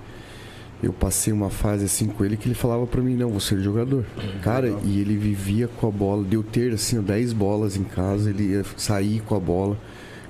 [0.82, 3.60] Eu passei uma fase assim com ele que ele falava para mim, não, vou ser
[3.60, 4.04] jogador.
[4.42, 8.52] Cara, e ele vivia com a bola, deu ter assim, 10 bolas em casa, ele
[8.52, 9.76] ia sair com a bola.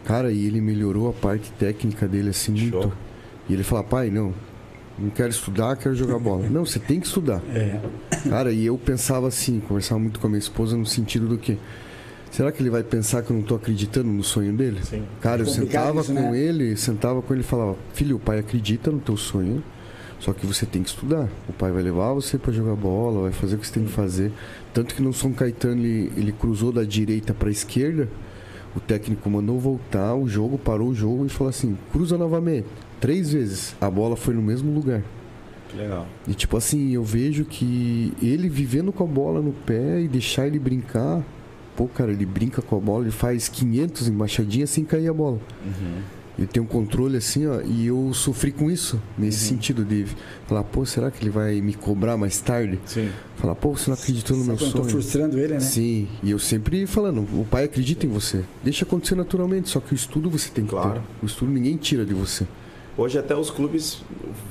[0.04, 2.80] Cara, e ele melhorou a parte técnica dele assim Show.
[2.80, 2.96] muito.
[3.46, 4.32] E ele falava, pai, não,
[4.98, 6.48] não quero estudar, quero jogar bola.
[6.48, 7.42] Não, você tem que estudar.
[7.54, 7.78] É.
[8.28, 11.58] Cara, e eu pensava assim, conversava muito com a minha esposa no sentido do que
[12.30, 14.80] será que ele vai pensar que eu não estou acreditando no sonho dele?
[14.82, 15.04] Sim.
[15.20, 16.38] Cara, eu sentava isso, com né?
[16.38, 19.62] ele, sentava com ele e falava: "Filho, o pai acredita no teu sonho,
[20.18, 21.28] só que você tem que estudar.
[21.48, 23.92] O pai vai levar você para jogar bola, vai fazer o que você tem que
[23.92, 24.32] fazer.
[24.74, 28.08] Tanto que no São Caetano ele, ele cruzou da direita para a esquerda,
[28.76, 32.66] o técnico mandou voltar o jogo, parou o jogo e falou assim: "Cruza novamente"
[33.00, 33.74] três vezes.
[33.80, 35.02] A bola foi no mesmo lugar.
[35.76, 36.06] Legal.
[36.26, 40.46] E tipo assim, eu vejo que ele vivendo com a bola no pé e deixar
[40.46, 41.22] ele brincar.
[41.76, 45.38] Pô, cara, ele brinca com a bola, ele faz 500 embaixadinhas sem cair a bola.
[45.64, 46.02] Uhum.
[46.38, 49.56] Ele tem um controle assim, ó, e eu sofri com isso, nesse uhum.
[49.56, 50.06] sentido de
[50.46, 52.78] falar, pô, será que ele vai me cobrar mais tarde?
[52.86, 53.10] Sim.
[53.36, 54.70] Falar, pô, você não acreditou no meu sonho.
[54.70, 55.60] Eu tô frustrando ele, né?
[55.60, 58.44] Sim, e eu sempre falando, o pai acredita em você.
[58.62, 61.00] Deixa acontecer naturalmente, só que o estudo você tem que claro.
[61.00, 61.24] ter.
[61.24, 62.46] O estudo ninguém tira de você.
[62.98, 64.02] Hoje até os clubes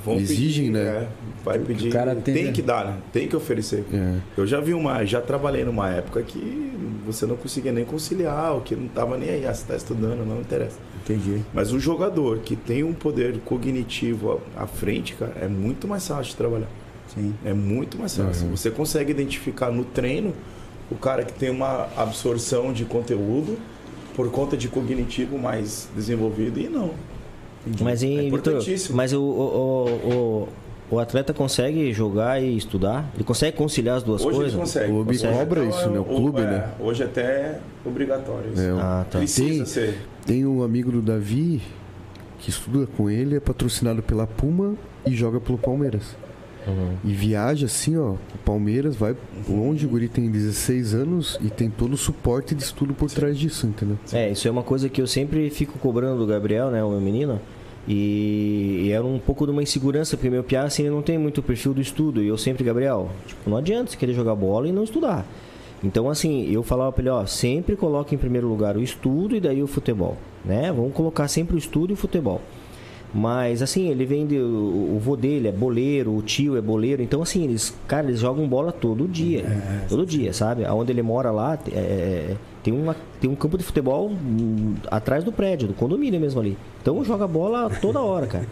[0.06, 0.86] vão exigem, pedir, né?
[0.86, 1.08] É,
[1.44, 1.92] vai pedir,
[2.24, 2.98] tem, tem que dar, né?
[3.12, 3.84] Tem que oferecer.
[3.94, 4.16] É.
[4.38, 6.72] Eu já vi uma, já trabalhei numa época que
[7.06, 10.26] você não conseguia nem conciliar, o que não estava nem aí, ah, você está estudando,
[10.26, 10.78] não interessa.
[11.04, 11.42] Entendi.
[11.54, 16.32] Mas o jogador que tem um poder cognitivo à frente, cara, é muito mais fácil
[16.32, 16.70] de trabalhar.
[17.14, 17.34] Sim.
[17.44, 18.48] É muito mais fácil.
[18.48, 18.56] Uhum.
[18.56, 20.34] Você consegue identificar no treino
[20.90, 23.58] o cara que tem uma absorção de conteúdo
[24.16, 26.94] por conta de cognitivo mais desenvolvido e não.
[27.82, 30.48] Mas, em, é Victor, mas o, o,
[30.92, 33.10] o, o, atleta consegue jogar e estudar?
[33.16, 34.54] Ele consegue conciliar as duas hoje coisas?
[34.54, 34.92] Ele consegue.
[34.92, 35.34] O consegue.
[35.34, 36.00] cobra então, isso, né?
[36.00, 36.70] O clube, é, né?
[36.80, 38.62] Hoje até é obrigatório isso.
[38.62, 39.20] É, ah, tá.
[39.20, 39.98] Precisa tem, ser.
[40.26, 41.62] Tem um amigo do Davi
[42.40, 44.76] que estuda com ele, é patrocinado pela Puma
[45.06, 46.16] e joga pelo Palmeiras.
[46.68, 46.98] Uhum.
[47.04, 48.12] E viaja assim, ó.
[48.12, 49.16] O Palmeiras vai
[49.48, 53.16] longe, o Guri tem 16 anos e tem todo o suporte de estudo por Sim.
[53.16, 53.98] trás disso, entendeu?
[54.12, 57.00] É, isso é uma coisa que eu sempre fico cobrando do Gabriel, né, o meu
[57.00, 57.40] menino.
[57.88, 61.18] E, e, era um pouco de uma insegurança, porque meu piá assim, ele não tem
[61.18, 62.22] muito perfil do estudo.
[62.22, 65.26] E eu sempre, Gabriel, tipo, não adianta você querer jogar bola e não estudar.
[65.84, 69.40] Então, assim, eu falava para ele, ó, sempre coloque em primeiro lugar o estudo e
[69.40, 70.72] daí o futebol, né?
[70.72, 72.42] Vamos colocar sempre o estudo e o futebol.
[73.14, 74.38] Mas, assim, ele vem de.
[74.38, 77.02] O, o vô dele é boleiro, o tio é boleiro.
[77.02, 79.42] Então, assim, eles, cara, eles jogam bola todo dia.
[79.42, 80.66] É, todo dia, sabe?
[80.66, 82.36] Aonde ele mora lá, é, é,
[82.68, 86.58] tem, uma, tem um campo de futebol hum, atrás do prédio, do condomínio mesmo ali.
[86.82, 88.46] Então, joga bola toda hora, cara.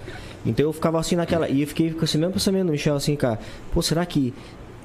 [0.45, 1.49] Então, eu ficava assim naquela.
[1.49, 3.37] E eu fiquei com esse mesmo pensamento, Michel, assim, cara.
[3.73, 4.33] Pô, será que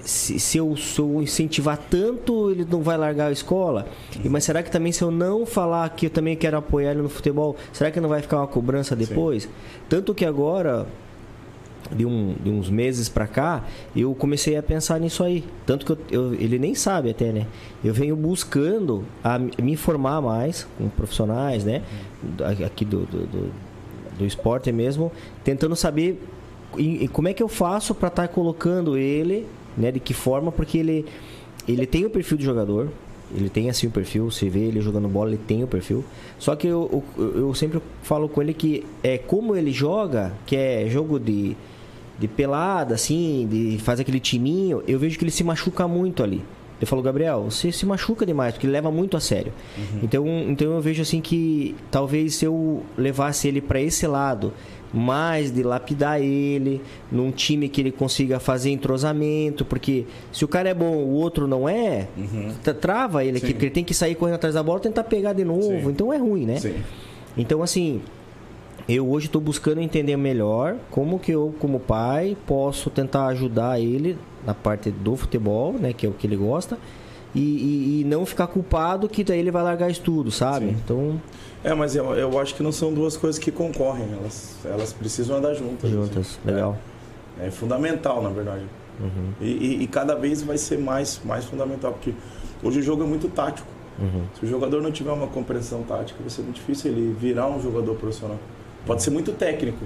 [0.01, 3.87] se, se, eu, se eu incentivar tanto, ele não vai largar a escola?
[4.25, 7.03] E, mas será que também se eu não falar que eu também quero apoiar ele
[7.03, 9.49] no futebol, será que não vai ficar uma cobrança depois?
[9.89, 10.89] Tanto que agora,
[11.91, 13.65] de, um, de uns meses pra cá,
[13.95, 15.45] eu comecei a pensar nisso aí.
[15.67, 17.47] Tanto que eu, eu- ele nem sabe até, né?
[17.85, 21.83] Eu venho buscando a me informar mais com profissionais, né?
[22.65, 23.51] Aqui do, do, do,
[24.19, 25.11] do esporte mesmo,
[25.43, 26.21] tentando saber
[27.13, 29.47] como é que eu faço para estar colocando ele,
[29.77, 29.91] né?
[29.91, 31.07] De que forma, porque ele,
[31.67, 32.89] ele tem o perfil de jogador,
[33.35, 36.05] ele tem assim o perfil, você vê ele jogando bola, ele tem o perfil.
[36.39, 40.57] Só que eu, eu, eu sempre falo com ele que é como ele joga, que
[40.57, 41.57] é jogo de,
[42.21, 46.43] de pelada, assim, de fazer aquele timinho, eu vejo que ele se machuca muito ali.
[46.81, 49.53] Eu falo, Gabriel, você se machuca demais, porque ele leva muito a sério.
[50.03, 54.53] Então, então eu vejo assim que talvez se eu levasse ele para esse lado,
[54.93, 56.81] mais de lapidar ele,
[57.13, 61.47] num time que ele consiga fazer entrosamento, porque se o cara é bom, o outro
[61.47, 62.09] não é,
[62.65, 63.53] tra- trava ele aqui, Sim.
[63.53, 65.89] porque ele tem que sair correndo atrás da bola e tentar pegar de novo, Sim.
[65.91, 66.57] então é ruim, né?
[66.57, 66.75] Sim.
[67.37, 68.01] Então, assim,
[68.95, 74.17] eu hoje estou buscando entender melhor como que eu, como pai, posso tentar ajudar ele
[74.47, 76.79] na parte do futebol, né, que é o que ele gosta,
[77.35, 80.67] e, e- e não ficar culpado que daí ele vai largar estudo, sabe?
[80.67, 80.77] Sim.
[80.85, 81.21] Então,
[81.63, 85.37] É, mas eu, eu acho que não são duas coisas que concorrem, elas, elas precisam
[85.37, 85.91] andar juntas.
[85.91, 86.39] juntas, assim.
[86.45, 86.77] legal.
[87.39, 88.65] É, é fundamental, na verdade.
[88.99, 92.13] Uhum, E, e- e cada vez vai ser mais, mais fundamental, porque
[92.63, 93.69] hoje o jogo é muito tático.
[93.99, 94.23] uhum.
[94.39, 97.61] Se o jogador não tiver uma compreensão tática, vai ser muito difícil ele virar um
[97.63, 98.39] jogador profissional.
[98.87, 99.85] Pode ser muito técnico.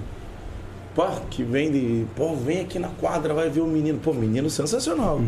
[0.95, 2.05] Pô, que vem de.
[2.15, 3.99] Pô, vem aqui na quadra, vai ver o menino.
[3.99, 5.19] Pô, menino sensacional.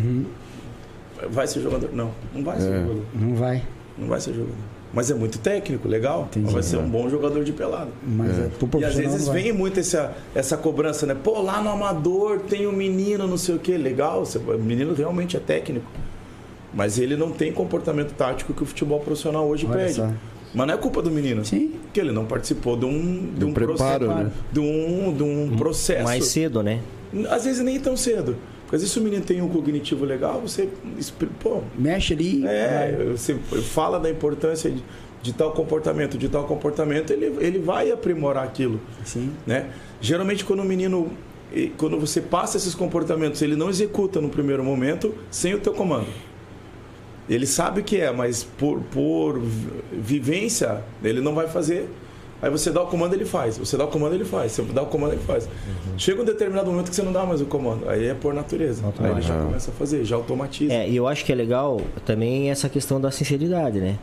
[1.29, 1.89] Vai ser jogador?
[1.93, 2.81] Não, não vai ser É.
[2.81, 3.03] jogador.
[3.13, 3.63] Não vai.
[3.97, 4.55] Não vai ser jogador.
[4.93, 6.27] Mas é muito técnico, legal.
[6.31, 6.53] Entendi.
[6.53, 7.89] Vai ser um bom jogador de pelada.
[8.01, 8.43] Mas É.
[8.43, 8.47] é.
[8.47, 11.13] pro E às vezes vem muito essa, essa cobrança, né?
[11.21, 13.77] Pô, lá no amador tem um menino, não sei o quê.
[13.77, 15.85] Legal, você- o menino realmente é técnico.
[16.73, 19.93] Mas ele não tem comportamento tático que o futebol profissional hoje Olha pede.
[19.95, 20.09] só.
[20.57, 21.45] Mas não é culpa do menino.
[21.45, 21.73] Sim.
[21.83, 24.31] Porque ele não participou de um, de Do um preparo, processo, né?
[24.51, 26.03] de um, de um processo.
[26.03, 26.79] Mais cedo, né?
[27.29, 28.35] Às vezes nem tão cedo.
[28.63, 30.67] Porque às vezes se o menino tem um cognitivo legal, você.
[31.39, 32.45] Pô, Mexe ali.
[32.45, 34.83] é, você fala da importância de,
[35.21, 38.81] de tal comportamento, de tal comportamento, ele, ele vai aprimorar aquilo.
[39.05, 39.31] Sim.
[39.45, 39.67] Né?
[40.01, 41.11] Geralmente quando o menino.
[41.77, 46.07] Quando você passa esses comportamentos, ele não executa no primeiro momento sem o teu comando.
[47.29, 51.89] Ele sabe o que é, mas por, por vi- vivência, ele não vai fazer.
[52.41, 53.57] Aí você dá o comando, ele faz.
[53.57, 54.51] Você dá o comando, ele faz.
[54.51, 55.49] Você dá o comando, ele faz.
[55.97, 57.89] Chega um determinado momento que você não dá mais o comando.
[57.89, 58.83] Aí é por natureza.
[58.99, 60.71] Aí ele já começa a fazer, já automatiza.
[60.71, 63.97] É, e eu acho que é legal também essa questão da sinceridade, né?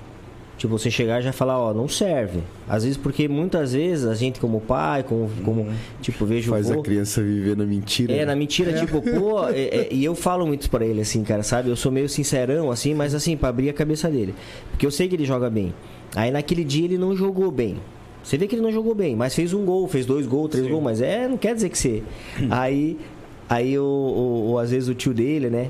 [0.64, 2.40] Tipo, você chegar e já falar, ó, não serve.
[2.66, 5.66] Às vezes, porque muitas vezes a gente como pai, como, como
[6.00, 8.10] tipo, vejo Faz vô- a criança viver na mentira.
[8.14, 8.24] É, né?
[8.24, 11.68] na mentira, tipo, pô, é- é- e eu falo muito pra ele, assim, cara, sabe?
[11.68, 14.34] Eu sou meio sincerão, assim, mas assim, pra abrir a cabeça dele.
[14.70, 15.74] Porque eu sei que ele joga bem.
[16.16, 17.76] Aí naquele dia ele não jogou bem.
[18.22, 20.64] Você vê que ele não jogou bem, mas fez um gol, fez dois gols, três
[20.64, 20.70] Sim.
[20.72, 22.02] gols, mas é, não quer dizer que você.
[22.50, 22.96] aí,
[23.50, 25.68] aí o, o- o- às vezes o tio dele, né?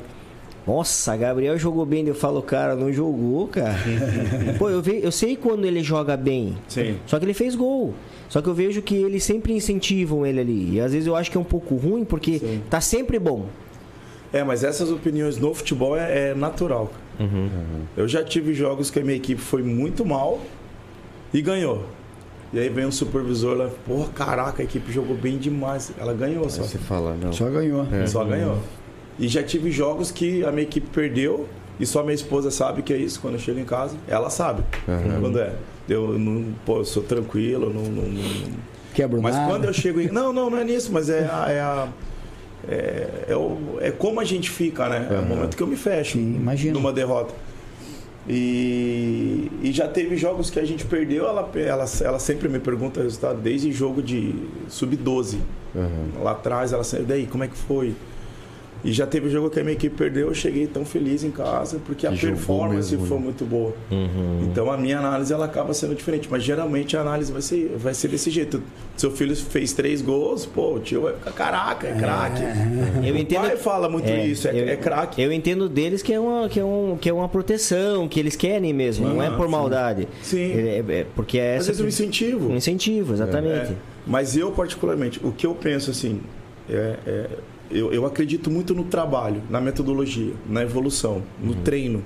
[0.66, 2.06] Nossa, Gabriel jogou bem.
[2.06, 3.76] Eu falo, cara, não jogou, cara.
[4.58, 6.56] Pô, eu, ve, eu sei quando ele joga bem.
[6.68, 6.96] Sim.
[7.06, 7.94] Só que ele fez gol.
[8.28, 10.74] Só que eu vejo que eles sempre incentivam ele ali.
[10.74, 12.62] E às vezes eu acho que é um pouco ruim, porque Sim.
[12.70, 13.46] tá sempre bom.
[14.32, 16.90] É, mas essas opiniões no futebol é, é natural.
[17.96, 20.40] Eu já tive jogos que a minha equipe foi muito mal
[21.32, 21.84] e ganhou.
[22.52, 25.92] E aí vem um supervisor lá, porra, caraca, a equipe jogou bem demais.
[25.98, 26.62] Ela ganhou Aí só.
[26.62, 27.32] você fala, não.
[27.32, 27.86] Só ganhou.
[27.92, 28.06] É.
[28.06, 28.58] Só ganhou.
[29.18, 32.92] E já tive jogos que a minha equipe perdeu e só minha esposa sabe que
[32.92, 33.20] é isso.
[33.20, 35.20] Quando eu chego em casa, ela sabe Aham.
[35.20, 35.52] quando é.
[35.88, 38.50] Eu não, pô, eu sou tranquilo, não, não- não-
[38.94, 39.50] Quebra mas nada.
[39.50, 40.08] quando eu chego em.
[40.08, 41.46] Não, não, não é nisso, mas é a.
[41.50, 41.88] É, a-
[42.66, 45.06] é, é o- é como a gente fica, né?
[45.10, 46.74] É o momento que eu me fecho Sim, imagino.
[46.74, 47.34] numa derrota.
[48.26, 53.00] E, e já teve jogos que a gente perdeu, ela, ela, ela sempre me pergunta
[53.00, 54.34] o resultado, desde jogo de
[54.68, 55.38] sub-12.
[55.76, 56.22] Aham.
[56.22, 57.94] Lá atrás, ela sempre, daí, como é que foi?
[58.84, 61.80] E já teve jogo que a minha equipe perdeu, eu cheguei tão feliz em casa,
[61.86, 63.24] porque a performance mesmo, foi né?
[63.24, 63.72] muito boa.
[63.90, 64.40] Uhum.
[64.42, 67.94] Então a minha análise ela acaba sendo diferente, mas geralmente a análise vai ser, vai
[67.94, 68.62] ser desse jeito.
[68.96, 72.42] Seu filho fez três gols, pô, o tio vai ficar, caraca, é craque.
[73.06, 73.40] Eu O entendo.
[73.40, 75.20] pai fala muito isso, é, eu- é craque.
[75.22, 78.36] Eu entendo deles que é, uma, que, é um, que é uma proteção, que eles
[78.36, 80.06] querem mesmo, não é por maldade.
[80.22, 80.52] Sim.
[80.52, 81.66] É, é- porque é Às essa.
[81.68, 82.50] vezes um incentivo.
[82.52, 83.72] um incentivo, exatamente.
[83.72, 86.20] É, mas eu, particularmente, o que eu penso assim,
[86.68, 87.26] é, é,
[87.74, 92.02] eu, eu acredito muito no trabalho, na metodologia, na evolução, no treino.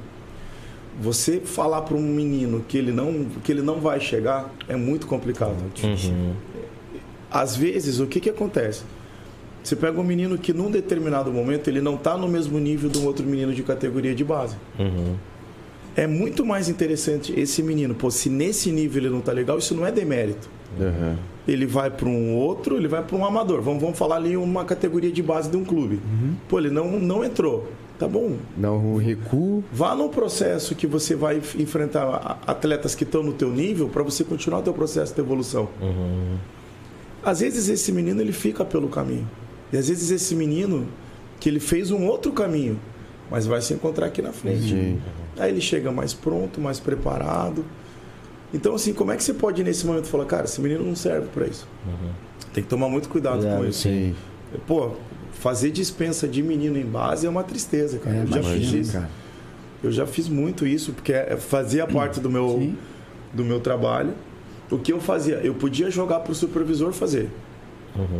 [1.01, 5.07] Você falar para um menino que ele, não, que ele não vai chegar é muito
[5.07, 5.57] complicado.
[5.85, 6.33] Uhum.
[7.31, 8.83] Às vezes, o que, que acontece?
[9.63, 12.99] Você pega um menino que num determinado momento ele não está no mesmo nível de
[12.99, 14.57] um outro menino de categoria de base.
[14.79, 15.15] Uhum.
[15.95, 19.75] É muito mais interessante esse menino, pô, se nesse nível ele não tá legal, isso
[19.75, 20.49] não é demérito
[20.81, 21.17] Aham.
[21.49, 23.63] Ele vai para um outro, ele vai para um amador.
[23.63, 25.99] Vamos, vamos falar ali uma categoria de base de um clube.
[26.47, 27.67] Pô, ele não, não entrou.
[27.99, 28.37] Tá bom.
[28.57, 29.65] Um recuo.
[29.73, 34.23] Vá no processo que você vai enfrentar atletas que estão no teu nível para você
[34.23, 35.69] continuar o teu processo de evolução.
[37.25, 39.29] Às vezes esse menino ele fica pelo caminho.
[39.73, 40.87] E às vezes esse menino
[41.41, 42.79] que ele fez um outro caminho,
[43.31, 44.73] mas vai se encontrar aqui na frente.
[44.73, 44.99] Entendi.
[45.39, 47.65] Aí ele chega mais pronto, mais preparado.
[48.53, 51.29] Então, assim, como é que você pode nesse momento falar, cara, esse menino não serve
[51.29, 51.67] para isso?
[52.53, 53.83] Tem que tomar muito cuidado Cuidado, com isso.
[53.83, 54.15] Sim.
[54.67, 54.93] Pô,
[55.33, 58.17] fazer dispensa de menino em base é uma tristeza, cara.
[58.17, 58.93] É, eu já imagino, fiz isso.
[58.95, 59.11] cara.
[59.85, 62.77] Eu já fiz muito isso, porque é- fazia parte do meu, Sim.
[63.33, 64.13] do meu trabalho.
[64.71, 65.37] O que eu fazia?
[65.37, 67.31] Eu podia jogar para o supervisor fazer.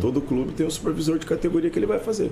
[0.01, 2.31] Todo clube tem um supervisor de categoria que ele vai fazer.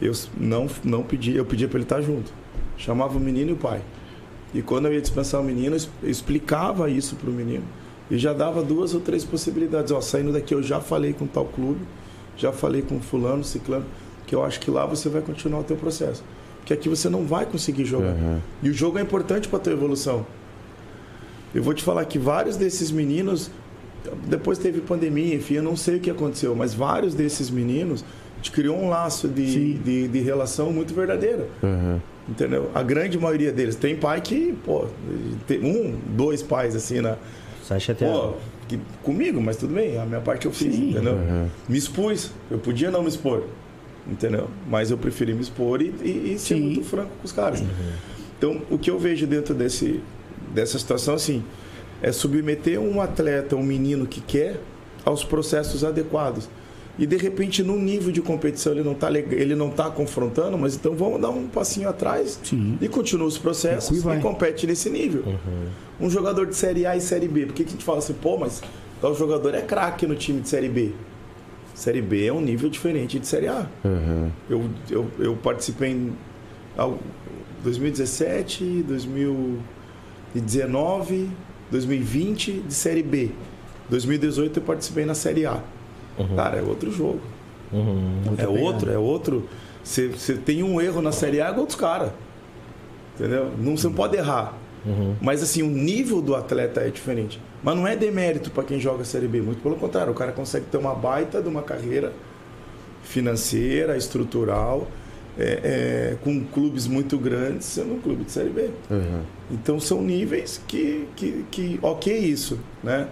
[0.00, 2.32] Eu não, não pedi, eu pedia para ele estar junto.
[2.76, 3.80] Chamava o menino e o pai.
[4.54, 7.64] E quando eu ia dispensar o menino, eu explicava isso para o menino.
[8.10, 9.92] E já dava duas ou três possibilidades.
[9.92, 11.80] Ó, saindo daqui eu já falei com tal clube,
[12.36, 13.84] já falei com fulano, ciclano,
[14.26, 16.24] que eu acho que lá você vai continuar o teu processo.
[16.58, 18.10] Porque aqui você não vai conseguir jogar.
[18.10, 18.40] Aham.
[18.62, 20.26] E o jogo é importante para tua evolução.
[21.54, 23.50] Eu vou te falar que vários desses meninos,
[24.26, 28.04] depois teve pandemia, enfim, eu não sei o que aconteceu, mas vários desses meninos
[28.38, 31.46] gente criou um laço de, de, de relação muito verdadeira.
[31.62, 32.00] Aham.
[32.28, 32.70] Entendeu?
[32.74, 33.74] A grande maioria deles.
[33.74, 34.86] Tem pai que, pô,
[35.46, 37.16] tem um, dois pais assim na.
[37.64, 38.12] Sai chateado.
[38.12, 38.34] Pô,
[38.68, 40.90] que, comigo, mas tudo bem, a minha parte eu fiz, Sim.
[40.90, 41.14] entendeu?
[41.14, 41.48] Aham.
[41.66, 43.44] Me expus, eu podia não me expor,
[44.06, 44.48] entendeu?
[44.68, 47.62] Mas eu preferi me expor e, e, e ser muito franco com os caras.
[48.36, 50.00] Então, o que eu vejo dentro desse,
[50.52, 51.42] dessa situação, assim,
[52.02, 54.60] é submeter um atleta, um menino que quer,
[55.04, 56.48] aos processos adequados.
[56.98, 60.74] E de repente, num nível de competição, ele não está ele não tá confrontando, mas
[60.74, 62.76] então vamos dar um passinho atrás Sim.
[62.80, 65.22] e continua os processos e e compete nesse nível.
[66.00, 68.14] Um jogador de Série A e Série B, por que, que a gente fala assim,
[68.14, 68.60] pô, mas
[69.00, 70.90] tal jogador é craque no time de Série B?
[71.72, 73.68] Série B é um nível diferente de Série A.
[73.84, 74.32] Aham.
[74.50, 76.12] Eu, eu, eu participei em
[76.76, 76.98] ao-
[77.62, 78.82] 2017,
[80.34, 81.28] 2019,
[81.70, 83.30] 2020 de Série B.
[83.88, 85.62] 2018 eu participei na Série A.
[86.36, 87.20] Cara, é outro jogo.
[87.72, 88.22] Uhum.
[88.36, 89.48] É outro, é outro.
[89.82, 92.10] Você tem um erro na Série A é dos caras.
[93.14, 93.50] Entendeu?
[93.58, 94.54] Não, você não pode errar.
[95.20, 97.40] Mas assim, o nível do atleta é diferente.
[97.62, 99.40] Mas não é demérito para quem joga Série B.
[99.40, 102.12] Muito pelo contrário, o cara consegue ter uma baita de uma carreira
[103.02, 104.86] financeira, estrutural,
[105.38, 105.60] é,
[106.12, 108.70] é, com clubes muito grandes, sendo um clube de Série B.
[108.90, 109.22] Aham.
[109.50, 113.08] Então são níveis que, que, que ok isso, né?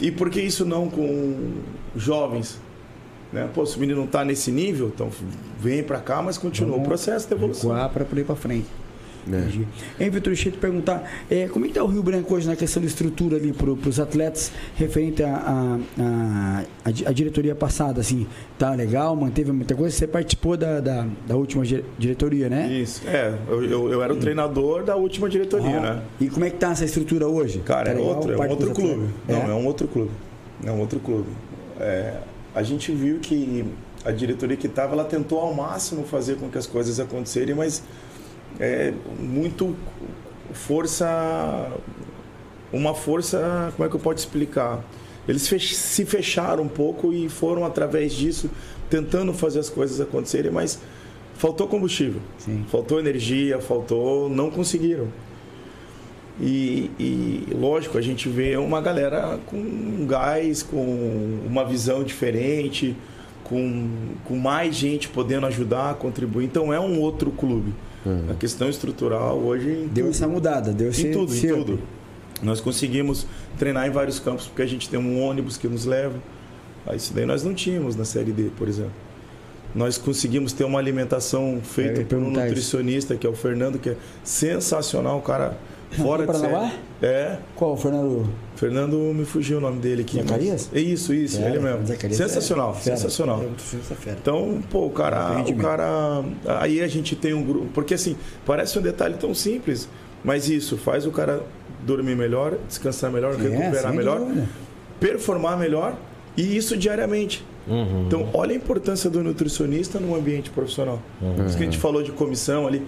[0.00, 1.52] E por que isso não com
[1.96, 2.60] jovens?
[3.32, 3.48] Né?
[3.54, 5.10] Pô, se o menino não está nesse nível, então
[5.58, 7.70] vem para cá, mas continua Vamos o processo de evolução.
[7.88, 8.66] Para poder ir para frente.
[9.30, 10.04] É.
[10.04, 12.46] Hein, Vitor, deixa eu te perguntar, é, como é que está o Rio Branco hoje
[12.46, 17.12] na questão de estrutura ali para os atletas, referente à a, a, a, di- a
[17.12, 18.26] diretoria passada, assim,
[18.58, 19.94] tá legal, manteve muita coisa?
[19.96, 22.68] Você participou da, da, da última dire- diretoria, né?
[22.72, 26.02] Isso, é, eu, eu, eu era o treinador da última diretoria, Ah, né?
[26.20, 27.58] E como é que tá essa estrutura hoje?
[27.60, 29.08] Cara, Tá é outro, é um outro clube.
[29.28, 30.10] Não, é um outro clube.
[30.64, 31.28] É um outro clube.
[31.78, 32.14] É,
[32.54, 33.64] a gente viu que
[34.04, 37.82] a diretoria que estava, ela tentou ao máximo fazer com que as coisas acontecerem, mas
[38.60, 39.74] é muito
[40.52, 41.70] força,
[42.72, 44.84] uma força, como é que eu posso explicar?
[45.28, 48.50] Eles fech- se fecharam um pouco e foram através disso
[48.88, 50.78] tentando fazer as coisas acontecerem, mas
[51.34, 52.64] faltou combustível, Sim.
[52.68, 55.08] faltou energia, faltou, não conseguiram.
[56.40, 62.96] E, e, lógico, a gente vê uma galera com gás, com uma visão diferente,
[63.44, 63.88] com,
[64.24, 66.46] com mais gente podendo ajudar, contribuir.
[66.46, 67.74] Então é um outro clube.
[68.30, 71.78] A questão estrutural hoje Deu tudo, essa mudada, deu esse em tudo, em tudo.
[72.42, 73.26] Nós conseguimos
[73.58, 76.16] treinar em vários campos porque a gente tem um ônibus que nos leva.
[76.86, 78.92] Ah, Isso daí nós não tínhamos na série D, por exemplo.
[79.74, 82.48] Nós conseguimos ter uma alimentação feita ia por um perguntar isso.
[82.48, 85.56] nutricionista, que é o Fernando, que é sensacional, o cara
[85.90, 86.60] fora de Paranaguá?
[86.68, 86.80] série.
[87.02, 88.28] É, Qual, Fernando?
[88.56, 90.16] Fernando me fugiu o nome dele aqui.
[90.18, 90.70] mas- Zacarias?
[90.72, 91.86] É isso, isso, É, ele mesmo.
[91.86, 93.40] Zacarias sensacional, é sensacional.
[93.42, 94.16] É nutricionista fera.
[94.20, 96.22] Então, pô, o cara, o cara.
[96.60, 97.66] Aí a gente tem um grupo.
[97.72, 99.88] Porque assim, parece um detalhe tão simples,
[100.22, 101.42] mas isso faz o cara
[101.86, 104.46] dormir melhor, descansar melhor, É, recuperar sem melhor, dúvida.
[105.00, 105.96] performar melhor
[106.36, 107.42] e isso diariamente.
[107.66, 108.04] Uhum.
[108.06, 111.00] Então, olha a importância do nutricionista no ambiente profissional.
[111.46, 112.82] Isso que a gente falou de comissão ali.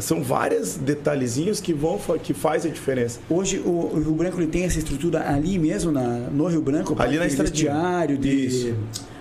[0.00, 3.20] São vários detalhezinhos que vão que faz a diferença.
[3.28, 6.94] Hoje o, Rio Branco ele tem essa estrutura ali mesmo, na, no Rio Branco?
[6.98, 7.72] Ali na estradinha.
[7.72, 8.74] vestiário, de Isso.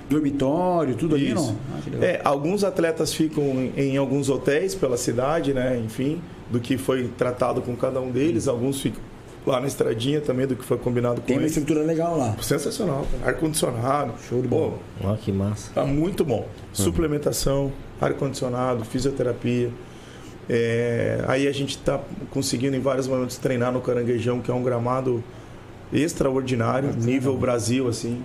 [0.10, 1.36] dormitório, tudo ali, Isso.
[1.36, 1.56] não?
[2.02, 2.06] Ah.
[2.06, 5.82] É, alguns atletas ficam em, em alguns hotéis pela cidade, né?
[5.84, 6.22] Enfim,
[6.52, 8.48] do que foi tratado com cada um deles.
[8.48, 9.02] Alguns ficam
[9.46, 11.56] lá na estradinha também, do que foi combinado com Tem uma eles.
[11.56, 12.36] estrutura legal lá.
[12.42, 13.08] Sensacional.
[13.24, 14.14] Ar-condicionado.
[14.28, 14.78] Show de bola.
[15.02, 15.72] Ó, que massa.
[15.74, 16.46] tá muito bom.
[16.74, 17.72] Suplementação,
[18.02, 19.70] ar-condicionado, fisioterapia.
[20.50, 22.00] É, aí a gente está
[22.32, 25.24] conseguindo em vários momentos treinar no Caranguejão, que é um gramado
[25.92, 28.24] extraordinário, nível Brasil, assim.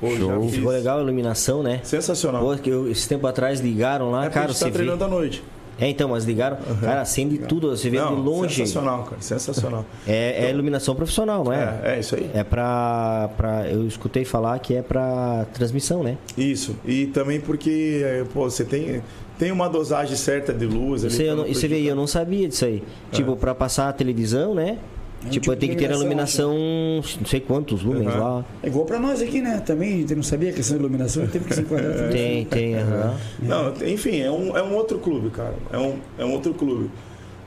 [0.00, 0.48] Pô, Show.
[0.48, 1.80] Ficou legal a iluminação, né?
[1.84, 2.42] Sensacional.
[2.42, 4.70] Pô, que eu, esse tempo atrás ligaram lá, é porque cara, a gente você tá
[4.70, 5.42] treinando à noite.
[5.78, 8.54] É, então, mas ligaram, cara, acende tudo, você vê Não, de longe.
[8.56, 9.22] Sensacional, cara.
[9.22, 9.84] Sensacional.
[10.06, 11.80] É, é iluminação profissional, não é?
[11.82, 12.30] É, é isso aí.
[12.34, 13.68] É pra, pra.
[13.68, 16.18] Eu escutei falar que é pra transmissão, né?
[16.36, 16.76] Isso.
[16.84, 19.02] E também porque, é, pô, você tem,
[19.38, 21.14] tem uma dosagem certa de luz ali.
[21.20, 22.82] Aí eu não, isso aí eu não sabia disso aí.
[23.10, 24.78] Tipo, pra passar a televisão, né?
[25.24, 28.20] É tipo, tipo tem que ter a iluminação, não sei quantos lumens Uhum.
[28.20, 28.44] lá.
[28.62, 29.62] É igual pra nós aqui, né?
[29.64, 32.10] Também a gente não sabia a questão de iluminação, teve que se enquadrar tudo.
[32.10, 33.14] Tem, tem, aham.
[33.40, 35.54] Não, enfim, é um, é um outro clube, cara.
[35.72, 36.90] É um, é um outro clube.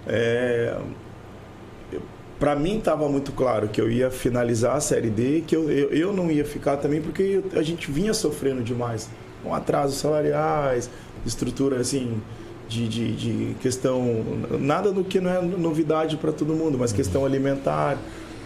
[0.08, 0.78] É,
[2.40, 5.90] para mim estava muito claro que eu ia finalizar a Série D, que eu, eu,
[5.92, 9.10] eu não ia ficar também porque a gente vinha sofrendo demais.
[9.44, 10.90] Com atrasos salariais,
[11.26, 12.18] estrutura assim
[12.76, 14.24] de, de, de questão.
[14.60, 17.98] Nada do que não é novidade para todo mundo, mas questão alimentar.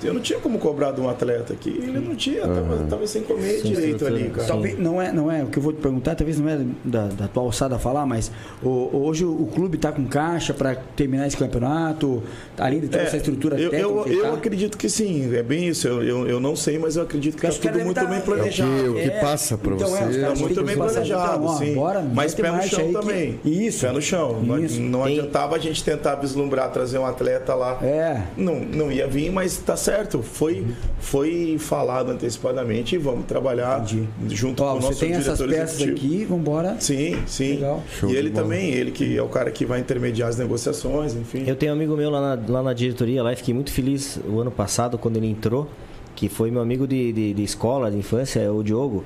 [0.03, 3.21] Eu não tinha como cobrar de um atleta que ele não tinha, tava, tava sem
[3.23, 4.29] comer Sem direito ali, estrutura.
[4.29, 4.47] cara.
[4.47, 7.07] Talvez não é, não é o que eu vou te perguntar, talvez não é da,
[7.07, 8.31] da tua alçada falar, mas
[8.63, 12.23] o- hoje o, o clube está com caixa para terminar esse campeonato,
[12.57, 14.09] além de toda É, essa estrutura eu, técnica.
[14.09, 15.87] eu, eu acredito que sim, é bem isso.
[15.87, 18.25] Eu, eu, eu não sei, mas eu acredito que está tudo muito deve bem tá-
[18.25, 18.71] planejado.
[18.71, 20.03] É o que- o que passa pra então, você.
[20.03, 21.73] os Tá caras muito bem planejado, então, ó, sim.
[21.75, 23.39] Bora, Mas pé no chão aí que- também.
[23.45, 23.85] Isso.
[23.85, 24.41] Pé no chão.
[24.41, 24.79] Não, Isso.
[24.79, 27.79] não Tem- adiantava a gente tentar vislumbrar, trazer um atleta lá.
[27.83, 28.21] É.
[28.37, 29.88] Não, não ia vir, mas tá certo.
[30.21, 30.65] Foi,
[30.99, 34.07] foi falado antecipadamente e vamos trabalhar Entendi.
[34.35, 36.13] junto Ó, com o você nosso tem essas diretor peças executivo.
[36.15, 36.75] aqui, vambora.
[36.79, 37.53] Sim, sim.
[37.55, 37.83] Legal.
[37.99, 38.43] Show e ele bola.
[38.43, 41.43] também, ele que é o cara que vai intermediar as negociações, enfim.
[41.47, 44.19] Eu tenho um amigo meu lá na, lá na diretoria lá e fiquei muito feliz
[44.27, 45.67] o ano passado quando ele entrou,
[46.15, 49.03] que foi meu amigo de, de, de escola, de infância, é o Diogo.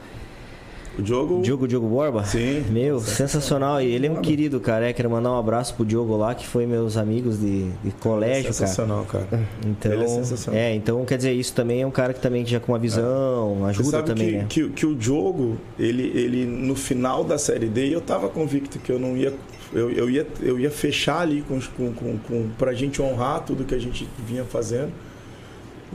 [0.98, 1.42] O Diogo.
[1.42, 2.24] Diogo, Diogo Borba?
[2.24, 2.64] Sim.
[2.70, 3.82] Meu, sensacional.
[3.82, 4.90] E ele é um querido, cara.
[4.90, 8.44] É, quero mandar um abraço pro Diogo lá, que foi meus amigos de, de colégio,
[8.44, 8.54] cara.
[8.54, 9.28] sensacional, cara.
[9.66, 10.60] Então, Ele é sensacional.
[10.60, 13.58] é, então quer dizer, isso também é um cara que também já com uma visão,
[13.60, 14.46] Você ajuda também, que, né?
[14.50, 18.92] que, que o jogo, ele, ele no final da série D, eu tava convicto que
[18.92, 19.34] eu não ia.
[19.74, 23.64] Eu, eu, ia, eu ia fechar ali com, com, com, com, pra gente honrar tudo
[23.64, 24.92] que a gente vinha fazendo.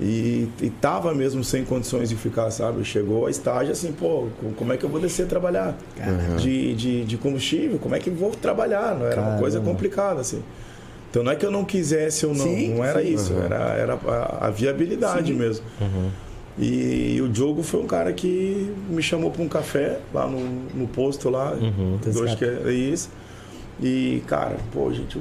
[0.01, 2.85] E, e tava mesmo sem condições de ficar, sabe?
[2.85, 5.77] Chegou a estágio assim, pô, co- como é que eu vou descer a trabalhar?
[6.37, 8.95] De, de, de combustível, como é que eu vou trabalhar?
[8.97, 9.73] Não era uma coisa Caramba.
[9.75, 10.41] complicada, assim.
[11.11, 13.15] Então não é que eu não quisesse ou não, Sim, não era sim.
[13.15, 15.65] isso, era, era a, a viabilidade mesmo.
[16.59, 20.41] E o Diogo foi um cara que me chamou para um café lá no,
[20.75, 21.57] no posto lá,
[22.19, 23.11] eu acho que é isso.
[23.81, 25.19] E, cara, pô, gente,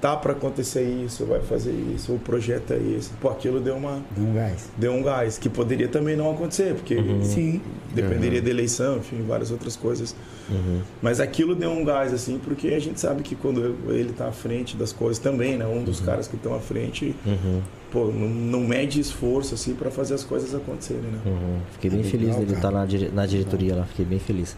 [0.00, 3.10] tá para acontecer isso, vai fazer isso, o projeto é esse.
[3.20, 4.68] Pô, aquilo deu uma Dá um gás.
[4.76, 7.60] deu um gás que poderia também não acontecer, porque Sim.
[7.94, 10.14] dependeria da eleição, enfim, várias outras coisas.
[11.00, 14.32] Mas aquilo deu um gás assim, porque a gente sabe que quando ele tá à
[14.32, 17.14] frente das coisas também, né, um dos caras que estão à frente,
[17.92, 21.18] pô, não, não mede esforço assim para fazer as coisas acontecerem, né?
[21.26, 21.58] Uhum.
[21.72, 22.56] Fiquei bem Legal, feliz dele cara.
[22.58, 24.56] estar na, dire- na diretoria lá, fiquei bem feliz.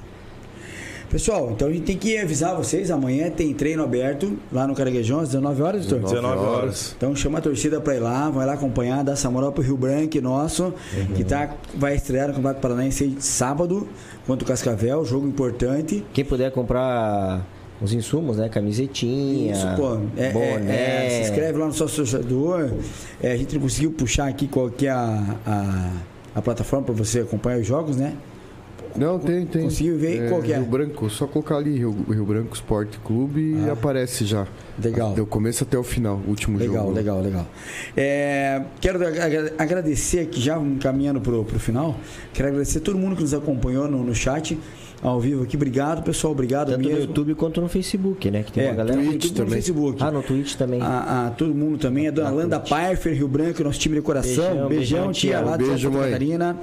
[1.12, 5.20] Pessoal, então a gente tem que avisar vocês, amanhã tem treino aberto lá no Caranguejão,
[5.20, 6.09] às 19 horas, doutor?
[6.09, 6.94] 19 horas.
[6.97, 9.76] Então chama a torcida pra ir lá, vai lá acompanhar, dar essa moral pro Rio
[9.76, 10.72] Branco nosso,
[11.14, 13.86] que tá, vai estrear no Campeonato Paranaense sábado
[14.26, 16.02] contra o Cascavel, jogo importante.
[16.14, 17.47] Quem puder comprar
[17.78, 18.48] os insumos, né?
[18.48, 19.98] Camisetinha, Isso, pô.
[20.16, 20.76] É, é, boné.
[20.76, 22.70] é, se inscreve lá no sócio associador.
[23.22, 25.90] É, a gente não conseguiu puxar aqui qual que é a, a,
[26.36, 28.14] a plataforma para você acompanhar os jogos, né?
[28.97, 29.62] Não, tem, tem.
[29.64, 30.56] Conseguiu ver qual que é?
[30.56, 34.47] Rio Branco, só colocar ali Rio, Rio Branco Esporte Clube e aparece já.
[34.82, 35.12] Legal.
[35.14, 36.93] Do começo até o final, último Legal, jogo.
[36.94, 37.47] legal, legal.
[37.97, 41.94] É, quero agra- agradecer aqui, já caminhando pro, pro final,
[42.32, 44.59] quero agradecer todo mundo que nos acompanhou no, no chat,
[45.02, 45.56] ao vivo aqui.
[45.56, 46.32] Obrigado, pessoal.
[46.32, 47.02] Obrigado Tanto no mesmo.
[47.05, 48.43] YouTube quanto no Facebook, né?
[48.44, 48.97] Que tem É, uma galera.
[48.97, 49.52] no Twitch e no também.
[49.55, 50.02] Facebook.
[50.02, 50.81] Ah, no Twitch também.
[50.81, 52.60] A, a todo mundo também, a dona Na Landa.
[52.60, 54.44] Pfeiffer, Rio Branco, nosso time de coração.
[54.44, 55.40] Beijão, Beijão, beijão, tia, tia.
[55.40, 56.05] lá de Santa mãe.
[56.05, 56.56] Catarina.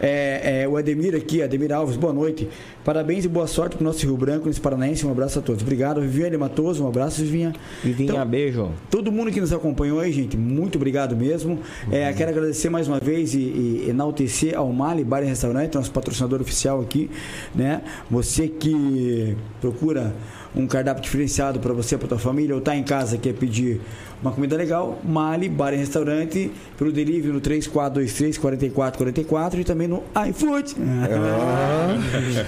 [0.00, 2.48] É, é, o Ademir aqui, Ademir Alves, boa noite.
[2.84, 5.06] Parabéns e boa sorte pro nosso Rio Branco, nesse Paranaense.
[5.06, 5.62] Um abraço a todos.
[5.62, 7.52] Obrigado, Viviane Matoso, um abraço, Vivinha.
[7.82, 8.70] Vivinha, Então, beijo.
[8.90, 11.58] Todo mundo que nos acompanhou aí, gente, muito obrigado mesmo.
[11.90, 15.90] É, quero agradecer mais uma vez e, e enaltecer ao Mali Bar e Restaurante, nosso
[15.90, 17.10] patrocinador oficial aqui,
[17.54, 17.82] né?
[18.10, 20.14] Você que procura
[20.56, 23.80] um cardápio diferenciado para você, para tua família, ou tá em casa quer pedir
[24.22, 30.02] uma comida legal, Mali Bar e Restaurante, pelo delivery no 3423 4444 e também no
[30.28, 30.74] iFood.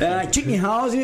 [0.01, 0.95] É, Chicken House.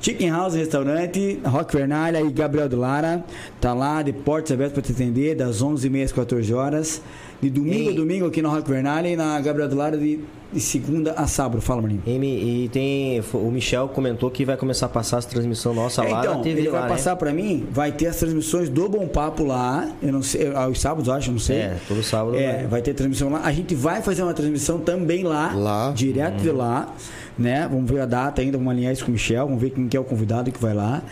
[0.00, 3.24] Chicken House Restaurante, Rock Vernalha e Gabriel do Lara.
[3.60, 7.02] Tá lá, de portas abertas para te atender, das 11h30 às 14 horas.
[7.40, 7.94] De domingo Ei.
[7.94, 10.20] a domingo aqui no Rock Vernalha e na Gabriel do Lara de,
[10.52, 11.60] de segunda a sábado.
[11.60, 12.02] Fala, Maninho.
[12.06, 13.22] E, e tem.
[13.34, 16.42] O Michel comentou que vai começar a passar as transmissões nossa É, lá então, na
[16.42, 16.94] TV ele lá, vai né?
[16.96, 19.86] passar para mim, vai ter as transmissões do Bom Papo lá.
[20.02, 21.56] Eu não sei, aos sábados, eu acho, eu não sei.
[21.58, 22.36] É, todo sábado.
[22.36, 22.66] É, vai.
[22.66, 23.42] vai ter transmissão lá.
[23.44, 25.92] A gente vai fazer uma transmissão também lá, Lá.
[25.94, 26.94] direto de lá,
[27.38, 27.68] né?
[27.70, 29.96] Vamos ver a data ainda, vamos alinhar isso com o Michel, vamos ver quem que
[29.96, 31.02] é o convidado que vai lá.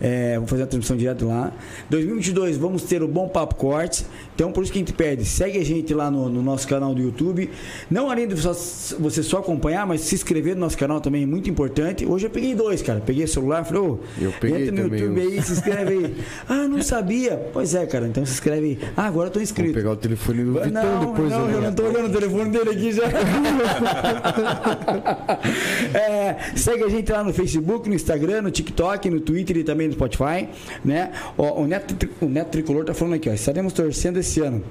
[0.00, 1.52] É, vamos fazer a transmissão direto lá.
[1.90, 4.04] 2022 vamos ter o Bom Papo Cortes.
[4.34, 6.94] Então por isso que a gente pede, segue a gente lá no, no nosso canal
[6.94, 7.50] do YouTube.
[7.90, 8.52] Não além de só-
[8.98, 12.04] você só acompanhar, mas se inscrever no nosso canal também é muito importante.
[12.06, 13.00] Hoje eu peguei dois, cara.
[13.04, 15.32] Peguei o celular, falei, ô, Eu peguei entra no YouTube os.
[15.32, 16.16] aí, se inscreve aí.
[16.48, 17.48] ah, não sabia.
[17.52, 18.78] Pois é, cara, então se inscreve aí.
[18.96, 19.74] Ah, agora eu tô Vou inscrito.
[19.74, 21.30] pegar o telefone do Vitão Não, depois.
[21.30, 21.54] não, né?
[21.54, 23.04] eu não tô olhando o telefone dele aqui já.
[25.94, 29.88] É, segue a gente lá no Facebook, no Instagram, no TikTok, no Twitter e também
[29.88, 30.48] no Spotify,
[30.84, 31.12] né?
[31.38, 34.62] Ó, o, Neto, o Neto Tricolor tá falando aqui, ó, estaremos torcendo esse ano.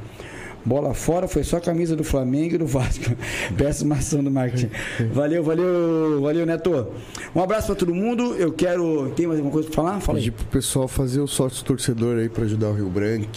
[0.65, 3.11] Bola fora, foi só a camisa do Flamengo e do Vasco.
[3.57, 4.69] Peço maçã do marketing.
[5.11, 6.87] Valeu, valeu, valeu, Neto.
[7.35, 8.35] Um abraço pra todo mundo.
[8.35, 9.11] Eu quero.
[9.15, 9.99] Tem mais alguma coisa pra falar?
[9.99, 10.23] Fala aí.
[10.23, 13.27] Pedir pro pessoal fazer o sócio torcedor aí pra ajudar o Rio Branco.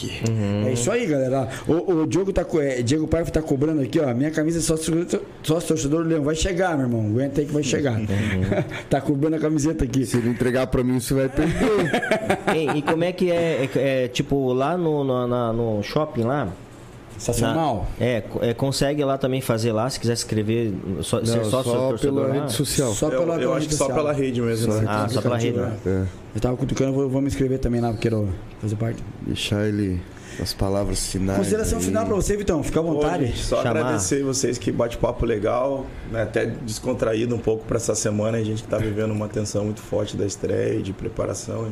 [0.67, 1.49] É isso aí, galera.
[1.67, 4.13] O, o Diogo tá, é, Diego Paiva tá cobrando aqui, ó.
[4.15, 5.07] Minha camisa sócio,
[5.43, 6.23] sócio torcedor do Leão.
[6.23, 7.07] Vai chegar, meu irmão.
[7.07, 7.99] Aguenta aí que vai chegar.
[8.89, 10.07] tá cobrando a camiseta aqui.
[10.07, 11.57] Se ele entregar pra mim, você vai perder.
[12.55, 16.23] Ei, e como é que é, é, é, tipo, lá no, no, na- no shopping
[16.23, 16.53] lá?
[17.19, 17.87] Sensacional.
[17.99, 20.73] na- é, é, consegue lá também fazer lá, se quiser se inscrever,
[21.03, 22.41] só, ser Não, sócio só torcedor pela lá.
[22.43, 22.93] rede social.
[22.93, 24.73] Só Eu, pela eu acho que só pela rede mesmo.
[24.73, 24.79] Só.
[24.81, 24.87] né?
[24.89, 25.77] Ah, só pela rede, né?
[25.87, 28.29] É, Eu tava cutucando, vou, vou me inscrever também lá, porque quero
[28.61, 29.03] fazer parte.
[29.27, 30.01] deixar ele
[30.41, 31.39] as palavras finais.
[31.39, 31.85] Consideração aí.
[31.85, 32.63] final pra você, Vitão.
[32.63, 33.27] Fica à Pô, vontade.
[33.27, 33.71] gente, só Chamar.
[33.81, 38.37] agradecer vocês que bate-papo legal, né, até descontraído um pouco para essa semana.
[38.37, 41.69] A gente está vivendo uma tensão muito forte da estreia e de preparação.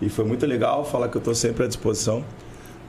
[0.00, 2.24] E, e foi muito legal falar que eu estou sempre à disposição.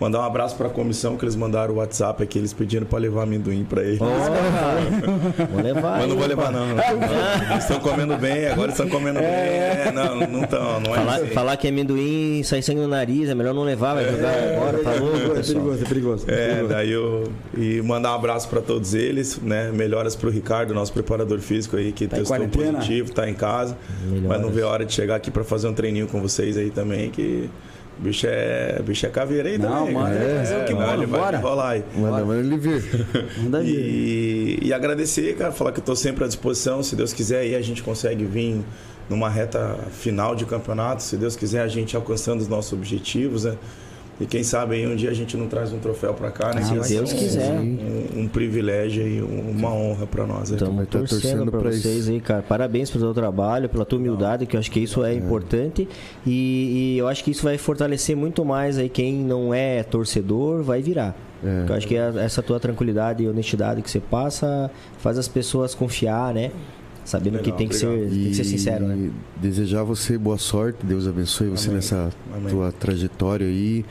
[0.04, 3.00] Mandar um abraço para a comissão que eles mandaram o WhatsApp aqui, eles pedindo para
[3.00, 4.00] levar amendoim para eles.
[4.00, 6.00] Vou levar.
[6.00, 6.72] Mas não vou levar não.
[7.52, 9.30] Eles estão comendo bem, agora estão comendo bem.
[9.30, 13.34] É, não, não estão, não é Falar, falar que amendoim sai sangue no nariz, é
[13.34, 15.64] melhor não levar, vai jogar agora, tá louco, É pessoal.
[15.64, 16.26] perigoso, é perigoso.
[16.28, 16.68] É, perigoso.
[16.74, 17.32] daí eu.
[17.58, 19.72] E mandar um abraço para todos eles, né?
[19.72, 23.78] Melhoras pro Ricardo, nosso preparador físico aí, que Tá testou positivo, tá em casa.
[24.04, 24.28] Melhoras.
[24.28, 26.70] Mas não vê a hora de chegar aqui para fazer um treininho com vocês aí
[26.72, 27.50] também, que
[28.00, 29.94] o bicho é, bicho é caveira aí Não, também.
[29.94, 30.26] manda cara.
[30.26, 31.38] ele fazer o que não, manda, bora.
[31.38, 31.84] rolar aí.
[31.96, 32.84] Manda, manda ele vir.
[33.44, 33.76] Manda vir.
[33.80, 36.82] E, e agradecer, cara, falar que eu tô sempre à disposição.
[36.82, 38.62] Se Deus quiser, aí a gente consegue vir
[39.10, 41.04] numa reta final de campeonato.
[41.04, 43.56] Se Deus quiser, a gente alcançando os nossos objetivos, né?
[44.24, 46.62] E quem sabe aí um dia a gente não traz um troféu para cá, né?
[46.64, 47.52] Ah, Se Deus um- quiser.
[47.60, 50.50] Um, um privilégio e um- uma honra para nós.
[50.50, 50.56] né?
[50.56, 52.12] Estamos tá torcendo, torcendo pra pra vocês isso.
[52.12, 52.42] aí, cara.
[52.42, 55.88] Parabéns pelo seu trabalho, pela tua humildade, que eu acho que isso é importante.
[56.26, 60.64] E, e eu acho que isso vai fortalecer muito mais aí quem não é torcedor,
[60.64, 61.16] vai virar.
[61.44, 61.58] É.
[61.60, 65.28] Porque Eu acho que a- essa tua tranquilidade e honestidade que você passa faz as
[65.28, 66.52] pessoas confiar, né?
[67.06, 69.12] Sabendo que Legal, tem que, ser, tem que ser sincero, né?
[69.42, 71.76] Desejar a você boa sorte, Deus abençoe você Amém.
[71.76, 72.50] nessa Amém.
[72.50, 73.86] tua trajetória aí.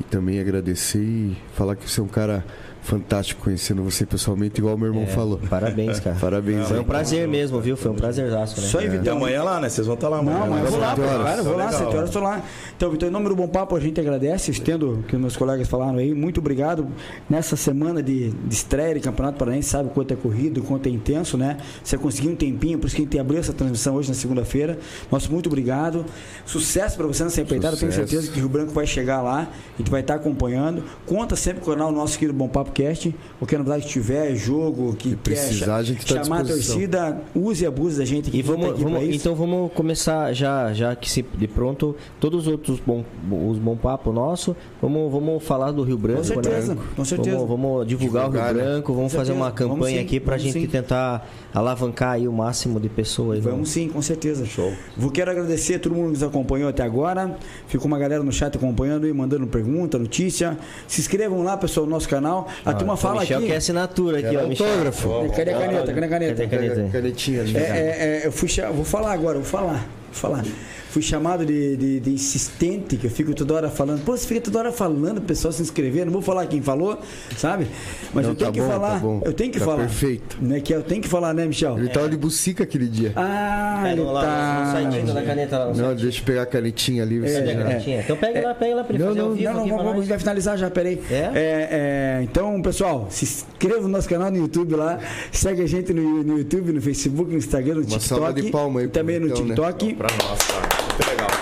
[0.00, 2.44] E também agradecer e falar que você é um cara
[2.86, 5.38] fantástico conhecendo você pessoalmente, igual meu irmão É, falou.
[5.50, 6.16] Parabéns, cara.
[6.20, 7.76] Parabéns Foi um prazer mesmo, viu?
[7.76, 8.66] Foi um prazerzaço, né?
[8.66, 9.16] Só aí, E Vitão.
[9.16, 9.68] amanhã lá, né?
[9.68, 10.38] Vocês vão estar lá amanhã.
[10.38, 11.20] Não, mas eu vou lá, Sete horas.
[11.20, 11.80] claro, eu vou lá, Legal.
[11.80, 12.42] 7 horas estou lá.
[12.76, 15.36] Então, Vitor, em nome do Bom Papo, a gente agradece, estendo o que os meus
[15.36, 16.14] colegas falaram aí.
[16.14, 16.86] Muito obrigado
[17.28, 20.86] nessa semana de, de estreia de Campeonato Paranaense, sabe o quanto é corrido, o quanto
[20.86, 21.56] é intenso, né?
[21.82, 24.78] Você conseguiu um tempinho, por isso que a gente abriu essa transmissão hoje na segunda-feira.
[25.10, 26.04] Nosso muito obrigado.
[26.44, 29.78] Sucesso para você nessa empreitada, tenho certeza que o Rio Branco vai chegar lá, a
[29.78, 30.84] gente vai estar acompanhando.
[31.04, 33.14] Conta sempre com o canal nosso aqui do Bom Papo Cast.
[33.38, 36.44] Qualquer novidade que tiver, jogo, que, Que precisar, quer a gente tá à chamar a
[36.44, 38.38] torcida, use e abuse da gente aqui.
[38.38, 41.96] E que a vamos, aqui vamos- então vamos começar já, já que se de pronto
[42.20, 43.02] todos os outros bom,
[43.48, 46.80] os bom papo nosso, vamos, vamos falar do Rio Branco, Com certeza, né?
[46.94, 47.36] com certeza.
[47.38, 48.70] Vamos, vamos divulgar, Divulgar, o Rio né?
[48.72, 50.70] Branco, vamos fazer uma certeza, vamos campanha sim, aqui pra vamos gente sim.
[50.70, 53.42] tentar alavancar aí o máximo de pessoas.
[53.44, 53.50] né?
[53.50, 54.44] Vamos sim, com certeza.
[54.44, 54.72] Show.
[54.96, 57.36] Vou quero agradecer a todo mundo que nos acompanhou até agora.
[57.66, 60.58] Ficou uma galera no chat acompanhando e mandando pergunta, notícia.
[60.86, 62.46] Se inscrevam lá, pessoal, no nosso canal.
[62.66, 63.46] A turma O fala Michel aqui.
[63.46, 65.08] quer assinatura aqui, ó, autógrafo.
[65.36, 65.94] Cadê a caneta?
[65.94, 66.34] Cadê a caneta?
[66.34, 66.74] Cadê a caneta?
[66.74, 67.42] Pega a canetinha.
[67.54, 70.44] É, é, é, eu fui vou falar agora, vou falar, vou falar.
[70.96, 74.02] Fui chamado de, de- de insistente, que eu fico toda hora falando.
[74.02, 76.06] Pô, você fica toda hora falando, o pessoal se inscrever.
[76.06, 76.98] Não vou falar quem falou,
[77.36, 77.66] sabe?
[78.14, 78.92] Mas Não, eu tenho tá que bom, falar.
[78.94, 79.20] tá bom.
[79.22, 79.76] eu tenho que Tá falar.
[79.82, 80.38] perfeito.
[80.40, 81.76] Né, que eu tenho que falar, né, Michel?
[81.78, 83.12] Ele tava de bucica aquele dia.
[83.14, 84.64] Ah, Pega ele lá, tá.
[84.64, 85.64] no site da caneta lá.
[85.66, 86.02] no Não, site.
[86.02, 87.20] deixa eu pegar a canetinha ali.
[87.20, 87.62] Você Cadê a já...
[87.62, 88.00] canetinha?
[88.00, 89.82] Então pega lá, pega lá pra ele Não, fazer não, vivo não, não, aqui pra
[89.82, 91.02] vamos, vai finalizar já, peraí.
[91.10, 91.14] É?
[91.14, 94.98] É, é, então, pessoal, se inscreva no nosso canal no YouTube lá,
[95.30, 98.08] segue a gente no, no YouTube, no Facebook, no Instagram, no Uma TikTok.
[98.08, 99.34] salva de palma aí e também no né?
[99.34, 99.92] TikTok.
[99.94, 100.85] Pra nós, cara.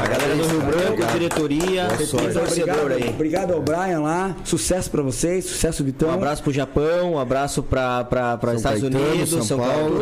[0.00, 3.08] A galera do Rio Branco, diretoria, torcedor obrigado, aí.
[3.08, 6.08] obrigado ao Brian lá, sucesso pra vocês, sucesso Vitão.
[6.08, 8.06] Um abraço pro Japão, um abraço para
[8.40, 10.00] São Estados Caetano, Unidos, São São, Paulo.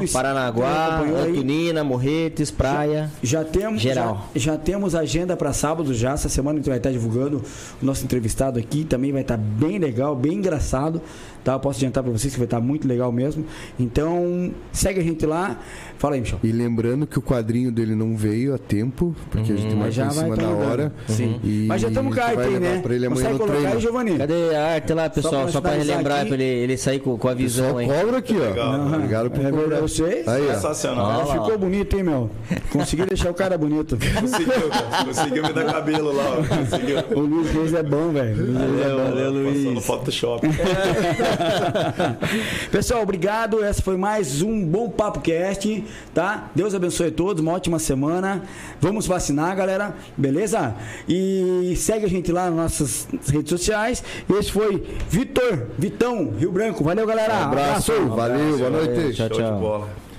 [0.00, 1.00] Que Paranaguá.
[1.00, 3.10] Antonina, Morretes, Praia.
[3.22, 4.28] Já temos, Geral.
[4.34, 6.12] Já, já temos agenda para sábado já.
[6.12, 7.42] Essa semana a gente vai estar divulgando
[7.82, 8.84] o nosso entrevistado aqui.
[8.84, 11.00] Também vai estar bem legal, bem engraçado.
[11.44, 11.54] Tá?
[11.54, 13.44] Eu posso adiantar para vocês que vai estar muito legal mesmo.
[13.78, 15.58] Então, segue a gente lá.
[15.98, 16.38] Fala aí, Michel.
[16.42, 20.16] E lembrando que o quadrinho dele não veio a tempo, porque a gente Mas marcou
[20.22, 20.92] em cima tá da hora.
[21.08, 21.40] Sim.
[21.44, 22.80] E Mas já estamos cá, aí, né?
[22.82, 23.74] pra ele amanhã Consegue no colocar treino.
[23.76, 24.18] aí, Giovanni?
[24.18, 25.42] Cadê a arte lá, pessoal?
[25.44, 26.28] pra Só para relembrar aqui.
[26.30, 27.86] para ele, ele sair com, com a visão aí.
[27.86, 28.44] cobra aqui, ó.
[28.48, 28.86] Legal.
[28.86, 29.80] Obrigado por É cobrar.
[29.80, 30.26] vocês?
[30.28, 30.46] Aí.
[30.54, 31.22] Sensacional.
[31.22, 32.30] Ah, ficou bonito, hein, meu?
[32.72, 33.96] Consegui deixar o cara bonito.
[34.20, 35.04] Conseguiu, cara.
[35.04, 36.24] Conseguiu me dar cabelo lá.
[36.38, 36.56] ó.
[36.56, 36.98] Conseguiu.
[37.16, 38.42] O Luiz Reis é bom, velho.
[38.42, 39.52] O Luiz Reis é bom.
[39.52, 40.46] Passou no Photoshop.
[42.70, 43.62] Pessoal, obrigado.
[43.62, 45.84] Essa foi mais um bom Papo Cast,
[46.14, 46.50] tá?
[46.54, 48.42] Deus abençoe a todos, uma ótima semana.
[48.80, 50.74] Vamos vacinar, galera, beleza?
[51.08, 54.02] E segue a gente lá nas nossas redes sociais.
[54.30, 56.82] Esse foi Vitor, Vitão, Rio Branco.
[56.84, 57.34] Valeu, galera.
[57.34, 59.14] Um abraço, valeu, boa noite.
[59.14, 59.54] Tchau, Show tchau.
[59.54, 60.11] de bola.